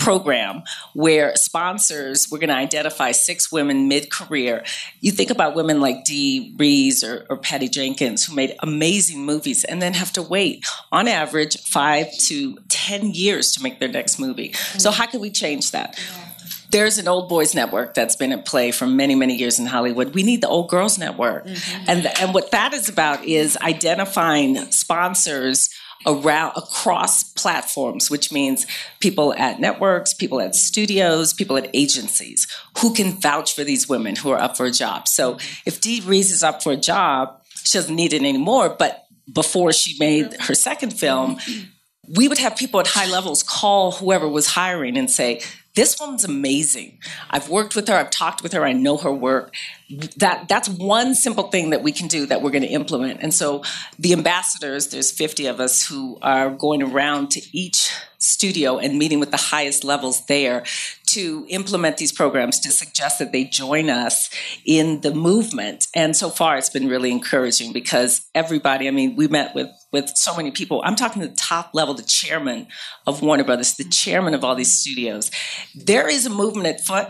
program 0.00 0.62
where 0.94 1.36
sponsors 1.36 2.28
we're 2.30 2.38
going 2.38 2.48
to 2.48 2.54
identify 2.54 3.12
six 3.12 3.52
women 3.52 3.86
mid-career. 3.86 4.64
You 5.00 5.12
think 5.12 5.30
about 5.30 5.54
women 5.54 5.80
like 5.80 6.04
dee 6.04 6.54
rees 6.58 7.04
or, 7.04 7.26
or 7.30 7.36
patty 7.36 7.68
jenkins 7.68 8.24
who 8.24 8.34
made 8.34 8.56
amazing 8.60 9.24
movies 9.24 9.62
and 9.62 9.80
then 9.80 9.92
have 9.92 10.12
to 10.14 10.22
wait 10.22 10.66
on 10.90 11.06
average 11.06 11.62
five 11.62 12.06
to 12.26 12.56
ten 12.68 13.10
years 13.10 13.52
to 13.52 13.62
make 13.62 13.78
their 13.78 13.88
next 13.88 14.18
movie. 14.18 14.52
So 14.78 14.90
how 14.90 15.06
can 15.06 15.20
we 15.20 15.30
change 15.30 15.70
that? 15.72 16.00
There's 16.70 16.98
an 16.98 17.08
old 17.08 17.28
boys 17.28 17.54
network 17.54 17.94
that's 17.94 18.14
been 18.14 18.32
at 18.32 18.46
play 18.46 18.70
for 18.70 18.86
many 18.86 19.14
many 19.14 19.36
years 19.36 19.58
in 19.58 19.66
hollywood. 19.66 20.14
We 20.14 20.22
need 20.22 20.40
the 20.40 20.48
old 20.48 20.70
girls 20.70 20.98
network. 20.98 21.44
Mm-hmm. 21.44 21.84
And 21.88 22.06
and 22.20 22.32
what 22.32 22.52
that 22.52 22.72
is 22.72 22.88
about 22.88 23.24
is 23.24 23.56
identifying 23.60 24.56
sponsors 24.70 25.68
around 26.06 26.52
across 26.56 27.24
platforms 27.34 28.10
which 28.10 28.32
means 28.32 28.66
people 29.00 29.34
at 29.34 29.60
networks 29.60 30.14
people 30.14 30.40
at 30.40 30.54
studios 30.54 31.34
people 31.34 31.58
at 31.58 31.68
agencies 31.74 32.46
who 32.78 32.94
can 32.94 33.12
vouch 33.12 33.54
for 33.54 33.64
these 33.64 33.88
women 33.88 34.16
who 34.16 34.30
are 34.30 34.40
up 34.40 34.56
for 34.56 34.66
a 34.66 34.70
job. 34.70 35.06
So 35.06 35.38
if 35.66 35.80
Dee 35.80 36.00
Rees 36.00 36.32
is 36.32 36.42
up 36.42 36.62
for 36.62 36.72
a 36.72 36.76
job 36.76 37.40
she 37.62 37.76
doesn't 37.76 37.94
need 37.94 38.14
it 38.14 38.22
anymore. 38.22 38.70
But 38.70 39.04
before 39.30 39.72
she 39.72 39.96
made 39.98 40.34
her 40.40 40.54
second 40.54 40.92
film 40.92 41.38
we 42.16 42.26
would 42.26 42.38
have 42.38 42.56
people 42.56 42.80
at 42.80 42.88
high 42.88 43.08
levels 43.10 43.42
call 43.42 43.92
whoever 43.92 44.28
was 44.28 44.46
hiring 44.46 44.96
and 44.96 45.10
say 45.10 45.42
this 45.74 45.98
woman's 46.00 46.24
amazing. 46.24 46.98
I've 47.30 47.48
worked 47.48 47.76
with 47.76 47.88
her 47.88 47.94
i've 47.94 48.10
talked 48.10 48.42
with 48.42 48.52
her 48.52 48.64
i 48.64 48.72
know 48.72 48.96
her 48.96 49.12
work. 49.12 49.54
That 50.16 50.48
that's 50.48 50.68
one 50.68 51.14
simple 51.14 51.48
thing 51.48 51.70
that 51.70 51.82
we 51.82 51.92
can 51.92 52.08
do 52.08 52.26
that 52.26 52.42
we're 52.42 52.50
going 52.50 52.62
to 52.62 52.68
implement. 52.68 53.20
And 53.22 53.32
so 53.32 53.62
the 53.98 54.12
ambassadors 54.12 54.88
there's 54.88 55.10
50 55.10 55.46
of 55.46 55.60
us 55.60 55.86
who 55.86 56.18
are 56.22 56.50
going 56.50 56.82
around 56.82 57.30
to 57.32 57.42
each 57.52 57.92
studio 58.20 58.78
and 58.78 58.98
meeting 58.98 59.18
with 59.18 59.30
the 59.30 59.36
highest 59.36 59.82
levels 59.82 60.24
there 60.26 60.62
to 61.06 61.44
implement 61.48 61.96
these 61.96 62.12
programs 62.12 62.60
to 62.60 62.70
suggest 62.70 63.18
that 63.18 63.32
they 63.32 63.44
join 63.44 63.90
us 63.90 64.30
in 64.64 65.00
the 65.00 65.12
movement. 65.12 65.88
And 65.94 66.14
so 66.14 66.28
far, 66.28 66.56
it's 66.56 66.68
been 66.68 66.88
really 66.88 67.10
encouraging 67.10 67.72
because 67.72 68.28
everybody, 68.34 68.86
I 68.86 68.90
mean, 68.90 69.16
we 69.16 69.26
met 69.26 69.54
with 69.54 69.68
with 69.92 70.10
so 70.14 70.36
many 70.36 70.52
people. 70.52 70.82
I'm 70.84 70.94
talking 70.94 71.20
to 71.22 71.28
the 71.28 71.34
top 71.34 71.70
level, 71.74 71.94
the 71.94 72.02
chairman 72.02 72.68
of 73.08 73.22
Warner 73.22 73.42
Brothers, 73.42 73.74
the 73.74 73.84
chairman 73.84 74.34
of 74.34 74.44
all 74.44 74.54
these 74.54 74.72
studios. 74.72 75.32
There 75.74 76.08
is 76.08 76.26
a 76.26 76.30
movement 76.30 76.68
at 76.68 76.80
foot, 76.80 77.08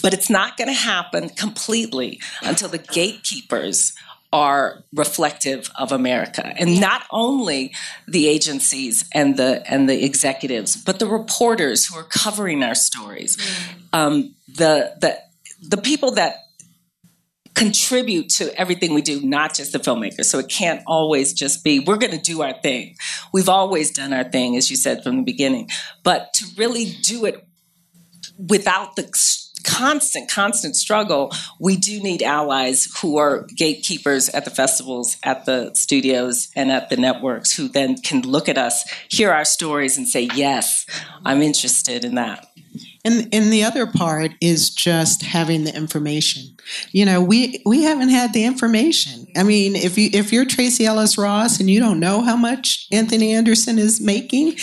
but 0.00 0.14
it's 0.14 0.30
not 0.30 0.56
going 0.56 0.68
to 0.68 0.74
happen 0.74 1.28
completely 1.28 2.20
until 2.42 2.68
the 2.68 2.78
gatekeepers 2.78 3.92
are 4.32 4.82
reflective 4.94 5.70
of 5.78 5.92
America, 5.92 6.54
and 6.58 6.80
not 6.80 7.02
only 7.10 7.74
the 8.08 8.28
agencies 8.28 9.04
and 9.14 9.36
the 9.36 9.62
and 9.70 9.88
the 9.88 10.04
executives, 10.04 10.76
but 10.76 10.98
the 10.98 11.06
reporters 11.06 11.86
who 11.86 11.98
are 11.98 12.04
covering 12.04 12.62
our 12.62 12.74
stories, 12.74 13.36
um, 13.92 14.34
the 14.48 14.94
the 15.00 15.18
the 15.68 15.76
people 15.76 16.12
that 16.12 16.36
contribute 17.54 18.28
to 18.30 18.58
everything 18.58 18.94
we 18.94 19.02
do, 19.02 19.20
not 19.20 19.54
just 19.54 19.72
the 19.72 19.78
filmmakers. 19.78 20.24
So 20.24 20.38
it 20.38 20.48
can't 20.48 20.82
always 20.86 21.32
just 21.32 21.62
be, 21.62 21.80
we're 21.80 21.98
going 21.98 22.12
to 22.12 22.18
do 22.18 22.42
our 22.42 22.54
thing. 22.60 22.96
We've 23.32 23.48
always 23.48 23.92
done 23.92 24.12
our 24.12 24.24
thing, 24.24 24.56
as 24.56 24.70
you 24.70 24.76
said 24.76 25.02
from 25.02 25.18
the 25.18 25.22
beginning. 25.22 25.68
But 26.02 26.32
to 26.34 26.46
really 26.56 26.86
do 27.02 27.26
it 27.26 27.46
without 28.38 28.96
the 28.96 29.02
constant, 29.62 30.30
constant 30.30 30.76
struggle, 30.76 31.32
we 31.58 31.76
do 31.76 32.02
need 32.02 32.22
allies 32.22 32.88
who 33.00 33.16
are 33.16 33.46
gatekeepers 33.56 34.28
at 34.30 34.44
the 34.44 34.50
festivals, 34.50 35.16
at 35.22 35.46
the 35.46 35.74
studios, 35.74 36.48
and 36.56 36.70
at 36.70 36.90
the 36.90 36.96
networks 36.96 37.54
who 37.54 37.68
then 37.68 37.96
can 37.96 38.22
look 38.22 38.48
at 38.48 38.58
us, 38.58 38.84
hear 39.08 39.30
our 39.30 39.44
stories, 39.44 39.96
and 39.96 40.08
say, 40.08 40.28
Yes, 40.34 40.86
I'm 41.24 41.42
interested 41.42 42.04
in 42.04 42.14
that. 42.16 42.46
And 43.04 43.28
and 43.32 43.52
the 43.52 43.64
other 43.64 43.86
part 43.86 44.32
is 44.40 44.70
just 44.70 45.22
having 45.22 45.64
the 45.64 45.74
information. 45.74 46.56
You 46.92 47.04
know, 47.04 47.20
we 47.20 47.60
we 47.66 47.82
haven't 47.82 48.10
had 48.10 48.32
the 48.32 48.44
information. 48.44 49.26
I 49.36 49.42
mean, 49.42 49.74
if 49.74 49.98
you 49.98 50.08
if 50.12 50.32
you're 50.32 50.44
Tracee 50.44 50.86
Ellis 50.86 51.18
Ross 51.18 51.58
and 51.58 51.68
you 51.68 51.80
don't 51.80 51.98
know 51.98 52.22
how 52.22 52.36
much 52.36 52.86
Anthony 52.92 53.34
Anderson 53.34 53.78
is 53.78 54.00
making, 54.00 54.54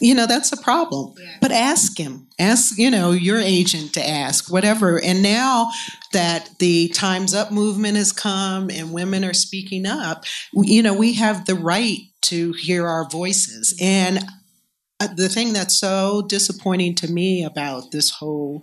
you 0.00 0.14
know 0.14 0.26
that's 0.26 0.52
a 0.52 0.56
problem. 0.56 1.14
Yeah. 1.18 1.36
but 1.40 1.52
ask 1.52 1.98
him. 1.98 2.28
Ask 2.38 2.78
you 2.78 2.90
know 2.90 3.12
your 3.12 3.38
agent 3.38 3.94
to 3.94 4.06
ask 4.06 4.52
whatever. 4.52 5.02
And 5.02 5.22
now 5.22 5.70
that 6.12 6.50
the 6.58 6.88
times 6.88 7.34
up 7.34 7.50
movement 7.50 7.96
has 7.96 8.12
come 8.12 8.70
and 8.70 8.92
women 8.92 9.24
are 9.24 9.34
speaking 9.34 9.86
up 9.86 10.24
you 10.52 10.82
know 10.82 10.94
we 10.94 11.14
have 11.14 11.46
the 11.46 11.54
right 11.54 11.98
to 12.22 12.52
hear 12.52 12.86
our 12.86 13.08
voices. 13.08 13.76
And 13.80 14.24
uh, 15.00 15.08
the 15.14 15.28
thing 15.28 15.52
that's 15.52 15.78
so 15.78 16.22
disappointing 16.28 16.94
to 16.96 17.10
me 17.10 17.44
about 17.44 17.90
this 17.90 18.10
whole 18.10 18.62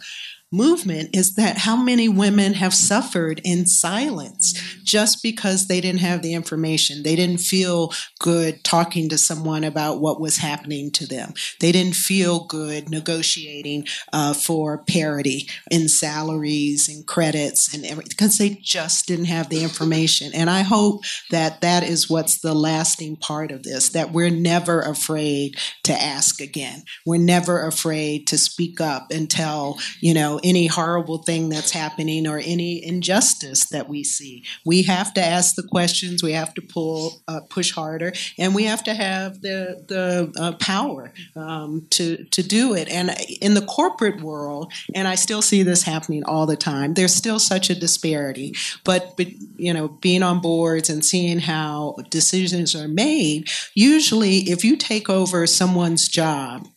movement 0.52 1.16
is 1.16 1.36
that 1.36 1.60
how 1.60 1.76
many 1.76 2.10
women 2.10 2.54
have 2.54 2.74
suffered 2.74 3.40
in 3.44 3.66
silence 3.66 4.60
just 4.84 5.24
because 5.24 5.68
they 5.68 5.80
didn't 5.80 6.02
have 6.02 6.22
the 6.22 6.34
information. 6.34 7.04
They 7.04 7.16
didn't 7.16 7.40
feel 7.40 7.94
good 8.20 8.64
talking 8.64 9.08
to 9.10 9.18
someone 9.18 9.64
about 9.64 10.02
what 10.02 10.20
was 10.20 10.38
happening 10.38 10.92
to 10.92 11.08
them. 11.08 11.34
They 11.62 11.72
didn't 11.72 11.96
feel 11.96 12.46
good 12.46 12.90
negotiating 12.90 13.88
uh, 14.12 14.34
for 14.34 14.84
parity 14.84 15.48
in 15.70 15.88
salaries 15.88 16.90
and 16.90 17.08
credits 17.08 17.74
and 17.74 17.86
everything 17.86 18.10
because 18.10 18.38
they 18.38 18.60
just 18.62 19.08
didn't 19.08 19.26
have 19.26 19.50
the 19.50 19.64
information. 19.64 20.32
And 20.34 20.50
I 20.50 20.62
hope 20.62 21.04
that 21.30 21.62
that 21.62 21.84
is 21.84 22.10
what's 22.10 22.42
the 22.42 22.54
lasting 22.54 23.16
part 23.16 23.52
of 23.52 23.64
this 23.64 23.90
that 23.90 24.12
we're 24.12 24.30
never 24.30 24.82
afraid 24.82 25.56
to 25.84 25.94
ask 25.94 26.42
again. 26.42 26.84
We're 27.06 27.18
never 27.18 27.66
afraid 27.66 28.28
to 28.28 28.38
speak 28.38 28.82
up 28.82 29.08
and 29.12 29.30
tell, 29.30 29.80
you 30.02 30.14
know, 30.14 30.40
any 30.43 30.67
horrible 30.67 31.19
thing 31.19 31.49
that's 31.49 31.71
happening 31.71 32.27
or 32.27 32.39
any 32.39 32.84
injustice 32.84 33.65
that 33.69 33.89
we 33.89 34.04
see. 34.04 34.43
We 34.65 34.84
have 34.84 35.13
to 35.15 35.21
ask 35.21 35.56
the 35.56 35.63
questions. 35.63 36.23
We 36.23 36.34
have 36.34 36.54
to 36.56 36.62
pull, 36.62 37.21
uh, 37.27 37.41
push 37.49 37.71
harder, 37.71 38.13
and 38.38 38.56
we 38.56 38.63
have 38.65 38.84
to 38.84 38.93
have 38.93 39.41
the 39.41 39.84
the 39.88 40.34
uh, 40.39 40.54
power 40.54 41.13
um, 41.36 41.88
to 41.91 42.23
to 42.25 42.43
do 42.43 42.73
it. 42.73 42.89
And 42.89 43.15
in 43.41 43.54
the 43.54 43.65
corporate 43.65 44.21
world, 44.21 44.71
and 44.93 45.08
I 45.08 45.15
still 45.15 45.41
see 45.41 45.63
this 45.63 45.84
happening 45.84 46.23
all 46.23 46.45
the 46.45 46.58
time. 46.58 46.93
There's 46.93 47.15
still 47.15 47.39
such 47.39 47.69
a 47.69 47.80
disparity, 47.80 48.56
but 48.84 49.15
but 49.17 49.27
you 49.58 49.73
know, 49.73 49.88
being 49.88 50.23
on 50.23 50.41
boards 50.41 50.89
and 50.89 51.04
seeing 51.04 51.39
how 51.39 51.95
decisions 52.10 52.75
are 52.75 52.88
made. 52.88 53.49
Usually, 53.75 54.49
if 54.49 54.63
you 54.63 54.75
take 54.75 55.10
over 55.10 55.45
someone's 55.47 56.08
job 56.08 56.67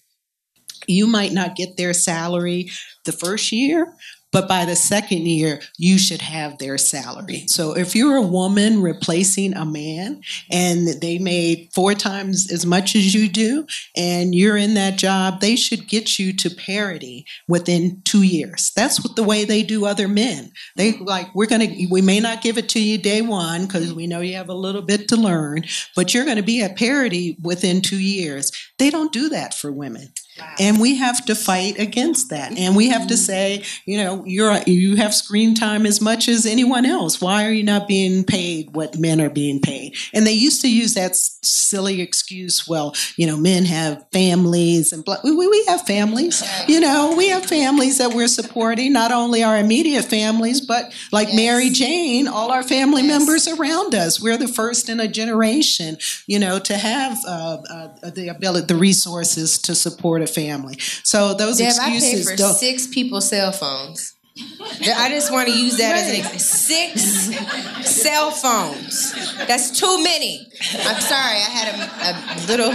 you 0.86 1.06
might 1.06 1.32
not 1.32 1.56
get 1.56 1.76
their 1.76 1.92
salary 1.92 2.70
the 3.04 3.12
first 3.12 3.52
year, 3.52 3.94
but 4.34 4.48
by 4.48 4.64
the 4.64 4.74
second 4.74 5.28
year, 5.28 5.60
you 5.78 5.96
should 5.96 6.20
have 6.20 6.58
their 6.58 6.76
salary. 6.76 7.44
So 7.46 7.76
if 7.76 7.94
you're 7.94 8.16
a 8.16 8.22
woman 8.22 8.82
replacing 8.82 9.54
a 9.54 9.64
man 9.64 10.22
and 10.50 10.88
they 11.00 11.18
made 11.18 11.68
four 11.72 11.94
times 11.94 12.50
as 12.50 12.66
much 12.66 12.96
as 12.96 13.14
you 13.14 13.28
do, 13.28 13.64
and 13.96 14.34
you're 14.34 14.56
in 14.56 14.74
that 14.74 14.98
job, 14.98 15.40
they 15.40 15.54
should 15.54 15.86
get 15.86 16.18
you 16.18 16.32
to 16.38 16.50
parity 16.50 17.26
within 17.46 18.02
two 18.04 18.22
years. 18.22 18.72
That's 18.74 19.04
what 19.04 19.14
the 19.14 19.22
way 19.22 19.44
they 19.44 19.62
do 19.62 19.86
other 19.86 20.08
men. 20.08 20.50
They 20.74 20.98
like, 20.98 21.32
we're 21.32 21.46
going 21.46 21.68
to, 21.70 21.86
we 21.88 22.02
may 22.02 22.18
not 22.18 22.42
give 22.42 22.58
it 22.58 22.68
to 22.70 22.82
you 22.82 22.98
day 22.98 23.22
one 23.22 23.66
because 23.66 23.94
we 23.94 24.08
know 24.08 24.20
you 24.20 24.34
have 24.34 24.48
a 24.48 24.54
little 24.54 24.82
bit 24.82 25.06
to 25.10 25.16
learn, 25.16 25.62
but 25.94 26.12
you're 26.12 26.24
going 26.24 26.38
to 26.38 26.42
be 26.42 26.60
at 26.60 26.76
parity 26.76 27.36
within 27.40 27.82
two 27.82 28.00
years. 28.00 28.50
They 28.80 28.90
don't 28.90 29.12
do 29.12 29.28
that 29.28 29.54
for 29.54 29.70
women. 29.70 30.12
And 30.58 30.80
we 30.80 30.96
have 30.96 31.24
to 31.26 31.34
fight 31.34 31.78
against 31.78 32.30
that. 32.30 32.58
And 32.58 32.74
we 32.74 32.88
have 32.88 33.06
to 33.08 33.16
say, 33.16 33.62
you 33.86 33.98
know, 33.98 34.24
you're 34.26 34.56
you 34.66 34.96
have 34.96 35.14
screen 35.14 35.54
time 35.54 35.86
as 35.86 36.00
much 36.00 36.28
as 36.28 36.46
anyone 36.46 36.86
else. 36.86 37.20
Why 37.20 37.44
are 37.46 37.52
you 37.52 37.62
not 37.62 37.86
being 37.86 38.24
paid 38.24 38.74
what 38.74 38.98
men 38.98 39.20
are 39.20 39.30
being 39.30 39.60
paid? 39.60 39.94
And 40.12 40.26
they 40.26 40.32
used 40.32 40.60
to 40.62 40.72
use 40.72 40.94
that 40.94 41.14
silly 41.14 42.00
excuse, 42.00 42.66
well, 42.66 42.94
you 43.16 43.26
know, 43.26 43.36
men 43.36 43.64
have 43.64 44.04
families 44.12 44.92
and 44.92 45.04
blah. 45.04 45.18
We, 45.22 45.32
we 45.32 45.64
have 45.66 45.82
families. 45.82 46.42
You 46.68 46.80
know, 46.80 47.14
we 47.16 47.28
have 47.28 47.46
families 47.46 47.98
that 47.98 48.14
we're 48.14 48.28
supporting, 48.28 48.92
not 48.92 49.12
only 49.12 49.42
our 49.42 49.56
immediate 49.56 50.04
families, 50.04 50.60
but 50.60 50.92
like 51.12 51.28
yes. 51.28 51.36
Mary 51.36 51.70
Jane, 51.70 52.26
all 52.26 52.50
our 52.50 52.62
family 52.62 53.02
yes. 53.02 53.18
members 53.18 53.48
around 53.48 53.94
us. 53.94 54.20
We're 54.20 54.38
the 54.38 54.48
first 54.48 54.88
in 54.88 55.00
a 55.00 55.08
generation, 55.08 55.98
you 56.26 56.38
know, 56.38 56.58
to 56.58 56.76
have 56.76 57.18
uh, 57.26 57.58
uh, 57.70 58.10
the 58.10 58.28
ability, 58.28 58.66
the 58.66 58.76
resources 58.76 59.58
to 59.58 59.74
support 59.74 60.23
a 60.24 60.26
family. 60.26 60.78
So 60.78 61.34
those 61.34 61.58
Deb, 61.58 61.68
excuses 61.68 62.26
I 62.26 62.30
paid 62.30 62.36
for 62.36 62.36
don't. 62.36 62.54
Six 62.56 62.86
people's 62.88 63.28
cell 63.28 63.52
phones. 63.52 64.14
I 64.36 65.10
just 65.10 65.30
want 65.30 65.48
to 65.48 65.56
use 65.56 65.76
that 65.76 65.94
as 65.94 66.08
an 66.08 66.16
example. 66.16 66.38
Six 66.40 67.92
cell 68.02 68.32
phones. 68.32 69.12
That's 69.46 69.78
too 69.78 70.02
many. 70.02 70.44
I'm 70.80 71.00
sorry, 71.00 71.36
I 71.36 71.50
had 71.50 71.68
a, 71.68 72.10
a 72.10 72.46
little 72.48 72.72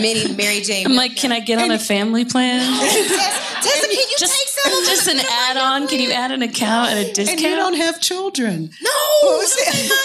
mini 0.00 0.34
Mary 0.34 0.60
Jane. 0.60 0.84
I'm 0.86 0.94
like, 0.94 1.16
can 1.16 1.32
I 1.32 1.40
get 1.40 1.58
on 1.58 1.70
a 1.70 1.78
family 1.78 2.26
plan? 2.26 2.60
Tessa, 3.62 3.86
can 3.86 3.90
you 3.92 4.16
just, 4.18 4.38
take 4.38 4.48
some 4.48 4.84
Just 4.84 5.08
an 5.08 5.20
add-on. 5.20 5.88
Can 5.88 6.00
you 6.00 6.10
add 6.10 6.30
an 6.30 6.42
account 6.42 6.90
at 6.90 6.98
a 6.98 7.12
discount? 7.12 7.30
And 7.30 7.40
you 7.40 7.56
don't 7.56 7.76
have 7.76 8.00
children. 8.00 8.70
No, 8.82 8.90
not 9.22 9.48
kids. 9.64 9.88
No. 9.88 9.96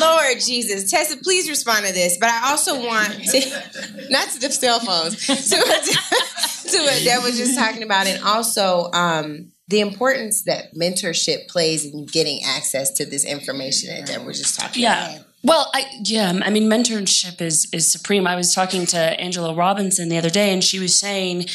Lord 0.00 0.40
Jesus. 0.40 0.90
Tessa, 0.90 1.16
please 1.18 1.48
respond 1.48 1.86
to 1.86 1.92
this. 1.92 2.16
But 2.18 2.30
I 2.30 2.50
also 2.50 2.84
want 2.84 3.12
to, 3.30 4.08
not 4.10 4.28
to 4.30 4.40
the 4.40 4.50
cell 4.50 4.80
phones, 4.80 5.26
to, 5.26 5.34
to, 5.34 6.70
to 6.70 6.78
what 6.82 7.02
Deb 7.04 7.22
was 7.22 7.36
just 7.36 7.58
talking 7.58 7.82
about, 7.82 8.06
and 8.06 8.22
also 8.24 8.90
um, 8.92 9.52
the 9.68 9.80
importance 9.80 10.42
that 10.44 10.74
mentorship 10.74 11.48
plays 11.48 11.84
in 11.84 12.06
getting 12.06 12.42
access 12.44 12.90
to 12.92 13.06
this 13.06 13.24
information 13.24 13.94
that 13.94 14.06
Deb 14.06 14.24
was 14.24 14.38
just 14.38 14.58
talking 14.58 14.82
yeah. 14.82 15.14
about. 15.14 15.26
Well, 15.42 15.70
I, 15.74 15.84
yeah, 16.02 16.40
I 16.42 16.50
mean, 16.50 16.68
mentorship 16.68 17.40
is 17.40 17.68
is 17.72 17.90
supreme. 17.90 18.26
I 18.26 18.34
was 18.34 18.52
talking 18.54 18.84
to 18.86 18.98
Angela 18.98 19.54
Robinson 19.54 20.08
the 20.08 20.18
other 20.18 20.30
day, 20.30 20.52
and 20.52 20.62
she 20.62 20.80
was 20.80 20.98
saying, 20.98 21.46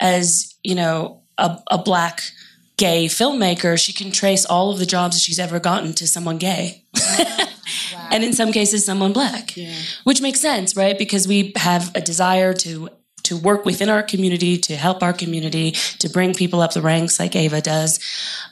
as 0.00 0.54
you 0.64 0.74
know, 0.74 1.22
a, 1.38 1.58
a 1.70 1.78
black 1.78 2.22
gay 2.76 3.06
filmmaker, 3.06 3.78
she 3.78 3.92
can 3.92 4.10
trace 4.10 4.44
all 4.44 4.70
of 4.70 4.78
the 4.78 4.86
jobs 4.86 5.16
that 5.16 5.20
she's 5.20 5.38
ever 5.38 5.58
gotten 5.58 5.94
to 5.94 6.06
someone 6.06 6.38
gay. 6.38 6.82
Wow. 7.92 8.08
and 8.12 8.24
in 8.24 8.32
some 8.32 8.52
cases 8.52 8.84
someone 8.84 9.12
black 9.12 9.56
yeah. 9.56 9.74
which 10.04 10.20
makes 10.22 10.40
sense 10.40 10.76
right 10.76 10.96
because 10.96 11.26
we 11.26 11.52
have 11.56 11.90
a 11.96 12.00
desire 12.00 12.54
to 12.54 12.88
to 13.24 13.36
work 13.36 13.64
within 13.64 13.88
our 13.88 14.04
community 14.04 14.56
to 14.56 14.76
help 14.76 15.02
our 15.02 15.12
community 15.12 15.72
to 15.98 16.08
bring 16.08 16.32
people 16.32 16.60
up 16.60 16.72
the 16.74 16.82
ranks 16.82 17.18
like 17.18 17.34
ava 17.34 17.60
does 17.60 17.98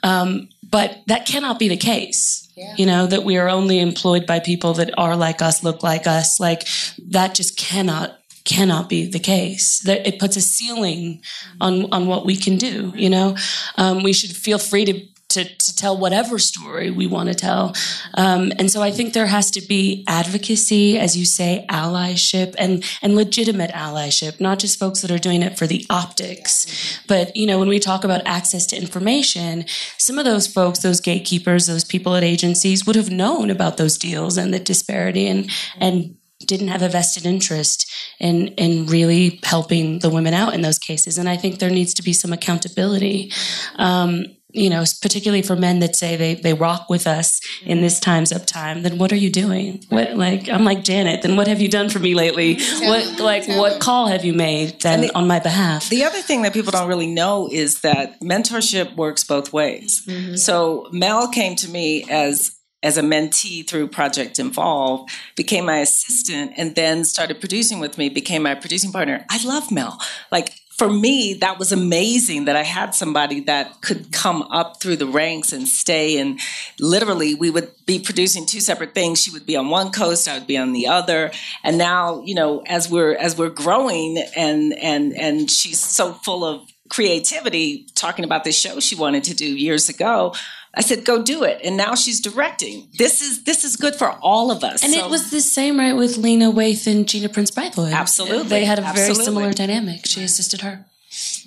um, 0.03 0.49
but 0.69 0.99
that 1.07 1.27
cannot 1.27 1.59
be 1.59 1.69
the 1.69 1.77
case 1.77 2.49
yeah. 2.57 2.75
you 2.77 2.87
know 2.87 3.07
that 3.07 3.23
we 3.23 3.39
are 3.39 3.49
only 3.49 3.79
employed 3.79 4.27
by 4.27 4.41
people 4.41 4.75
that 4.75 4.91
are 4.99 5.17
like 5.17 5.41
us 5.41 5.63
look 5.63 5.83
like 5.83 6.07
us 6.07 6.41
like 6.41 6.67
that 7.11 7.35
just 7.35 7.57
cannot 7.57 8.19
cannot 8.45 8.89
be 8.89 9.07
the 9.07 9.19
case. 9.19 9.81
That 9.81 10.07
it 10.07 10.19
puts 10.19 10.37
a 10.37 10.41
ceiling 10.41 11.23
on 11.61 11.93
on 11.93 12.07
what 12.07 12.27
we 12.27 12.37
can 12.37 12.57
do. 12.57 12.93
You 12.95 13.11
know, 13.11 13.37
um, 13.77 14.03
we 14.03 14.13
should 14.13 14.37
feel 14.37 14.59
free 14.59 14.85
to 14.85 15.01
to, 15.35 15.45
to 15.45 15.77
tell 15.77 15.99
whatever 15.99 16.39
story 16.39 16.91
we 16.91 17.07
want 17.07 17.29
to 17.29 17.35
tell. 17.35 17.75
Um, 18.15 18.53
and 18.59 18.71
so 18.71 18.83
I 18.83 18.91
think 18.91 19.13
there 19.13 19.27
has 19.27 19.51
to 19.53 19.61
be 19.61 20.05
advocacy, 20.07 20.99
as 20.99 21.17
you 21.17 21.25
say, 21.25 21.67
allyship 21.69 22.55
and, 22.59 22.85
and 23.03 23.17
legitimate 23.17 23.71
allyship, 23.73 24.41
not 24.41 24.61
just 24.61 24.79
folks 24.79 25.01
that 25.01 25.11
are 25.11 25.19
doing 25.19 25.43
it 25.43 25.59
for 25.59 25.67
the 25.67 25.85
optics. 25.91 27.01
But, 27.09 27.37
you 27.37 27.47
know, 27.47 27.59
when 27.59 27.69
we 27.69 27.81
talk 27.81 28.05
about 28.05 28.23
access 28.27 28.65
to 28.67 28.77
information, 28.77 29.65
some 29.99 30.19
of 30.19 30.25
those 30.25 30.47
folks, 30.47 30.81
those 30.81 31.01
gatekeepers, 31.01 31.67
those 31.67 31.85
people 31.85 32.15
at 32.15 32.23
agencies 32.23 32.87
would 32.87 32.97
have 32.97 33.11
known 33.11 33.51
about 33.51 33.77
those 33.77 33.99
deals 33.99 34.37
and 34.37 34.55
the 34.55 34.61
disparity 34.61 35.27
and, 35.27 35.51
and 35.79 36.17
didn't 36.45 36.69
have 36.69 36.83
a 36.83 36.89
vested 36.89 37.27
interest 37.27 37.91
in 38.21 38.49
in 38.49 38.87
really 38.87 39.41
helping 39.43 40.01
the 40.01 40.11
women 40.11 40.35
out 40.35 40.55
in 40.55 40.63
those 40.63 40.79
cases. 40.79 41.19
And 41.19 41.29
I 41.29 41.37
think 41.37 41.59
there 41.59 41.71
needs 41.71 41.95
to 41.95 42.03
be 42.03 42.13
some 42.13 42.33
accountability. 42.33 43.33
Um, 43.77 44.25
you 44.55 44.71
know, 44.71 44.85
particularly 45.03 45.43
for 45.43 45.57
men 45.57 45.81
that 45.81 45.97
say 45.97 46.15
they, 46.15 46.35
they 46.35 46.55
rock 46.55 46.89
with 46.89 47.09
us 47.09 47.41
in 47.65 47.81
this 47.81 47.99
time's 47.99 48.31
up 48.31 48.47
time, 48.47 48.83
then 48.83 48.99
what 48.99 49.13
are 49.13 49.17
you 49.17 49.29
doing? 49.29 49.83
What 49.89 50.17
like 50.17 50.49
I'm 50.49 50.65
like 50.65 50.85
Janet, 50.85 51.23
then 51.23 51.37
what 51.37 51.49
have 51.49 51.61
you 51.61 51.69
done 51.69 51.91
for 51.91 51.99
me 51.99 52.15
lately? 52.15 52.61
What 52.81 53.19
like 53.19 53.49
what 53.49 53.81
call 53.81 54.07
have 54.07 54.25
you 54.25 54.33
made 54.33 54.81
then 54.81 55.03
the, 55.03 55.15
on 55.17 55.27
my 55.27 55.41
behalf? 55.41 55.89
The 55.89 56.05
other 56.05 56.23
thing 56.23 56.43
that 56.43 56.53
people 56.53 56.71
don't 56.71 56.89
really 56.89 57.13
know 57.13 57.49
is 57.51 57.81
that 57.81 58.21
mentorship 58.21 58.95
works 58.95 59.25
both 59.25 59.53
ways. 59.53 60.07
Mm-hmm. 60.07 60.37
So 60.37 60.87
Mel 60.93 61.29
came 61.29 61.57
to 61.57 61.69
me 61.69 62.05
as 62.09 62.57
as 62.85 62.97
a 62.97 63.03
mentee 63.03 63.67
through 63.67 63.89
Project 63.89 64.39
Involve, 64.39 65.11
became 65.35 65.65
my 65.67 65.79
assistant, 65.79 66.53
and 66.57 66.77
then 66.77 67.05
started 67.05 67.41
producing 67.41 67.81
with 67.81 67.99
me, 67.99 68.09
became 68.09 68.43
my 68.45 68.55
producing 68.55 68.93
partner. 68.93 69.25
I 69.31 69.45
love 69.45 69.73
Mel. 69.73 69.99
Like 70.31 70.51
for 70.77 70.91
me, 70.91 71.35
that 71.35 71.59
was 71.59 71.71
amazing 71.71 72.47
that 72.47 72.57
I 72.57 72.63
had 72.63 72.95
somebody 72.95 73.41
that 73.41 73.81
could 73.81 74.11
come 74.13 74.43
up 74.43 74.81
through 74.81 74.97
the 74.97 75.07
ranks 75.07 75.53
and 75.53 75.69
stay. 75.69 76.19
And 76.19 76.41
literally, 76.81 77.35
we 77.35 77.49
would 77.49 77.71
be 77.87 78.01
producing 78.01 78.45
two 78.45 78.61
separate 78.61 78.93
things. 78.93 79.23
She 79.23 79.31
would 79.31 79.47
be 79.47 79.57
on 79.57 79.71
one 79.71 79.93
coast, 79.93 80.29
I 80.29 80.37
would 80.37 80.49
be 80.49 80.59
on 80.59 80.73
the 80.73 80.89
other. 80.89 81.31
And 81.63 81.79
now, 81.79 82.23
you 82.23 82.35
know, 82.35 82.63
as 82.67 82.91
we're 82.91 83.15
as 83.15 83.39
we're 83.39 83.51
growing, 83.51 84.19
and 84.37 84.75
and 84.75 85.15
and 85.15 85.51
she's 85.51 85.79
so 85.81 86.13
full 86.13 86.45
of 86.45 86.69
creativity, 86.89 87.87
talking 87.95 88.25
about 88.25 88.45
this 88.45 88.59
show 88.59 88.79
she 88.81 88.97
wanted 88.97 89.25
to 89.25 89.35
do 89.35 89.47
years 89.47 89.89
ago. 89.89 90.35
I 90.77 90.81
said, 90.81 91.05
"Go 91.05 91.23
do 91.23 91.45
it," 91.45 91.61
and 91.65 91.77
now 91.77 91.95
she's 91.95 92.21
directing. 92.21 92.89
This 92.99 93.23
is 93.23 93.45
this 93.45 93.65
is 93.65 93.77
good 93.77 93.95
for 93.95 94.11
all 94.23 94.51
of 94.51 94.65
us. 94.65 94.83
And 94.83 94.93
so, 94.93 95.05
it 95.05 95.11
was 95.11 95.31
the 95.31 95.41
same, 95.41 95.79
right, 95.79 95.95
with 95.95 96.17
Lena 96.17 96.51
Waithe 96.51 96.87
and 96.87 97.07
Gina 97.09 97.29
Prince 97.29 97.51
Bythewood. 97.51 97.93
Absolutely, 97.93 98.49
they 98.49 98.65
had 98.65 98.79
a 98.79 98.83
Absolutely. 98.83 99.15
very 99.15 99.25
similar 99.25 99.53
dynamic. 99.53 100.07
She 100.07 100.23
assisted 100.23 100.63
her. 100.63 100.87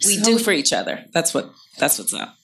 We 0.06 0.18
so, 0.18 0.24
do 0.24 0.40
for 0.40 0.52
each 0.52 0.72
other. 0.74 1.06
That's 1.12 1.34
what 1.34 1.52
that's 1.78 2.00
what's 2.00 2.14
up. 2.14 2.36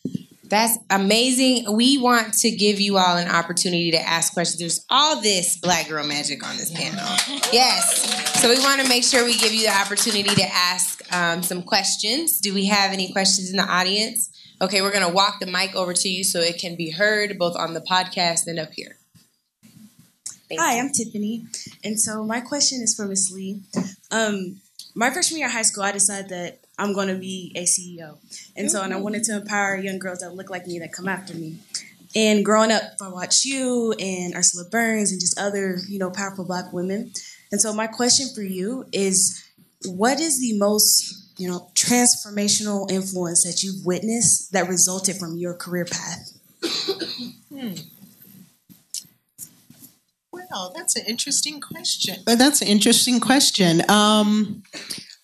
That's 0.54 0.78
amazing. 0.92 1.76
We 1.76 1.98
want 1.98 2.34
to 2.40 2.52
give 2.52 2.80
you 2.80 2.98
all 2.98 3.18
an 3.18 3.28
opportunity 3.28 3.90
to 3.92 4.00
ask 4.00 4.34
questions. 4.34 4.60
There's 4.60 4.86
all 4.90 5.20
this 5.20 5.58
black 5.58 5.90
girl 5.90 6.06
magic 6.06 6.48
on 6.48 6.58
this 6.58 6.70
panel. 6.72 7.04
Yes. 7.52 8.40
So 8.40 8.50
we 8.50 8.60
want 8.60 8.82
to 8.82 8.88
make 8.88 9.04
sure 9.04 9.26
we 9.26 9.38
give 9.38 9.54
you 9.54 9.64
the 9.66 9.76
opportunity 9.76 10.36
to 10.36 10.54
ask 10.54 11.02
um, 11.12 11.42
some 11.42 11.64
questions. 11.64 12.40
Do 12.40 12.54
we 12.54 12.66
have 12.66 12.92
any 12.92 13.12
questions 13.12 13.50
in 13.50 13.58
the 13.58 13.64
audience? 13.64 14.30
Okay, 14.62 14.82
we're 14.82 14.92
going 14.92 15.06
to 15.06 15.14
walk 15.14 15.40
the 15.40 15.48
mic 15.48 15.76
over 15.76 15.94
to 15.94 16.10
you 16.10 16.24
so 16.24 16.40
it 16.40 16.60
can 16.60 16.76
be 16.76 16.92
heard 16.92 17.38
both 17.38 17.56
on 17.58 17.74
the 17.74 17.82
podcast 17.82 18.48
and 18.48 18.60
up 18.60 18.72
here. 18.74 18.98
Thank 20.48 20.62
Hi, 20.62 20.76
you. 20.76 20.84
I'm 20.84 20.92
Tiffany. 20.92 21.46
And 21.84 22.00
so 22.00 22.24
my 22.24 22.40
question 22.40 22.82
is 22.82 22.96
for 22.96 23.06
Ms. 23.06 23.32
Lee. 23.34 23.62
Um, 24.12 24.62
my 24.96 25.10
freshman 25.10 25.40
year 25.40 25.48
of 25.48 25.54
high 25.54 25.64
school, 25.64 25.84
I 25.84 25.92
decided 25.92 26.30
that 26.30 26.60
I'm 26.78 26.94
going 26.94 27.08
to 27.08 27.16
be 27.16 27.52
a 27.56 27.64
CEO. 27.64 28.18
And 28.56 28.70
so, 28.70 28.84
and 28.84 28.94
I 28.94 28.98
wanted 28.98 29.24
to 29.26 29.38
empower 29.38 29.76
young 29.76 30.00
girls 30.00 30.20
that 30.20 30.36
look 30.36 30.50
like 30.50 30.68
me 30.68 30.80
that 30.80 30.94
come 30.94 31.08
after 31.08 31.34
me. 31.34 31.58
And 32.16 32.46
growing 32.46 32.72
up, 32.72 32.84
I 33.02 33.10
watched 33.10 33.46
you 33.46 33.94
and 33.94 34.36
Ursula 34.36 34.70
Burns 34.70 35.12
and 35.12 35.20
just 35.20 35.40
other, 35.40 35.78
you 35.90 35.98
know, 35.98 36.12
powerful 36.12 36.46
black 36.46 36.72
women. 36.72 37.12
And 37.52 37.60
so 37.60 37.74
my 37.74 37.88
question 37.88 38.28
for 38.34 38.44
you 38.44 38.86
is 38.92 39.44
what 39.86 40.20
is 40.20 40.40
the 40.40 40.58
most 40.58 41.23
you 41.44 41.50
know, 41.50 41.70
transformational 41.76 42.90
influence 42.90 43.44
that 43.44 43.64
you've 43.64 43.86
witnessed 43.86 44.54
that 44.54 44.70
resulted 44.70 45.18
from 45.18 45.36
your 45.36 45.54
career 45.54 45.84
path? 45.84 46.32
hmm. 47.50 47.74
Well, 50.32 50.72
that's 50.74 50.96
an 50.96 51.06
interesting 51.06 51.60
question. 51.60 52.24
That's 52.26 52.62
an 52.62 52.70
interesting 52.70 53.20
question. 53.20 53.82
Um, 53.90 54.64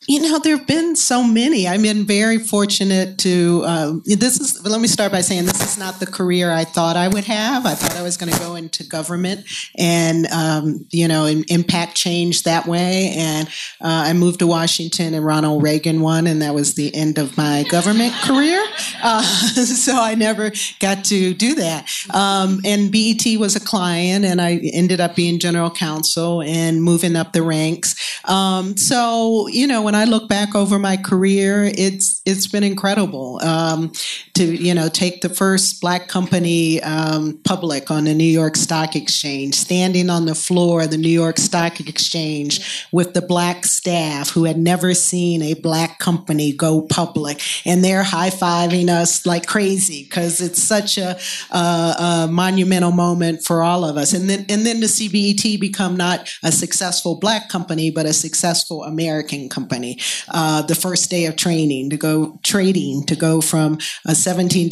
you 0.10 0.20
know, 0.20 0.40
there 0.40 0.58
have 0.58 0.66
been 0.66 0.96
so 0.96 1.24
many. 1.24 1.68
I've 1.68 1.84
been 1.84 2.04
very 2.04 2.40
fortunate 2.40 3.20
to. 3.20 3.64
Um, 3.64 4.02
this 4.06 4.40
is. 4.40 4.66
Let 4.66 4.82
me 4.82 4.88
start 4.88 5.12
by 5.12 5.22
saying 5.22 5.46
this 5.46 5.62
is 5.62 5.78
not 5.78 6.00
the 6.00 6.08
career 6.08 6.52
I 6.52 6.64
thought 6.64 6.98
I 6.98 7.08
would 7.08 7.26
have. 7.26 7.68
I 7.68 7.76
thought 7.76 7.96
I 7.96 8.02
was 8.02 8.18
going 8.18 8.34
to 8.34 8.40
go 8.40 8.56
into 8.56 8.84
government 8.84 9.46
and 9.78 10.26
um, 10.32 10.88
you 10.90 11.08
know 11.08 11.28
impact 11.28 11.94
change 11.94 12.42
that 12.44 12.66
way. 12.66 13.14
And 13.16 13.48
uh, 13.82 14.06
I 14.08 14.14
moved 14.14 14.40
to 14.40 14.48
Washington, 14.48 15.14
and 15.14 15.24
Ronald 15.24 15.62
Reagan 15.62 16.02
won, 16.02 16.26
and 16.26 16.42
that 16.42 16.56
was 16.56 16.74
the 16.74 16.94
end 16.96 17.20
of 17.20 17.38
my 17.38 17.64
government 17.70 18.14
career. 18.24 18.66
Uh, 19.02 19.22
so 19.22 19.94
I 19.96 20.16
never 20.16 20.52
got 20.82 21.06
to 21.06 21.34
do 21.34 21.56
that. 21.56 21.90
Um, 22.14 22.60
and 22.66 22.92
BET 22.92 23.24
was 23.40 23.56
a 23.56 23.62
client, 23.62 24.26
and 24.26 24.42
I 24.42 24.58
ended 24.74 25.00
up 25.00 25.16
being 25.16 25.40
general 25.40 25.72
counsel 25.72 26.42
and 26.42 26.84
moving 26.84 27.16
up 27.16 27.32
the 27.32 27.42
ranks. 27.42 28.20
Um, 28.26 28.76
so 28.76 29.48
you 29.48 29.68
know 29.68 29.82
when 29.82 29.96
I 29.96 29.99
I 30.00 30.06
look 30.06 30.30
back 30.30 30.56
over 30.56 30.80
my 30.80 30.96
career, 30.96 31.70
it's 31.76 32.22
it's 32.26 32.48
been 32.48 32.64
incredible 32.64 33.40
um, 33.44 33.92
to 34.36 34.46
you 34.46 34.74
know 34.74 34.88
take 34.88 35.22
the 35.22 35.28
first 35.28 35.82
black 35.82 36.08
company 36.08 36.82
um, 36.84 37.38
public 37.44 37.92
on 37.92 38.06
the 38.06 38.14
New 38.14 38.24
York 38.24 38.56
Stock 38.56 38.96
Exchange, 38.96 39.56
standing 39.56 40.10
on 40.10 40.26
the 40.26 40.36
floor 40.36 40.84
of 40.84 40.92
the 40.92 40.98
New 40.98 41.10
York 41.10 41.38
Stock 41.38 41.82
Exchange 41.82 42.88
with 42.94 43.14
the 43.14 43.22
black 43.22 43.66
staff 43.66 44.30
who 44.30 44.46
had 44.46 44.58
never 44.58 44.94
seen 44.94 45.42
a 45.42 45.54
black 45.56 46.00
company 46.00 46.54
go 46.54 46.82
public, 46.84 47.42
and 47.66 47.84
they're 47.84 48.04
high 48.04 48.30
fiving 48.30 48.88
us 48.88 49.26
like 49.26 49.48
crazy 49.48 50.04
because 50.04 50.40
it's 50.40 50.64
such 50.64 50.98
a, 50.98 51.20
a, 51.52 51.58
a 51.58 52.28
monumental 52.32 52.92
moment 52.94 53.44
for 53.44 53.64
all 53.64 53.84
of 53.84 53.98
us. 53.98 54.14
And 54.14 54.30
then 54.30 54.46
and 54.48 54.66
then 54.66 54.80
to 54.80 54.88
see 54.88 55.10
BET 55.10 55.60
become 55.60 55.98
not 55.98 56.30
a 56.42 56.54
successful 56.54 57.16
black 57.20 57.50
company 57.50 57.92
but 57.92 58.06
a 58.06 58.14
successful 58.14 58.86
American 58.86 59.50
company 59.50 59.89
uh, 60.30 60.62
the 60.64 60.76
first 60.76 61.10
day 61.10 61.26
of 61.26 61.36
training 61.36 61.90
to 61.90 61.98
go 61.98 62.40
trading 62.44 63.06
to 63.06 63.16
go 63.16 63.42
from 63.42 63.74
a 64.06 64.12
$17 64.12 64.70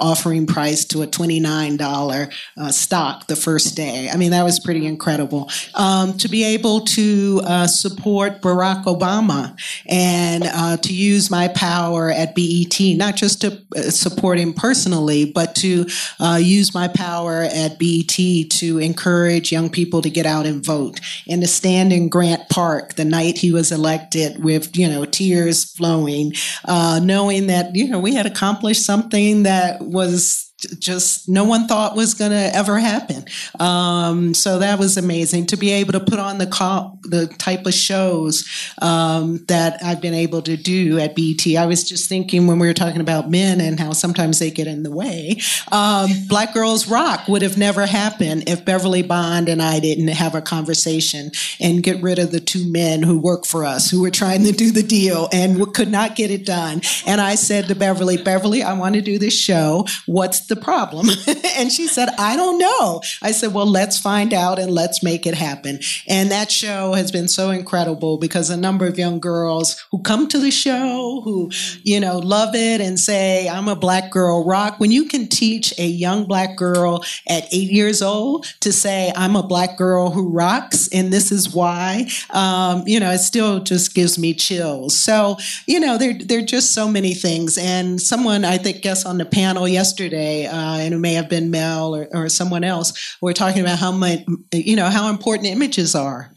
offering 0.00 0.46
price 0.46 0.84
to 0.86 1.02
a 1.02 1.06
$29 1.06 2.32
uh, 2.56 2.70
stock 2.70 3.26
the 3.26 3.36
first 3.36 3.76
day. 3.76 4.08
I 4.12 4.16
mean, 4.16 4.32
that 4.32 4.44
was 4.44 4.60
pretty 4.60 4.86
incredible. 4.86 5.50
Um, 5.74 6.16
to 6.18 6.28
be 6.28 6.44
able 6.44 6.82
to 6.82 7.40
uh, 7.44 7.66
support 7.66 8.42
Barack 8.42 8.84
Obama 8.84 9.56
and 9.86 10.44
uh, 10.44 10.76
to 10.78 10.94
use 10.94 11.30
my 11.30 11.48
power 11.48 12.10
at 12.10 12.34
BET, 12.34 12.78
not 12.96 13.16
just 13.16 13.40
to 13.42 13.62
uh, 13.76 13.82
support 13.90 14.38
him 14.38 14.52
personally, 14.52 15.24
but 15.24 15.54
to 15.56 15.86
uh, 16.18 16.38
use 16.40 16.74
my 16.74 16.88
power 16.88 17.42
at 17.52 17.78
BET 17.78 18.08
to 18.50 18.78
encourage 18.78 19.52
young 19.52 19.70
people 19.70 20.02
to 20.02 20.10
get 20.10 20.26
out 20.26 20.46
and 20.46 20.64
vote 20.64 21.00
and 21.28 21.42
to 21.42 21.48
stand 21.48 21.92
in 21.92 22.08
Grant 22.08 22.48
Park 22.48 22.94
the 22.94 23.04
night 23.04 23.38
he 23.38 23.52
was 23.52 23.72
elected 23.72 24.42
with 24.42 24.59
with 24.60 24.76
you 24.76 24.88
know 24.88 25.04
tears 25.04 25.64
flowing, 25.64 26.32
uh, 26.64 27.00
knowing 27.02 27.46
that 27.48 27.74
you 27.74 27.88
know 27.88 27.98
we 27.98 28.14
had 28.14 28.26
accomplished 28.26 28.84
something 28.84 29.42
that 29.44 29.80
was 29.80 30.49
just 30.78 31.28
no 31.28 31.44
one 31.44 31.66
thought 31.66 31.96
was 31.96 32.14
going 32.14 32.30
to 32.30 32.50
ever 32.54 32.78
happen. 32.78 33.24
Um, 33.58 34.34
so 34.34 34.58
that 34.58 34.78
was 34.78 34.96
amazing 34.96 35.46
to 35.46 35.56
be 35.56 35.70
able 35.72 35.92
to 35.92 36.00
put 36.00 36.18
on 36.18 36.38
the 36.38 36.46
co- 36.46 36.98
the 37.02 37.26
type 37.38 37.66
of 37.66 37.74
shows 37.74 38.48
um, 38.82 39.44
that 39.48 39.82
I've 39.82 40.00
been 40.00 40.14
able 40.14 40.42
to 40.42 40.56
do 40.56 40.98
at 40.98 41.14
BET. 41.14 41.46
I 41.56 41.66
was 41.66 41.84
just 41.84 42.08
thinking 42.08 42.46
when 42.46 42.58
we 42.58 42.66
were 42.66 42.74
talking 42.74 43.00
about 43.00 43.30
men 43.30 43.60
and 43.60 43.78
how 43.78 43.92
sometimes 43.92 44.38
they 44.38 44.50
get 44.50 44.66
in 44.66 44.82
the 44.82 44.90
way. 44.90 45.40
Um, 45.72 46.10
Black 46.28 46.54
Girls 46.54 46.88
Rock 46.88 47.28
would 47.28 47.42
have 47.42 47.56
never 47.56 47.86
happened 47.86 48.48
if 48.48 48.64
Beverly 48.64 49.02
Bond 49.02 49.48
and 49.48 49.62
I 49.62 49.80
didn't 49.80 50.08
have 50.08 50.34
a 50.34 50.42
conversation 50.42 51.30
and 51.60 51.82
get 51.82 52.02
rid 52.02 52.18
of 52.18 52.30
the 52.30 52.40
two 52.40 52.70
men 52.70 53.02
who 53.02 53.18
work 53.18 53.46
for 53.46 53.64
us 53.64 53.90
who 53.90 54.00
were 54.02 54.10
trying 54.10 54.44
to 54.44 54.52
do 54.52 54.70
the 54.70 54.82
deal 54.82 55.28
and 55.32 55.72
could 55.74 55.90
not 55.90 56.16
get 56.16 56.30
it 56.30 56.44
done. 56.44 56.80
And 57.06 57.20
I 57.20 57.34
said 57.34 57.68
to 57.68 57.74
Beverly, 57.74 58.16
Beverly, 58.16 58.62
I 58.62 58.74
want 58.74 58.94
to 58.94 59.00
do 59.00 59.18
this 59.18 59.38
show. 59.38 59.86
What's 60.06 60.49
the 60.50 60.56
problem? 60.56 61.08
and 61.56 61.72
she 61.72 61.86
said, 61.86 62.10
I 62.18 62.36
don't 62.36 62.58
know. 62.58 63.00
I 63.22 63.32
said, 63.32 63.54
Well, 63.54 63.66
let's 63.66 63.98
find 63.98 64.34
out 64.34 64.58
and 64.58 64.70
let's 64.70 65.02
make 65.02 65.26
it 65.26 65.34
happen. 65.34 65.80
And 66.06 66.30
that 66.30 66.52
show 66.52 66.92
has 66.92 67.10
been 67.10 67.28
so 67.28 67.48
incredible 67.48 68.18
because 68.18 68.50
a 68.50 68.56
number 68.56 68.86
of 68.86 68.98
young 68.98 69.18
girls 69.18 69.82
who 69.90 70.02
come 70.02 70.28
to 70.28 70.38
the 70.38 70.50
show, 70.50 71.22
who, 71.24 71.50
you 71.82 71.98
know, 71.98 72.18
love 72.18 72.54
it 72.54 72.82
and 72.82 73.00
say, 73.00 73.48
I'm 73.48 73.68
a 73.68 73.76
black 73.76 74.10
girl 74.10 74.44
rock. 74.44 74.78
When 74.78 74.90
you 74.90 75.06
can 75.06 75.26
teach 75.26 75.72
a 75.78 75.86
young 75.86 76.26
black 76.26 76.56
girl 76.56 77.02
at 77.26 77.44
eight 77.52 77.70
years 77.70 78.02
old 78.02 78.44
to 78.60 78.72
say, 78.72 79.12
I'm 79.16 79.36
a 79.36 79.42
black 79.42 79.78
girl 79.78 80.10
who 80.10 80.28
rocks 80.28 80.88
and 80.92 81.12
this 81.12 81.32
is 81.32 81.54
why, 81.54 82.08
um, 82.30 82.82
you 82.86 83.00
know, 83.00 83.10
it 83.10 83.20
still 83.20 83.60
just 83.60 83.94
gives 83.94 84.18
me 84.18 84.34
chills. 84.34 84.96
So, 84.96 85.36
you 85.66 85.80
know, 85.80 85.96
there, 85.96 86.14
there 86.14 86.40
are 86.40 86.46
just 86.46 86.74
so 86.74 86.88
many 86.88 87.14
things. 87.14 87.56
And 87.56 88.00
someone, 88.00 88.44
I 88.44 88.58
think, 88.58 88.82
guess 88.82 89.04
on 89.04 89.18
the 89.18 89.24
panel 89.24 89.68
yesterday, 89.68 90.39
today, 90.40 90.54
uh, 90.54 90.78
and 90.78 90.94
it 90.94 90.98
may 90.98 91.14
have 91.14 91.28
been 91.28 91.50
Mel 91.50 91.94
or, 91.94 92.08
or 92.12 92.28
someone 92.28 92.64
else. 92.64 93.16
We're 93.20 93.32
talking 93.32 93.60
about 93.60 93.78
how 93.78 93.92
much, 93.92 94.20
you 94.52 94.76
know, 94.76 94.86
how 94.86 95.10
important 95.10 95.48
images 95.48 95.94
are, 95.94 96.32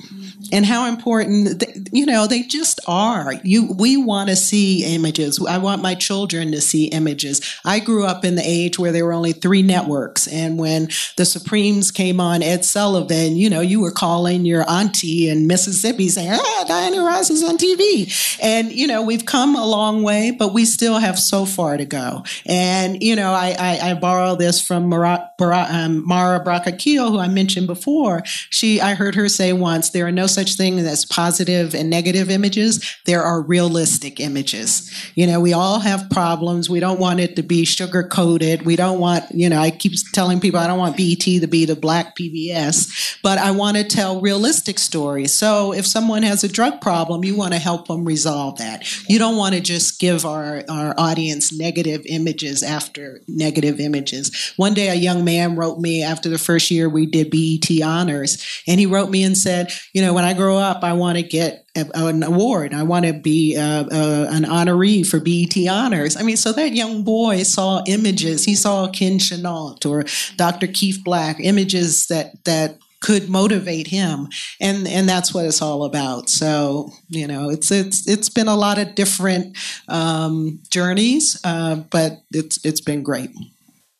and 0.51 0.65
how 0.65 0.87
important, 0.87 1.59
they, 1.59 1.73
you 1.91 2.05
know, 2.05 2.27
they 2.27 2.43
just 2.43 2.79
are. 2.87 3.33
You, 3.43 3.73
we 3.73 3.97
want 3.97 4.29
to 4.29 4.35
see 4.35 4.83
images. 4.83 5.43
I 5.47 5.57
want 5.57 5.81
my 5.81 5.95
children 5.95 6.51
to 6.51 6.61
see 6.61 6.85
images. 6.85 7.41
I 7.65 7.79
grew 7.79 8.05
up 8.05 8.25
in 8.25 8.35
the 8.35 8.43
age 8.45 8.77
where 8.79 8.91
there 8.91 9.05
were 9.05 9.13
only 9.13 9.33
three 9.33 9.61
networks, 9.61 10.27
and 10.27 10.57
when 10.57 10.89
the 11.17 11.25
Supremes 11.25 11.91
came 11.91 12.19
on, 12.19 12.43
Ed 12.43 12.65
Sullivan, 12.65 13.35
you 13.35 13.49
know, 13.49 13.61
you 13.61 13.81
were 13.81 13.91
calling 13.91 14.45
your 14.45 14.69
auntie 14.69 15.29
in 15.29 15.47
Mississippi 15.47 16.09
saying, 16.09 16.31
"Ah, 16.33 16.65
Diana 16.67 17.03
Ross 17.03 17.29
is 17.29 17.43
on 17.43 17.57
TV," 17.57 18.37
and 18.41 18.71
you 18.71 18.87
know, 18.87 19.01
we've 19.01 19.25
come 19.25 19.55
a 19.55 19.65
long 19.65 20.03
way, 20.03 20.31
but 20.31 20.53
we 20.53 20.65
still 20.65 20.97
have 20.97 21.19
so 21.19 21.45
far 21.45 21.77
to 21.77 21.85
go. 21.85 22.23
And 22.45 23.01
you 23.01 23.15
know, 23.15 23.31
I 23.31 23.55
I, 23.57 23.91
I 23.91 23.92
borrow 23.93 24.35
this 24.35 24.61
from 24.61 24.87
Mara, 24.87 25.29
um, 25.39 26.07
Mara 26.07 26.43
who 26.43 27.19
I 27.19 27.27
mentioned 27.27 27.67
before. 27.67 28.23
She, 28.25 28.81
I 28.81 28.93
heard 28.93 29.15
her 29.15 29.29
say 29.29 29.53
once, 29.53 29.89
there 29.89 30.07
are 30.07 30.11
no 30.11 30.27
such 30.27 30.55
thing 30.55 30.79
as 30.79 31.05
positive 31.05 31.73
and 31.73 31.89
negative 31.89 32.29
images. 32.29 32.97
There 33.05 33.23
are 33.23 33.41
realistic 33.41 34.19
images. 34.19 34.91
You 35.15 35.27
know, 35.27 35.39
we 35.39 35.53
all 35.53 35.79
have 35.79 36.09
problems. 36.09 36.69
We 36.69 36.79
don't 36.79 36.99
want 36.99 37.19
it 37.19 37.35
to 37.35 37.43
be 37.43 37.65
sugar 37.65 38.03
coated. 38.03 38.63
We 38.63 38.75
don't 38.75 38.99
want, 38.99 39.25
you 39.33 39.49
know, 39.49 39.59
I 39.59 39.71
keep 39.71 39.93
telling 40.13 40.39
people 40.39 40.59
I 40.59 40.67
don't 40.67 40.79
want 40.79 40.97
BET 40.97 41.19
to 41.19 41.47
be 41.47 41.65
the 41.65 41.75
black 41.75 42.15
PBS, 42.15 43.17
but 43.21 43.37
I 43.37 43.51
want 43.51 43.77
to 43.77 43.83
tell 43.83 44.21
realistic 44.21 44.79
stories. 44.79 45.33
So 45.33 45.73
if 45.73 45.85
someone 45.85 46.23
has 46.23 46.43
a 46.43 46.47
drug 46.47 46.81
problem, 46.81 47.23
you 47.23 47.35
want 47.35 47.53
to 47.53 47.59
help 47.59 47.87
them 47.87 48.05
resolve 48.05 48.57
that. 48.57 48.83
You 49.09 49.19
don't 49.19 49.37
want 49.37 49.55
to 49.55 49.61
just 49.61 49.99
give 49.99 50.25
our, 50.25 50.63
our 50.69 50.93
audience 50.97 51.51
negative 51.51 52.01
images 52.05 52.63
after 52.63 53.21
negative 53.27 53.79
images. 53.83 54.53
One 54.57 54.73
day, 54.73 54.89
a 54.89 54.95
young 54.95 55.23
man 55.23 55.55
wrote 55.55 55.79
me 55.79 56.03
after 56.03 56.29
the 56.29 56.37
first 56.37 56.71
year 56.71 56.89
we 56.89 57.05
did 57.05 57.29
BET 57.29 57.69
honors, 57.83 58.63
and 58.67 58.79
he 58.79 58.85
wrote 58.85 59.09
me 59.09 59.23
and 59.23 59.37
said, 59.37 59.71
You 59.93 60.01
know, 60.01 60.13
when 60.13 60.25
I 60.25 60.33
grow 60.33 60.57
up, 60.57 60.83
I 60.83 60.93
want 60.93 61.17
to 61.17 61.23
get 61.23 61.65
an 61.75 62.21
award. 62.21 62.73
I 62.73 62.83
want 62.83 63.05
to 63.05 63.13
be 63.13 63.57
uh, 63.57 63.85
uh, 63.85 64.27
an 64.29 64.43
honoree 64.43 65.05
for 65.05 65.19
BET 65.19 65.55
honors. 65.67 66.15
I 66.15 66.23
mean, 66.23 66.37
so 66.37 66.51
that 66.53 66.73
young 66.73 67.03
boy 67.03 67.43
saw 67.43 67.83
images. 67.87 68.45
He 68.45 68.55
saw 68.55 68.89
Ken 68.89 69.19
Chenault 69.19 69.79
or 69.85 70.05
Dr. 70.37 70.67
Keith 70.67 71.01
Black, 71.03 71.37
images 71.39 72.07
that 72.07 72.43
that 72.45 72.77
could 73.03 73.29
motivate 73.29 73.87
him 73.87 74.29
and 74.61 74.87
and 74.87 75.09
that's 75.09 75.33
what 75.33 75.43
it's 75.43 75.61
all 75.61 75.83
about 75.83 76.29
so 76.29 76.89
you 77.09 77.27
know 77.27 77.49
it's 77.49 77.69
it's 77.69 78.07
it's 78.07 78.29
been 78.29 78.47
a 78.47 78.55
lot 78.55 78.79
of 78.79 78.95
different 78.95 79.57
um, 79.89 80.57
journeys 80.69 81.37
uh, 81.43 81.75
but 81.91 82.23
it's 82.31 82.63
it's 82.65 82.79
been 82.79 83.03
great 83.03 83.29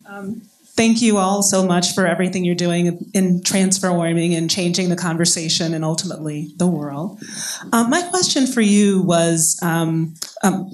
um, 0.06 0.42
thank 0.76 1.02
you 1.02 1.18
all 1.18 1.44
so 1.44 1.66
much 1.66 1.94
for 1.94 2.06
everything 2.06 2.44
you're 2.44 2.56
doing 2.56 3.10
in 3.14 3.44
transforming 3.44 4.34
and 4.34 4.50
changing 4.50 4.90
the 4.90 4.96
conversation 4.96 5.74
and 5.74 5.86
ultimately 5.86 6.54
the 6.58 6.68
world. 6.68 7.22
Um, 7.72 7.90
my 7.90 8.02
question 8.10 8.48
for 8.48 8.62
you 8.62 9.02
was 9.02 9.60
um, 9.62 10.16
um, 10.44 10.70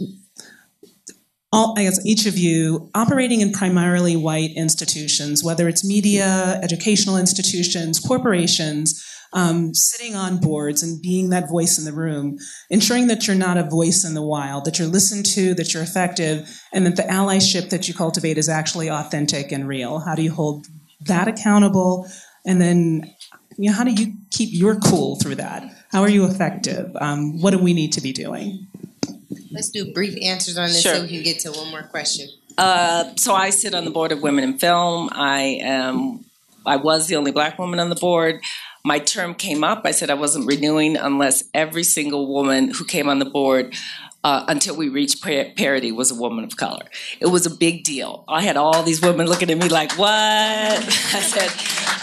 all, 1.52 1.74
I 1.78 1.84
guess 1.84 2.06
each 2.06 2.26
of 2.26 2.38
you 2.38 2.90
operating 2.94 3.42
in 3.42 3.52
primarily 3.52 4.16
white 4.16 4.52
institutions, 4.56 5.44
whether 5.44 5.68
it's 5.68 5.84
media, 5.84 6.60
educational 6.64 7.18
institutions, 7.18 8.00
corporations, 8.00 9.04
um, 9.34 9.74
sitting 9.74 10.16
on 10.16 10.40
boards 10.40 10.82
and 10.82 11.02
being 11.02 11.30
that 11.30 11.50
voice 11.50 11.78
in 11.78 11.86
the 11.86 11.94
room, 11.94 12.38
ensuring 12.70 13.08
that 13.08 13.28
you're 13.28 13.36
not 13.36 13.58
a 13.58 13.64
voice 13.64 14.04
in 14.04 14.14
the 14.14 14.22
wild, 14.22 14.66
that 14.66 14.80
you're 14.80 14.88
listened 14.88 15.26
to, 15.28 15.54
that 15.56 15.74
you're 15.74 15.84
effective, 15.84 16.50
and 16.74 16.86
that 16.86 16.96
the 16.96 17.04
allyship 17.04 17.70
that 17.70 17.88
you 17.88 17.94
cultivate 17.94 18.38
is 18.38 18.50
actually 18.50 18.90
authentic 18.90 19.52
and 19.52 19.68
real. 19.68 20.00
How 20.00 20.16
do 20.16 20.24
you 20.24 20.32
hold 20.32 20.68
that 21.02 21.28
accountable? 21.28 22.08
And 22.46 22.60
then, 22.60 23.14
you 23.58 23.70
know, 23.70 23.76
how 23.76 23.84
do 23.84 23.92
you 23.92 24.14
keep 24.32 24.50
your 24.52 24.76
cool 24.80 25.18
through 25.18 25.36
that? 25.36 25.64
How 25.92 26.02
are 26.02 26.10
you 26.10 26.26
effective? 26.26 26.96
Um, 27.00 27.42
what 27.42 27.52
do 27.52 27.60
we 27.60 27.74
need 27.74 27.94
to 27.94 28.02
be 28.02 28.14
doing? 28.14 28.68
Let's 29.52 29.70
do 29.70 29.92
brief 29.94 30.16
answers 30.24 30.58
on 30.58 30.68
this 30.68 30.82
Sure. 30.82 30.96
so 30.96 31.02
we 31.02 31.08
can 31.08 31.24
get 31.24 31.40
to 31.40 31.52
one 31.52 31.70
more 31.72 31.84
question. 31.84 32.28
Uh, 32.58 33.16
so 33.16 33.34
I 33.34 33.50
sit 33.52 33.74
on 33.74 33.86
the 33.86 33.92
board 33.92 34.12
of 34.12 34.22
Women 34.22 34.44
in 34.44 34.60
Film. 34.60 35.10
I 35.12 35.60
am. 35.62 36.26
I 36.66 36.76
was 36.76 37.08
the 37.08 37.16
only 37.16 37.32
black 37.32 37.58
woman 37.58 37.80
on 37.80 37.90
the 37.90 37.96
board. 37.96 38.42
My 38.84 39.00
term 39.00 39.36
came 39.36 39.64
up. 39.64 39.82
I 39.86 39.92
said 39.92 40.10
I 40.10 40.16
wasn't 40.16 40.48
renewing 40.48 40.96
unless 40.96 41.44
every 41.54 41.84
single 41.84 42.28
woman 42.28 42.70
who 42.72 42.86
came 42.86 43.10
on 43.10 43.20
the 43.20 43.26
board. 43.26 43.76
Uh, 44.22 44.44
until 44.50 44.76
we 44.76 44.90
reached 44.90 45.24
par- 45.24 45.46
parity 45.56 45.94
was 45.94 46.12
a 46.12 46.16
woman 46.16 46.44
of 46.44 46.58
color. 46.58 46.86
It 47.22 47.28
was 47.28 47.46
a 47.46 47.50
big 47.50 47.86
deal. 47.86 48.26
I 48.28 48.42
had 48.42 48.58
all 48.58 48.84
these 48.84 49.02
women 49.02 49.28
looking 49.28 49.50
at 49.50 49.58
me 49.58 49.70
like, 49.70 49.94
"What?" 49.94 50.10
I 50.10 51.22
said, 51.22 51.50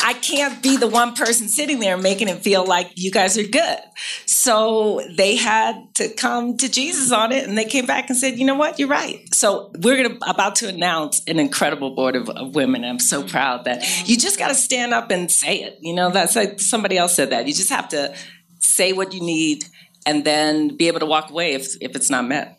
"I 0.02 0.14
can't 0.14 0.62
be 0.62 0.78
the 0.78 0.86
one 0.86 1.14
person 1.14 1.46
sitting 1.46 1.78
there 1.78 1.98
making 1.98 2.28
it 2.28 2.38
feel 2.38 2.64
like 2.64 2.90
you 2.94 3.10
guys 3.10 3.36
are 3.36 3.46
good." 3.46 3.78
So 4.24 5.02
they 5.14 5.36
had 5.36 5.94
to 5.96 6.08
come 6.08 6.56
to 6.56 6.70
Jesus 6.70 7.12
on 7.12 7.32
it, 7.32 7.46
and 7.46 7.56
they 7.58 7.66
came 7.66 7.84
back 7.84 8.08
and 8.08 8.16
said, 8.16 8.38
"You 8.38 8.46
know 8.46 8.54
what? 8.54 8.78
You're 8.78 8.88
right." 8.88 9.22
So 9.34 9.70
we're 9.82 10.02
gonna 10.02 10.18
about 10.26 10.56
to 10.56 10.68
announce 10.68 11.22
an 11.26 11.38
incredible 11.38 11.94
board 11.94 12.16
of, 12.16 12.30
of 12.30 12.54
women. 12.54 12.82
I'm 12.82 12.98
so 12.98 13.24
proud 13.24 13.66
that 13.66 14.08
you 14.08 14.16
just 14.16 14.38
got 14.38 14.48
to 14.48 14.54
stand 14.54 14.94
up 14.94 15.10
and 15.10 15.30
say 15.30 15.56
it. 15.56 15.78
You 15.82 15.94
know, 15.94 16.10
that's 16.10 16.34
like 16.34 16.60
somebody 16.60 16.96
else 16.96 17.14
said 17.14 17.28
that. 17.30 17.46
You 17.46 17.52
just 17.52 17.70
have 17.70 17.90
to 17.90 18.14
say 18.58 18.92
what 18.92 19.12
you 19.12 19.20
need, 19.20 19.64
and 20.06 20.24
then 20.24 20.76
be 20.76 20.88
able 20.88 21.00
to 21.00 21.06
walk 21.06 21.30
away 21.30 21.52
if 21.52 21.76
if 21.80 21.94
it's 21.94 22.08
not 22.08 22.26
met. 22.26 22.56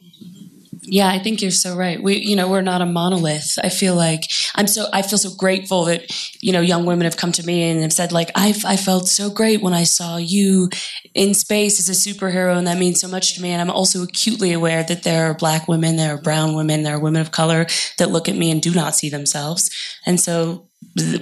Yeah, 0.89 1.09
I 1.09 1.19
think 1.19 1.41
you're 1.41 1.51
so 1.51 1.75
right. 1.75 2.01
We, 2.01 2.15
you 2.15 2.37
know, 2.37 2.49
we're 2.49 2.61
not 2.61 2.81
a 2.81 2.85
monolith. 2.85 3.57
I 3.61 3.67
feel 3.67 3.93
like 3.93 4.23
I'm 4.55 4.67
so, 4.67 4.85
I 4.93 5.01
feel 5.01 5.17
so 5.17 5.35
grateful 5.35 5.83
that, 5.85 6.05
you 6.41 6.53
know, 6.53 6.61
young 6.61 6.85
women 6.85 7.03
have 7.03 7.17
come 7.17 7.33
to 7.33 7.45
me 7.45 7.63
and 7.63 7.81
have 7.81 7.91
said 7.91 8.13
like, 8.13 8.31
I, 8.35 8.55
I 8.65 8.77
felt 8.77 9.09
so 9.09 9.29
great 9.29 9.61
when 9.61 9.73
I 9.73 9.83
saw 9.83 10.15
you 10.15 10.69
in 11.13 11.33
space 11.33 11.77
as 11.79 11.89
a 11.89 12.09
superhero. 12.09 12.57
And 12.57 12.67
that 12.67 12.77
means 12.77 13.01
so 13.01 13.09
much 13.09 13.35
to 13.35 13.41
me. 13.41 13.49
And 13.49 13.61
I'm 13.61 13.69
also 13.69 14.01
acutely 14.03 14.53
aware 14.53 14.81
that 14.83 15.03
there 15.03 15.29
are 15.29 15.33
black 15.33 15.67
women, 15.67 15.97
there 15.97 16.13
are 16.13 16.21
brown 16.21 16.55
women, 16.55 16.83
there 16.83 16.95
are 16.95 17.01
women 17.01 17.21
of 17.21 17.31
color 17.31 17.65
that 17.97 18.11
look 18.11 18.29
at 18.29 18.37
me 18.37 18.49
and 18.49 18.61
do 18.61 18.73
not 18.73 18.95
see 18.95 19.09
themselves. 19.09 19.69
And 20.05 20.21
so 20.21 20.66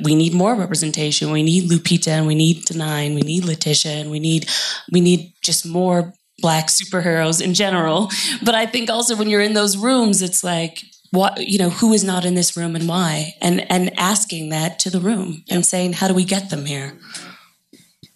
we 0.04 0.16
need 0.16 0.34
more 0.34 0.56
representation. 0.56 1.32
We 1.32 1.44
need 1.44 1.70
Lupita 1.70 2.10
and 2.10 2.28
we 2.28 2.36
need 2.36 2.66
Danai. 2.66 3.14
We 3.14 3.22
need 3.22 3.46
Letitia 3.46 3.92
and 3.92 4.12
we 4.12 4.20
need, 4.20 4.50
we 4.92 5.02
need 5.02 5.34
just 5.42 5.66
more 5.66 6.14
black 6.40 6.68
superheroes 6.68 7.42
in 7.42 7.54
general. 7.54 8.10
But 8.44 8.56
I 8.56 8.66
think 8.66 8.90
also 8.90 9.16
when 9.16 9.30
you're 9.30 9.42
in 9.42 9.54
those 9.54 9.78
rooms, 9.78 10.22
it's 10.22 10.44
like, 10.44 10.82
what 11.12 11.38
you 11.40 11.58
know, 11.58 11.70
who 11.70 11.94
is 11.94 12.04
not 12.04 12.26
in 12.26 12.36
this 12.36 12.58
room 12.58 12.76
and 12.76 12.90
why? 12.90 13.36
And 13.42 13.70
and 13.72 13.98
asking 13.98 14.50
that 14.50 14.80
to 14.80 14.90
the 14.90 15.00
room 15.00 15.44
and 15.50 15.66
saying, 15.66 15.94
how 15.94 16.08
do 16.08 16.14
we 16.14 16.26
get 16.26 16.50
them 16.50 16.66
here? 16.66 16.98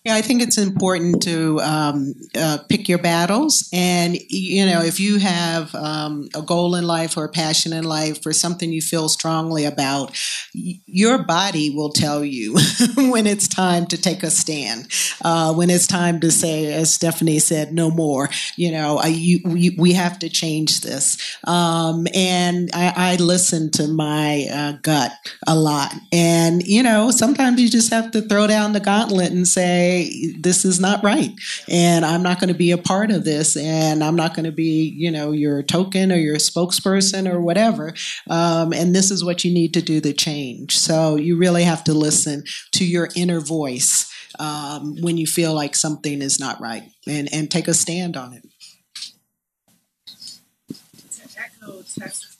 Yeah, 0.09 0.15
I 0.15 0.23
think 0.23 0.41
it's 0.41 0.57
important 0.57 1.21
to 1.23 1.61
um, 1.61 2.15
uh, 2.35 2.57
pick 2.67 2.89
your 2.89 2.97
battles. 2.97 3.69
And, 3.71 4.17
you 4.27 4.65
know, 4.65 4.81
if 4.81 4.99
you 4.99 5.19
have 5.19 5.75
um, 5.75 6.29
a 6.33 6.41
goal 6.41 6.73
in 6.73 6.87
life 6.87 7.15
or 7.15 7.25
a 7.25 7.29
passion 7.29 7.73
in 7.73 7.83
life 7.83 8.25
or 8.25 8.33
something 8.33 8.71
you 8.71 8.81
feel 8.81 9.07
strongly 9.07 9.65
about, 9.65 10.19
your 10.51 11.19
body 11.19 11.69
will 11.69 11.91
tell 11.91 12.25
you 12.25 12.57
when 12.97 13.27
it's 13.27 13.47
time 13.47 13.85
to 13.85 14.01
take 14.01 14.23
a 14.23 14.31
stand, 14.31 14.87
uh, 15.23 15.53
when 15.53 15.69
it's 15.69 15.85
time 15.85 16.19
to 16.21 16.31
say, 16.31 16.73
as 16.73 16.91
Stephanie 16.91 17.37
said, 17.37 17.71
no 17.71 17.91
more. 17.91 18.29
You 18.55 18.71
know, 18.71 18.97
I, 18.97 19.07
you, 19.09 19.41
we, 19.45 19.75
we 19.77 19.93
have 19.93 20.17
to 20.19 20.29
change 20.29 20.81
this. 20.81 21.37
Um, 21.43 22.07
and 22.15 22.71
I, 22.73 22.93
I 22.95 23.15
listen 23.17 23.69
to 23.73 23.87
my 23.87 24.47
uh, 24.51 24.71
gut 24.81 25.11
a 25.45 25.55
lot. 25.55 25.93
And, 26.11 26.65
you 26.65 26.81
know, 26.81 27.11
sometimes 27.11 27.61
you 27.61 27.69
just 27.69 27.91
have 27.93 28.09
to 28.11 28.23
throw 28.23 28.47
down 28.47 28.73
the 28.73 28.79
gauntlet 28.79 29.31
and 29.31 29.47
say, 29.47 29.98
this 30.39 30.65
is 30.65 30.79
not 30.79 31.03
right. 31.03 31.31
And 31.67 32.05
I'm 32.05 32.23
not 32.23 32.39
going 32.39 32.49
to 32.49 32.57
be 32.57 32.71
a 32.71 32.77
part 32.77 33.11
of 33.11 33.23
this. 33.23 33.55
And 33.57 34.03
I'm 34.03 34.15
not 34.15 34.33
going 34.33 34.45
to 34.45 34.51
be, 34.51 34.93
you 34.95 35.11
know, 35.11 35.31
your 35.31 35.63
token 35.63 36.11
or 36.11 36.17
your 36.17 36.37
spokesperson 36.37 37.31
or 37.31 37.41
whatever. 37.41 37.93
Um, 38.29 38.73
and 38.73 38.95
this 38.95 39.11
is 39.11 39.23
what 39.23 39.43
you 39.43 39.53
need 39.53 39.73
to 39.73 39.81
do 39.81 40.01
to 40.01 40.13
change. 40.13 40.77
So 40.77 41.15
you 41.15 41.37
really 41.37 41.63
have 41.63 41.83
to 41.85 41.93
listen 41.93 42.43
to 42.73 42.85
your 42.85 43.09
inner 43.15 43.39
voice 43.39 44.11
um, 44.39 44.95
when 45.01 45.17
you 45.17 45.27
feel 45.27 45.53
like 45.53 45.75
something 45.75 46.21
is 46.21 46.39
not 46.39 46.61
right 46.61 46.83
and, 47.07 47.29
and 47.33 47.49
take 47.49 47.67
a 47.67 47.73
stand 47.73 48.15
on 48.15 48.33
it. 48.33 48.45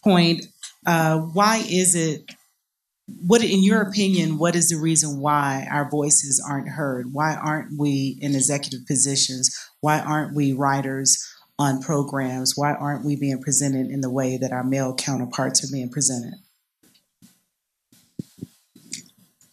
point, 0.04 0.46
uh, 0.86 1.20
why 1.20 1.58
is 1.70 1.96
it? 1.96 2.24
What, 3.26 3.44
in 3.44 3.64
your 3.64 3.82
opinion, 3.82 4.38
what 4.38 4.56
is 4.56 4.70
the 4.70 4.78
reason 4.78 5.20
why 5.20 5.68
our 5.72 5.90
voices 5.90 6.44
aren't 6.48 6.70
heard? 6.70 7.14
Why 7.14 7.36
aren't 7.36 7.78
we 7.78 8.18
in 8.22 8.36
executive 8.36 8.86
positions? 8.88 9.56
Why 9.82 10.00
aren't 10.00 10.36
we 10.36 10.54
writers 10.54 11.28
on 11.58 11.82
programs? 11.82 12.54
Why 12.56 12.74
aren't 12.74 13.06
we 13.06 13.16
being 13.16 13.42
presented 13.42 13.88
in 13.88 14.02
the 14.02 14.10
way 14.10 14.38
that 14.38 14.52
our 14.52 14.64
male 14.64 14.96
counterparts 14.96 15.64
are 15.64 15.72
being 15.72 15.90
presented? 15.90 16.34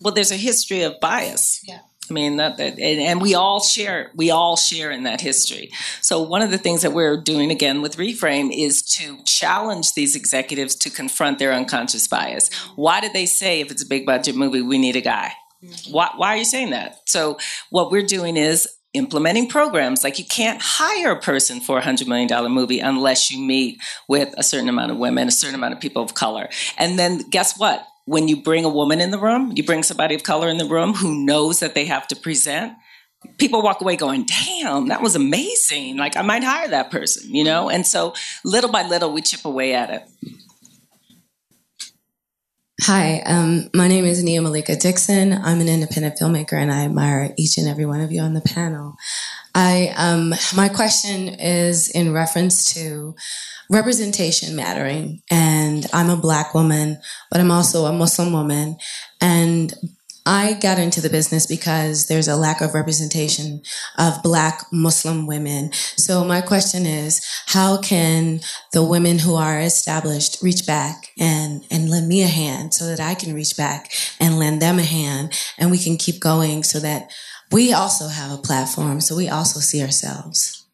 Well, 0.00 0.14
there's 0.14 0.30
a 0.32 0.36
history 0.36 0.82
of 0.82 1.00
bias. 1.00 1.60
Yeah. 1.66 1.80
I 2.10 2.14
mean 2.14 2.36
that, 2.36 2.56
that 2.58 2.78
and, 2.78 3.00
and, 3.00 3.20
we 3.20 3.34
all 3.34 3.60
share 3.60 4.10
we 4.14 4.30
all 4.30 4.56
share 4.56 4.90
in 4.90 5.04
that 5.04 5.20
history. 5.20 5.70
So 6.00 6.22
one 6.22 6.42
of 6.42 6.50
the 6.50 6.58
things 6.58 6.82
that 6.82 6.92
we're 6.92 7.16
doing 7.16 7.50
again 7.50 7.82
with 7.82 7.96
Reframe 7.96 8.50
is 8.56 8.82
to 8.96 9.22
challenge 9.24 9.94
these 9.94 10.14
executives 10.14 10.74
to 10.76 10.90
confront 10.90 11.38
their 11.38 11.52
unconscious 11.52 12.06
bias. 12.08 12.52
Why 12.76 13.00
did 13.00 13.12
they 13.12 13.26
say 13.26 13.60
if 13.60 13.70
it's 13.70 13.82
a 13.82 13.88
big 13.88 14.06
budget 14.06 14.36
movie 14.36 14.62
we 14.62 14.78
need 14.78 14.96
a 14.96 15.00
guy? 15.00 15.32
Mm-hmm. 15.62 15.92
Why, 15.92 16.10
why 16.16 16.34
are 16.34 16.36
you 16.36 16.44
saying 16.44 16.70
that? 16.70 17.00
So 17.06 17.38
what 17.70 17.90
we're 17.90 18.06
doing 18.06 18.36
is 18.36 18.68
implementing 18.96 19.48
programs 19.48 20.02
like 20.02 20.18
you 20.18 20.24
can't 20.24 20.60
hire 20.62 21.12
a 21.12 21.20
person 21.20 21.60
for 21.60 21.78
a 21.78 21.82
hundred 21.82 22.08
million 22.08 22.28
dollar 22.28 22.48
movie 22.48 22.80
unless 22.80 23.30
you 23.30 23.38
meet 23.38 23.78
with 24.08 24.32
a 24.38 24.42
certain 24.42 24.68
amount 24.68 24.90
of 24.90 24.96
women, 24.96 25.28
a 25.28 25.32
certain 25.32 25.54
amount 25.54 25.74
of 25.74 25.80
people 25.80 26.02
of 26.02 26.14
color. 26.14 26.48
And 26.78 26.98
then 26.98 27.28
guess 27.30 27.58
what? 27.58 27.86
When 28.06 28.28
you 28.28 28.42
bring 28.42 28.64
a 28.64 28.68
woman 28.68 29.00
in 29.00 29.10
the 29.10 29.18
room, 29.18 29.52
you 29.54 29.64
bring 29.64 29.82
somebody 29.82 30.14
of 30.14 30.22
color 30.22 30.48
in 30.48 30.58
the 30.58 30.64
room 30.64 30.94
who 30.94 31.24
knows 31.24 31.60
that 31.60 31.74
they 31.74 31.84
have 31.84 32.06
to 32.08 32.16
present, 32.16 32.72
people 33.38 33.62
walk 33.62 33.80
away 33.80 33.96
going, 33.96 34.24
damn, 34.24 34.88
that 34.88 35.02
was 35.02 35.16
amazing. 35.16 35.96
Like, 35.96 36.16
I 36.16 36.22
might 36.22 36.44
hire 36.44 36.68
that 36.68 36.90
person, 36.90 37.34
you 37.34 37.44
know? 37.44 37.68
And 37.68 37.86
so 37.86 38.14
little 38.44 38.70
by 38.70 38.86
little, 38.86 39.12
we 39.12 39.22
chip 39.22 39.44
away 39.44 39.74
at 39.74 39.90
it. 39.90 40.02
Hi, 42.82 43.20
um, 43.24 43.70
my 43.74 43.88
name 43.88 44.04
is 44.04 44.22
Nia 44.22 44.42
Malika 44.42 44.76
Dixon. 44.76 45.32
I'm 45.32 45.62
an 45.62 45.68
independent 45.68 46.18
filmmaker 46.20 46.52
and 46.52 46.70
I 46.70 46.84
admire 46.84 47.32
each 47.38 47.56
and 47.56 47.66
every 47.66 47.86
one 47.86 48.02
of 48.02 48.12
you 48.12 48.20
on 48.20 48.34
the 48.34 48.42
panel. 48.42 48.96
I, 49.54 49.94
um, 49.96 50.34
my 50.54 50.68
question 50.68 51.28
is 51.28 51.88
in 51.88 52.12
reference 52.12 52.74
to 52.74 53.14
representation 53.70 54.54
mattering. 54.54 55.22
And 55.30 55.86
I'm 55.94 56.10
a 56.10 56.18
black 56.18 56.52
woman, 56.52 57.00
but 57.30 57.40
I'm 57.40 57.50
also 57.50 57.86
a 57.86 57.92
Muslim 57.94 58.34
woman. 58.34 58.76
And 59.22 59.72
I 60.26 60.54
got 60.54 60.80
into 60.80 61.00
the 61.00 61.08
business 61.08 61.46
because 61.46 62.06
there's 62.06 62.26
a 62.26 62.34
lack 62.34 62.60
of 62.60 62.74
representation 62.74 63.62
of 63.96 64.24
black 64.24 64.62
Muslim 64.72 65.24
women. 65.24 65.72
So 65.72 66.24
my 66.24 66.40
question 66.40 66.84
is, 66.84 67.24
how 67.46 67.80
can 67.80 68.40
the 68.72 68.82
women 68.82 69.20
who 69.20 69.36
are 69.36 69.60
established 69.60 70.42
reach 70.42 70.66
back 70.66 71.12
and, 71.16 71.64
and 71.70 71.88
lend 71.88 72.08
me 72.08 72.24
a 72.24 72.26
hand 72.26 72.74
so 72.74 72.86
that 72.86 72.98
I 72.98 73.14
can 73.14 73.34
reach 73.34 73.56
back 73.56 73.92
and 74.18 74.36
lend 74.36 74.60
them 74.60 74.80
a 74.80 74.82
hand 74.82 75.32
and 75.58 75.70
we 75.70 75.78
can 75.78 75.96
keep 75.96 76.20
going 76.20 76.64
so 76.64 76.80
that 76.80 77.08
we 77.52 77.72
also 77.72 78.08
have 78.08 78.32
a 78.32 78.42
platform 78.42 79.00
so 79.00 79.14
we 79.14 79.28
also 79.28 79.60
see 79.60 79.80
ourselves? 79.80 80.66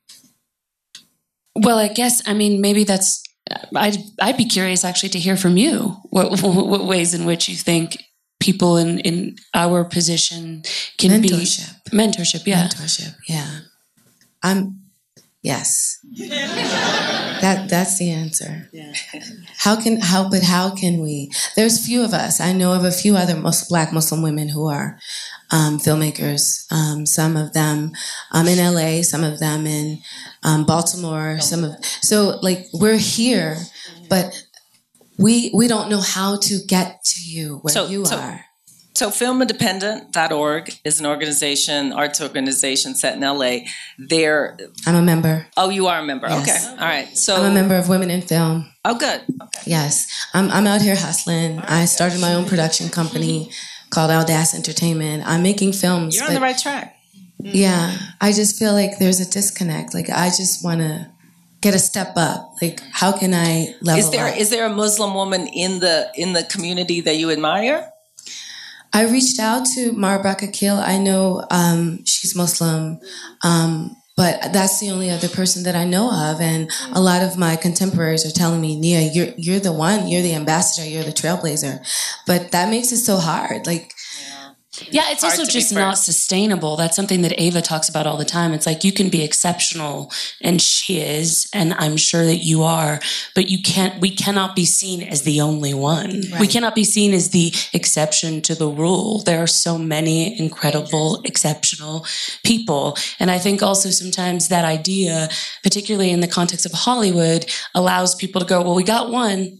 Well, 1.55 1.79
I 1.79 1.89
guess 1.89 2.23
I 2.27 2.33
mean 2.33 2.63
maybe 2.63 2.85
that's 2.85 3.23
I'd 3.77 3.99
I'd 4.19 4.39
be 4.39 4.47
curious 4.47 4.83
actually 4.83 5.11
to 5.11 5.19
hear 5.19 5.37
from 5.37 5.59
you 5.59 5.97
what 6.05 6.41
what 6.43 6.87
ways 6.87 7.13
in 7.13 7.27
which 7.27 7.51
you 7.51 7.57
think 7.57 8.03
people 8.43 8.77
in 8.77 8.99
in 9.01 9.37
our 9.55 9.85
position 9.85 10.63
can 10.99 11.11
mentorship. 11.23 11.85
be 11.85 11.97
mentorship. 11.97 12.43
Yeah, 12.47 12.67
mentorship. 12.67 13.15
Yeah, 13.29 13.61
I'm. 14.43 14.79
Yes, 15.45 15.99
that 17.41 17.67
that's 17.69 17.99
the 17.99 18.13
answer. 18.13 18.69
Yeah. 18.73 18.93
How 19.57 19.75
can 19.75 20.01
how 20.01 20.31
but 20.31 20.45
how 20.45 20.71
can 20.71 21.01
we? 21.03 21.33
There's 21.57 21.85
few 21.85 22.05
of 22.05 22.13
us. 22.15 22.41
I 22.41 22.53
know 22.53 22.75
of 22.75 22.85
a 22.85 22.93
few 22.93 23.17
other 23.17 23.35
Muslim, 23.35 23.67
Black 23.69 23.93
Muslim 23.93 24.23
women 24.23 24.49
who 24.49 24.69
are 24.69 25.01
um, 25.51 25.81
filmmakers. 25.81 26.71
Um, 26.71 27.07
some 27.07 27.37
of 27.37 27.55
them 27.55 27.91
um, 28.31 28.47
in 28.47 28.59
LA, 28.59 29.03
some 29.03 29.25
of 29.25 29.41
them 29.41 29.67
in 29.67 29.99
um, 30.45 30.65
Baltimore. 30.65 31.41
Some 31.41 31.65
of 31.65 31.85
so 32.03 32.39
like 32.41 32.69
we're 32.73 32.97
here, 32.97 33.57
but 34.09 34.33
we 35.23 35.51
we 35.55 35.69
don't 35.69 35.89
know 35.89 36.01
how 36.01 36.39
to 36.39 36.59
get 36.67 37.05
to 37.05 37.21
you 37.25 37.59
where 37.63 37.73
so, 37.73 37.87
you 37.87 38.05
so, 38.05 38.17
are. 38.17 38.45
So 38.95 39.09
filmindependent.org 39.09 40.79
is 40.85 41.01
an 41.01 41.07
organization, 41.07 41.93
arts 41.93 42.21
organization 42.21 42.95
set 42.95 43.17
in 43.17 43.23
LA. 43.23 43.61
They're 43.99 44.59
I'm 44.87 44.95
a 44.95 45.03
member. 45.03 45.47
Oh, 45.57 45.71
you 45.71 45.87
are 45.87 46.01
a 46.01 46.05
member. 46.05 46.29
Yes. 46.29 46.67
Okay. 46.67 46.81
All 46.81 46.89
right. 46.89 47.17
So 47.17 47.37
I'm 47.37 47.51
a 47.51 47.55
member 47.55 47.75
of 47.75 47.89
Women 47.89 48.11
in 48.11 48.21
Film. 48.21 48.71
Oh, 48.85 48.99
good. 48.99 49.23
Okay. 49.43 49.63
Yes. 49.67 50.07
I'm 50.35 50.51
I'm 50.51 50.67
out 50.67 50.83
here 50.83 50.97
hustling. 50.97 51.57
Right. 51.57 51.71
I 51.71 51.85
started 51.87 52.21
my 52.21 52.35
own 52.35 52.45
production 52.45 52.91
company 52.91 53.51
called 53.91 54.11
Audace 54.11 54.55
Entertainment. 54.55 55.23
I'm 55.27 55.43
making 55.43 55.73
films. 55.73 56.17
You're 56.17 56.27
on 56.27 56.35
the 56.35 56.41
right 56.41 56.59
track. 56.59 56.97
Yeah, 57.45 57.97
I 58.21 58.33
just 58.33 58.57
feel 58.57 58.73
like 58.73 58.99
there's 58.99 59.19
a 59.19 59.29
disconnect. 59.29 59.95
Like 59.95 60.09
I 60.11 60.29
just 60.29 60.65
want 60.65 60.81
to 60.81 61.11
get 61.63 61.75
a 61.75 61.79
step 61.79 62.13
up. 62.17 62.55
Like 62.61 62.83
how 62.93 63.13
can 63.17 63.33
I 63.33 63.75
level 63.81 64.01
Is 64.01 64.11
there 64.11 64.29
up? 64.29 64.37
is 64.37 64.51
there 64.51 64.67
a 64.67 64.75
Muslim 64.75 65.15
woman 65.15 65.47
in 65.47 65.81
the 65.81 66.11
in 66.15 66.35
the 66.35 66.45
community 66.45 67.01
that 67.01 67.17
you 67.17 67.31
admire? 67.31 67.89
I 68.93 69.05
reached 69.05 69.41
out 69.41 69.65
to 69.75 69.93
Mara 69.93 70.21
Brock 70.21 70.43
Akil. 70.43 70.77
I 70.77 70.99
know 70.99 71.47
um, 71.51 72.05
she's 72.05 72.37
Muslim, 72.37 73.01
um, 73.43 73.97
but 74.19 74.53
that's 74.53 74.81
the 74.81 74.91
only 74.91 75.09
other 75.09 75.29
person 75.29 75.63
that 75.63 75.75
I 75.75 75.85
know 75.85 76.11
of. 76.13 76.43
And 76.43 76.71
a 76.93 77.01
lot 77.01 77.23
of 77.23 77.39
my 77.39 77.57
contemporaries 77.57 78.27
are 78.27 78.31
telling 78.31 78.61
me, 78.61 78.79
Nia, 78.79 79.11
you're 79.13 79.33
you're 79.39 79.61
the 79.61 79.73
one, 79.73 80.09
you're 80.09 80.21
the 80.21 80.35
ambassador, 80.35 80.87
you're 80.87 81.05
the 81.05 81.11
trailblazer. 81.13 81.81
But 82.27 82.53
that 82.53 82.69
makes 82.69 82.93
it 82.93 82.99
so 82.99 83.17
hard. 83.17 83.67
Like 83.67 83.95
yeah, 84.81 85.11
it's 85.11 85.23
also 85.23 85.45
just 85.45 85.75
not 85.75 85.99
sustainable. 85.99 86.77
That's 86.77 86.97
something 86.97 87.21
that 87.23 87.39
Ava 87.39 87.61
talks 87.61 87.91
about 87.91 88.07
all 88.07 88.17
the 88.17 88.25
time. 88.25 88.55
It's 88.55 88.65
like 88.65 88.85
you 88.85 88.93
can 88.93 89.11
be 89.11 89.23
exceptional, 89.23 90.11
and 90.41 90.63
she 90.63 91.01
is, 91.01 91.47
and 91.53 91.75
I'm 91.75 91.99
sure 91.99 92.25
that 92.25 92.39
you 92.39 92.63
are, 92.63 92.99
but 93.35 93.51
you 93.51 93.61
can't. 93.61 94.01
We 94.01 94.11
cannot 94.11 94.57
be 94.57 94.65
seen 94.65 95.03
as 95.03 95.23
the 95.23 95.43
only 95.43 95.75
one. 95.75 96.23
Right. 96.31 96.41
We 96.41 96.47
cannot 96.47 96.75
be 96.75 96.85
seen 96.85 97.13
as 97.13 97.31
the 97.31 97.53
exception 97.75 98.41
to 98.43 98.55
the 98.55 98.69
rule. 98.69 99.19
There 99.19 99.43
are 99.43 99.47
so 99.47 99.77
many 99.77 100.39
incredible, 100.41 101.21
exceptional 101.25 102.07
people, 102.43 102.97
and 103.21 103.31
I 103.31 103.39
think 103.39 103.63
also 103.63 103.91
sometimes 103.91 104.49
that 104.49 104.65
idea, 104.65 105.29
particularly 105.63 106.11
in 106.11 106.21
the 106.21 106.29
context 106.29 106.65
of 106.65 106.73
Hollywood, 106.73 107.45
allows 107.75 108.15
people 108.15 108.41
to 108.41 108.47
go, 108.47 108.63
"Well, 108.63 108.75
we 108.75 108.85
got 108.85 109.11
one." 109.11 109.59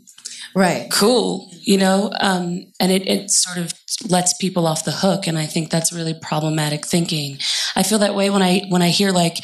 Right. 0.55 0.91
Cool. 0.91 1.49
You 1.61 1.79
know, 1.79 2.13
um, 2.21 2.67
and 2.81 2.91
it, 2.91 3.09
it 3.09 3.31
sort 3.31 3.59
of 3.59 3.73
lets 4.09 4.35
people 4.35 4.67
off 4.67 4.85
the 4.85 4.93
hook. 4.93 5.27
And 5.27 5.39
I 5.39 5.47
think 5.47 5.71
that's 5.71 5.93
really 5.93 6.15
problematic 6.15 6.87
thinking. 6.87 7.39
I 7.77 7.83
feel 7.83 7.99
that 7.99 8.15
way 8.15 8.31
when 8.31 8.43
I, 8.43 8.63
when 8.69 8.83
I 8.83 8.89
hear 8.89 9.13
like, 9.13 9.39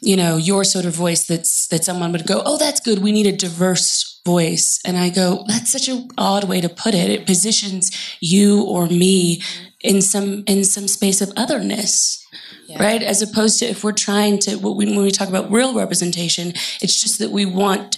you 0.00 0.16
know, 0.16 0.36
your 0.36 0.64
sort 0.64 0.84
of 0.84 0.94
voice 0.94 1.26
that's, 1.26 1.66
that 1.68 1.84
someone 1.84 2.12
would 2.12 2.26
go, 2.26 2.42
Oh, 2.44 2.56
that's 2.58 2.80
good. 2.80 3.00
We 3.00 3.12
need 3.12 3.26
a 3.26 3.36
diverse 3.36 4.20
voice. 4.24 4.80
And 4.84 4.96
I 4.96 5.10
go, 5.10 5.44
that's 5.46 5.70
such 5.70 5.88
an 5.88 6.08
odd 6.16 6.44
way 6.44 6.60
to 6.60 6.68
put 6.68 6.94
it. 6.94 7.10
It 7.10 7.26
positions 7.26 7.90
you 8.20 8.62
or 8.62 8.86
me 8.86 9.42
in 9.80 10.02
some, 10.02 10.44
in 10.46 10.64
some 10.64 10.88
space 10.88 11.20
of 11.20 11.32
otherness. 11.36 12.24
Yeah. 12.66 12.82
Right. 12.82 13.02
As 13.02 13.22
opposed 13.22 13.58
to 13.60 13.66
if 13.66 13.82
we're 13.82 13.92
trying 13.92 14.38
to, 14.40 14.56
when 14.56 14.96
we 14.96 15.10
talk 15.10 15.28
about 15.28 15.50
real 15.50 15.74
representation, 15.74 16.48
it's 16.82 17.00
just 17.00 17.18
that 17.18 17.30
we 17.30 17.46
want, 17.46 17.96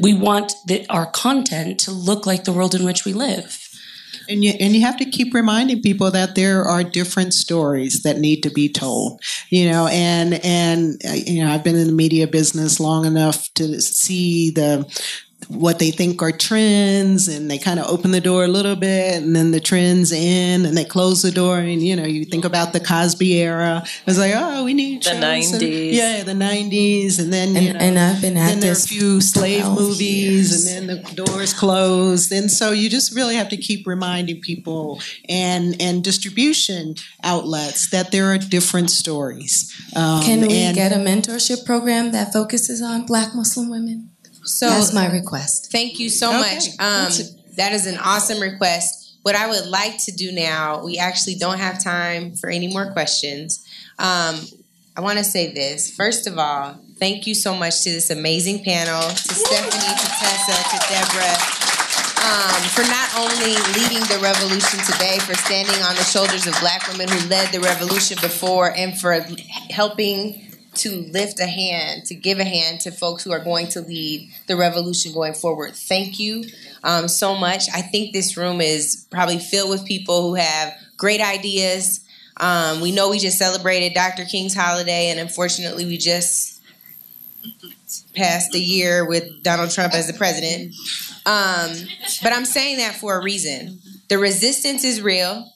we 0.00 0.14
want 0.14 0.52
the, 0.66 0.86
our 0.88 1.06
content 1.06 1.78
to 1.80 1.90
look 1.90 2.26
like 2.26 2.44
the 2.44 2.52
world 2.52 2.74
in 2.74 2.84
which 2.84 3.04
we 3.04 3.12
live. 3.12 3.62
And 4.28 4.44
you, 4.44 4.52
and 4.58 4.74
you 4.74 4.80
have 4.80 4.96
to 4.96 5.04
keep 5.04 5.34
reminding 5.34 5.82
people 5.82 6.10
that 6.10 6.34
there 6.34 6.64
are 6.64 6.82
different 6.82 7.32
stories 7.32 8.02
that 8.02 8.18
need 8.18 8.42
to 8.42 8.50
be 8.50 8.68
told, 8.68 9.20
you 9.50 9.70
know, 9.70 9.86
and, 9.86 10.40
and, 10.44 11.00
uh, 11.08 11.12
you 11.12 11.44
know, 11.44 11.52
I've 11.52 11.62
been 11.62 11.76
in 11.76 11.86
the 11.86 11.92
media 11.92 12.26
business 12.26 12.80
long 12.80 13.04
enough 13.04 13.52
to 13.54 13.80
see 13.80 14.50
the, 14.50 14.84
what 15.48 15.78
they 15.78 15.90
think 15.90 16.22
are 16.22 16.32
trends 16.32 17.28
and 17.28 17.50
they 17.50 17.58
kind 17.58 17.78
of 17.78 17.86
open 17.86 18.10
the 18.10 18.20
door 18.20 18.44
a 18.44 18.48
little 18.48 18.76
bit 18.76 19.22
and 19.22 19.34
then 19.34 19.50
the 19.50 19.60
trends 19.60 20.12
in 20.12 20.66
and 20.66 20.76
they 20.76 20.84
close 20.84 21.22
the 21.22 21.30
door 21.30 21.58
and 21.58 21.82
you 21.82 21.94
know 21.94 22.04
you 22.04 22.24
think 22.24 22.44
about 22.44 22.72
the 22.72 22.80
Cosby 22.80 23.34
era. 23.34 23.84
It's 24.06 24.18
like 24.18 24.32
oh 24.34 24.64
we 24.64 24.74
need 24.74 25.02
the 25.02 25.10
90s 25.10 25.52
and, 25.52 25.62
yeah 25.62 26.22
the 26.22 26.32
90s 26.32 27.20
and 27.20 27.32
then 27.32 27.56
and, 27.56 27.66
you 27.66 27.72
know, 27.72 27.78
and 27.78 27.98
I've 27.98 28.20
been 28.20 28.36
at 28.36 28.48
then 28.48 28.60
there 28.60 28.70
are 28.70 28.74
a 28.74 28.76
few 28.76 29.20
slave 29.20 29.66
movies 29.66 30.50
years. 30.50 30.72
and 30.72 30.88
then 30.88 31.02
the 31.02 31.14
doors 31.14 31.52
closed 31.52 32.32
and 32.32 32.50
so 32.50 32.72
you 32.72 32.90
just 32.90 33.14
really 33.14 33.36
have 33.36 33.48
to 33.50 33.56
keep 33.56 33.86
reminding 33.86 34.40
people 34.40 35.00
and 35.28 35.80
and 35.80 36.02
distribution 36.02 36.94
outlets 37.22 37.90
that 37.90 38.10
there 38.10 38.26
are 38.26 38.38
different 38.38 38.90
stories. 38.90 39.72
Um, 39.94 40.22
can 40.22 40.40
we 40.40 40.54
and, 40.54 40.74
get 40.74 40.92
a 40.92 40.96
mentorship 40.96 41.64
program 41.64 42.12
that 42.12 42.32
focuses 42.32 42.82
on 42.82 43.06
black 43.06 43.34
Muslim 43.34 43.70
women 43.70 44.10
so 44.46 44.68
that's 44.68 44.94
my 44.94 45.10
request. 45.10 45.70
Thank 45.70 45.98
you 45.98 46.08
so 46.08 46.30
okay. 46.30 46.38
much. 46.38 46.68
Um, 46.78 47.12
that 47.56 47.72
is 47.72 47.86
an 47.86 47.98
awesome 47.98 48.40
request. 48.40 49.18
What 49.22 49.34
I 49.34 49.48
would 49.48 49.66
like 49.66 49.98
to 50.04 50.12
do 50.12 50.30
now, 50.30 50.84
we 50.84 50.98
actually 50.98 51.34
don't 51.34 51.58
have 51.58 51.82
time 51.82 52.34
for 52.36 52.48
any 52.48 52.68
more 52.68 52.92
questions. 52.92 53.66
Um, 53.98 54.38
I 54.96 55.00
want 55.00 55.18
to 55.18 55.24
say 55.24 55.52
this. 55.52 55.90
First 55.90 56.26
of 56.26 56.38
all, 56.38 56.78
thank 56.98 57.26
you 57.26 57.34
so 57.34 57.54
much 57.54 57.82
to 57.82 57.90
this 57.90 58.10
amazing 58.10 58.62
panel, 58.62 59.02
to 59.02 59.34
Stephanie, 59.34 59.70
to 59.70 60.08
Tessa, 60.08 60.56
to 60.70 60.78
Deborah. 60.88 61.36
Um, 62.26 62.62
for 62.74 62.82
not 62.82 63.14
only 63.18 63.54
leading 63.74 64.00
the 64.08 64.18
revolution 64.22 64.80
today, 64.80 65.18
for 65.20 65.34
standing 65.34 65.80
on 65.82 65.94
the 65.96 66.04
shoulders 66.04 66.46
of 66.46 66.58
black 66.60 66.88
women 66.88 67.08
who 67.08 67.28
led 67.28 67.52
the 67.52 67.60
revolution 67.60 68.16
before, 68.20 68.72
and 68.74 68.98
for 68.98 69.26
helping 69.70 70.45
to 70.76 71.02
lift 71.12 71.40
a 71.40 71.46
hand, 71.46 72.04
to 72.06 72.14
give 72.14 72.38
a 72.38 72.44
hand 72.44 72.80
to 72.80 72.90
folks 72.90 73.24
who 73.24 73.32
are 73.32 73.42
going 73.42 73.68
to 73.68 73.80
lead 73.80 74.30
the 74.46 74.56
revolution 74.56 75.12
going 75.12 75.34
forward. 75.34 75.74
Thank 75.74 76.18
you 76.18 76.44
um, 76.84 77.08
so 77.08 77.34
much. 77.36 77.64
I 77.74 77.82
think 77.82 78.12
this 78.12 78.36
room 78.36 78.60
is 78.60 79.06
probably 79.10 79.38
filled 79.38 79.70
with 79.70 79.84
people 79.84 80.22
who 80.22 80.34
have 80.34 80.74
great 80.96 81.20
ideas, 81.20 82.00
Um, 82.38 82.82
we 82.82 82.92
know 82.92 83.08
we 83.08 83.18
just 83.18 83.38
celebrated 83.38 83.94
Dr. 83.94 84.26
King's 84.26 84.54
holiday, 84.54 85.08
and 85.08 85.18
unfortunately, 85.18 85.86
we 85.86 85.96
just 85.96 86.60
passed 88.14 88.54
a 88.54 88.58
year 88.58 89.08
with 89.08 89.42
Donald 89.42 89.70
Trump 89.70 89.94
as 89.94 90.06
the 90.06 90.12
president. 90.12 90.74
Um, 91.24 91.72
but 92.22 92.34
I'm 92.34 92.44
saying 92.44 92.76
that 92.76 92.96
for 92.96 93.18
a 93.18 93.22
reason. 93.22 93.78
The 94.08 94.18
resistance 94.18 94.84
is 94.84 95.00
real. 95.00 95.50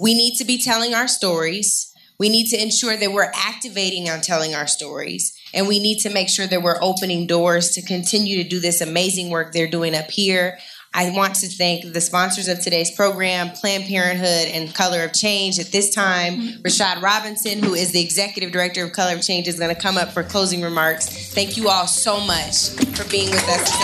We 0.00 0.14
need 0.14 0.36
to 0.38 0.44
be 0.44 0.58
telling 0.58 0.92
our 0.92 1.06
stories. 1.06 1.94
We 2.18 2.28
need 2.28 2.48
to 2.48 2.62
ensure 2.62 2.96
that 2.96 3.12
we're 3.12 3.30
activating 3.34 4.08
on 4.08 4.20
telling 4.20 4.54
our 4.54 4.66
stories. 4.66 5.36
And 5.52 5.68
we 5.68 5.78
need 5.78 5.98
to 6.00 6.10
make 6.10 6.28
sure 6.28 6.46
that 6.46 6.62
we're 6.62 6.78
opening 6.82 7.26
doors 7.26 7.70
to 7.70 7.82
continue 7.82 8.42
to 8.42 8.48
do 8.48 8.60
this 8.60 8.80
amazing 8.80 9.30
work 9.30 9.52
they're 9.52 9.66
doing 9.66 9.94
up 9.94 10.10
here. 10.10 10.58
I 10.94 11.10
want 11.10 11.34
to 11.36 11.48
thank 11.48 11.92
the 11.92 12.00
sponsors 12.00 12.48
of 12.48 12.60
today's 12.60 12.90
program, 12.90 13.50
Planned 13.50 13.84
Parenthood 13.84 14.48
and 14.48 14.74
Color 14.74 15.04
of 15.04 15.12
Change. 15.12 15.58
At 15.58 15.66
this 15.66 15.94
time, 15.94 16.40
Rashad 16.62 17.02
Robinson, 17.02 17.62
who 17.62 17.74
is 17.74 17.92
the 17.92 18.00
Executive 18.00 18.50
Director 18.50 18.82
of 18.82 18.92
Color 18.92 19.16
of 19.16 19.22
Change, 19.22 19.46
is 19.46 19.58
going 19.58 19.74
to 19.74 19.80
come 19.80 19.98
up 19.98 20.12
for 20.12 20.22
closing 20.22 20.62
remarks. 20.62 21.34
Thank 21.34 21.58
you 21.58 21.68
all 21.68 21.86
so 21.86 22.18
much 22.20 22.70
for 22.96 23.06
being 23.10 23.30
with 23.30 23.46
us 23.46 23.60
this 23.60 23.78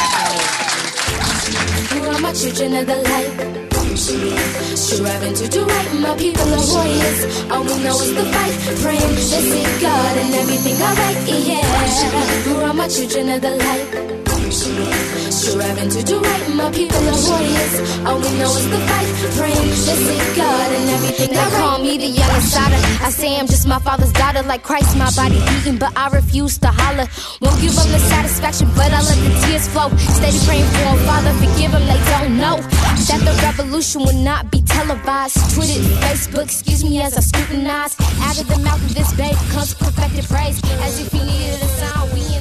afternoon. 3.19 3.62
Striving 3.95 5.35
to 5.35 5.49
do 5.49 5.65
right, 5.67 5.95
my 6.01 6.17
people 6.17 6.49
are 6.49 6.67
warriors. 6.73 7.43
All 7.51 7.63
we 7.63 7.83
know 7.85 8.01
is 8.01 8.15
the 8.15 8.25
fight, 8.25 8.55
praying, 8.81 9.15
blessing 9.15 9.81
God 9.83 10.17
and 10.17 10.35
everything 10.35 10.81
alright, 10.81 11.47
yeah. 11.47 12.63
Are 12.63 12.73
my 12.73 12.89
children 12.89 13.29
of 13.29 13.43
the 13.43 13.51
light. 13.51 14.22
Striving 14.53 15.89
to 15.89 16.03
do 16.03 16.21
right, 16.21 16.49
my 16.55 16.71
people 16.73 17.01
are 17.01 17.21
warriors. 17.25 17.75
All 18.05 18.21
we 18.21 18.29
know 18.37 18.53
is 18.53 18.69
the 18.69 18.77
fight, 18.85 19.09
praying, 19.33 19.73
blessing 19.81 20.37
God 20.37 20.69
and 20.73 20.91
everything 20.91 21.31
They 21.31 21.51
call 21.57 21.79
me 21.79 21.97
the 21.97 22.07
young 22.07 22.35
insider. 22.37 22.77
I 23.01 23.09
say 23.09 23.39
I'm 23.39 23.47
just 23.47 23.67
my 23.67 23.79
father's 23.79 24.13
daughter, 24.13 24.43
like 24.43 24.63
Christ, 24.63 24.95
my 24.99 25.11
body 25.17 25.41
beating, 25.49 25.79
but 25.79 25.97
I 25.97 26.09
refuse 26.11 26.59
to 26.59 26.69
holler. 26.69 27.09
Won't 27.41 27.61
give 27.63 27.75
them 27.75 27.89
the 27.93 27.99
satisfaction, 28.13 28.69
but 28.77 28.93
I 28.93 29.01
let 29.01 29.17
the 29.25 29.33
tears 29.47 29.69
flow. 29.69 29.89
Steady 30.21 30.39
praying 30.45 30.69
for 30.69 30.85
a 30.85 30.97
Father, 31.09 31.33
forgive 31.41 31.73
them, 31.73 31.87
they 31.89 32.01
don't 32.13 32.37
know 32.37 32.61
that 33.09 33.21
the 33.25 33.33
revolution 33.43 34.03
will 34.03 34.21
not 34.21 34.51
be 34.51 34.61
televised. 34.61 35.37
Twitter, 35.55 35.81
Facebook, 36.05 36.45
excuse 36.45 36.85
me 36.85 37.01
as 37.01 37.17
I 37.17 37.21
scrutinize. 37.21 37.97
Out 38.21 38.39
of 38.39 38.47
the 38.49 38.59
mouth 38.59 38.85
of 38.85 38.95
this 38.95 39.13
babe 39.15 39.37
comes 39.49 39.73
perfected 39.73 40.27
praise, 40.27 40.61
as 40.85 41.01
if 41.01 41.11
he 41.11 41.25
needed 41.25 41.63
a 41.63 41.69
sound. 41.81 42.13
We 42.13 42.32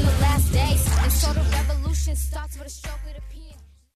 starts 2.18 2.58
with 2.58 2.68
a 2.68 2.70
stroke. 2.70 3.01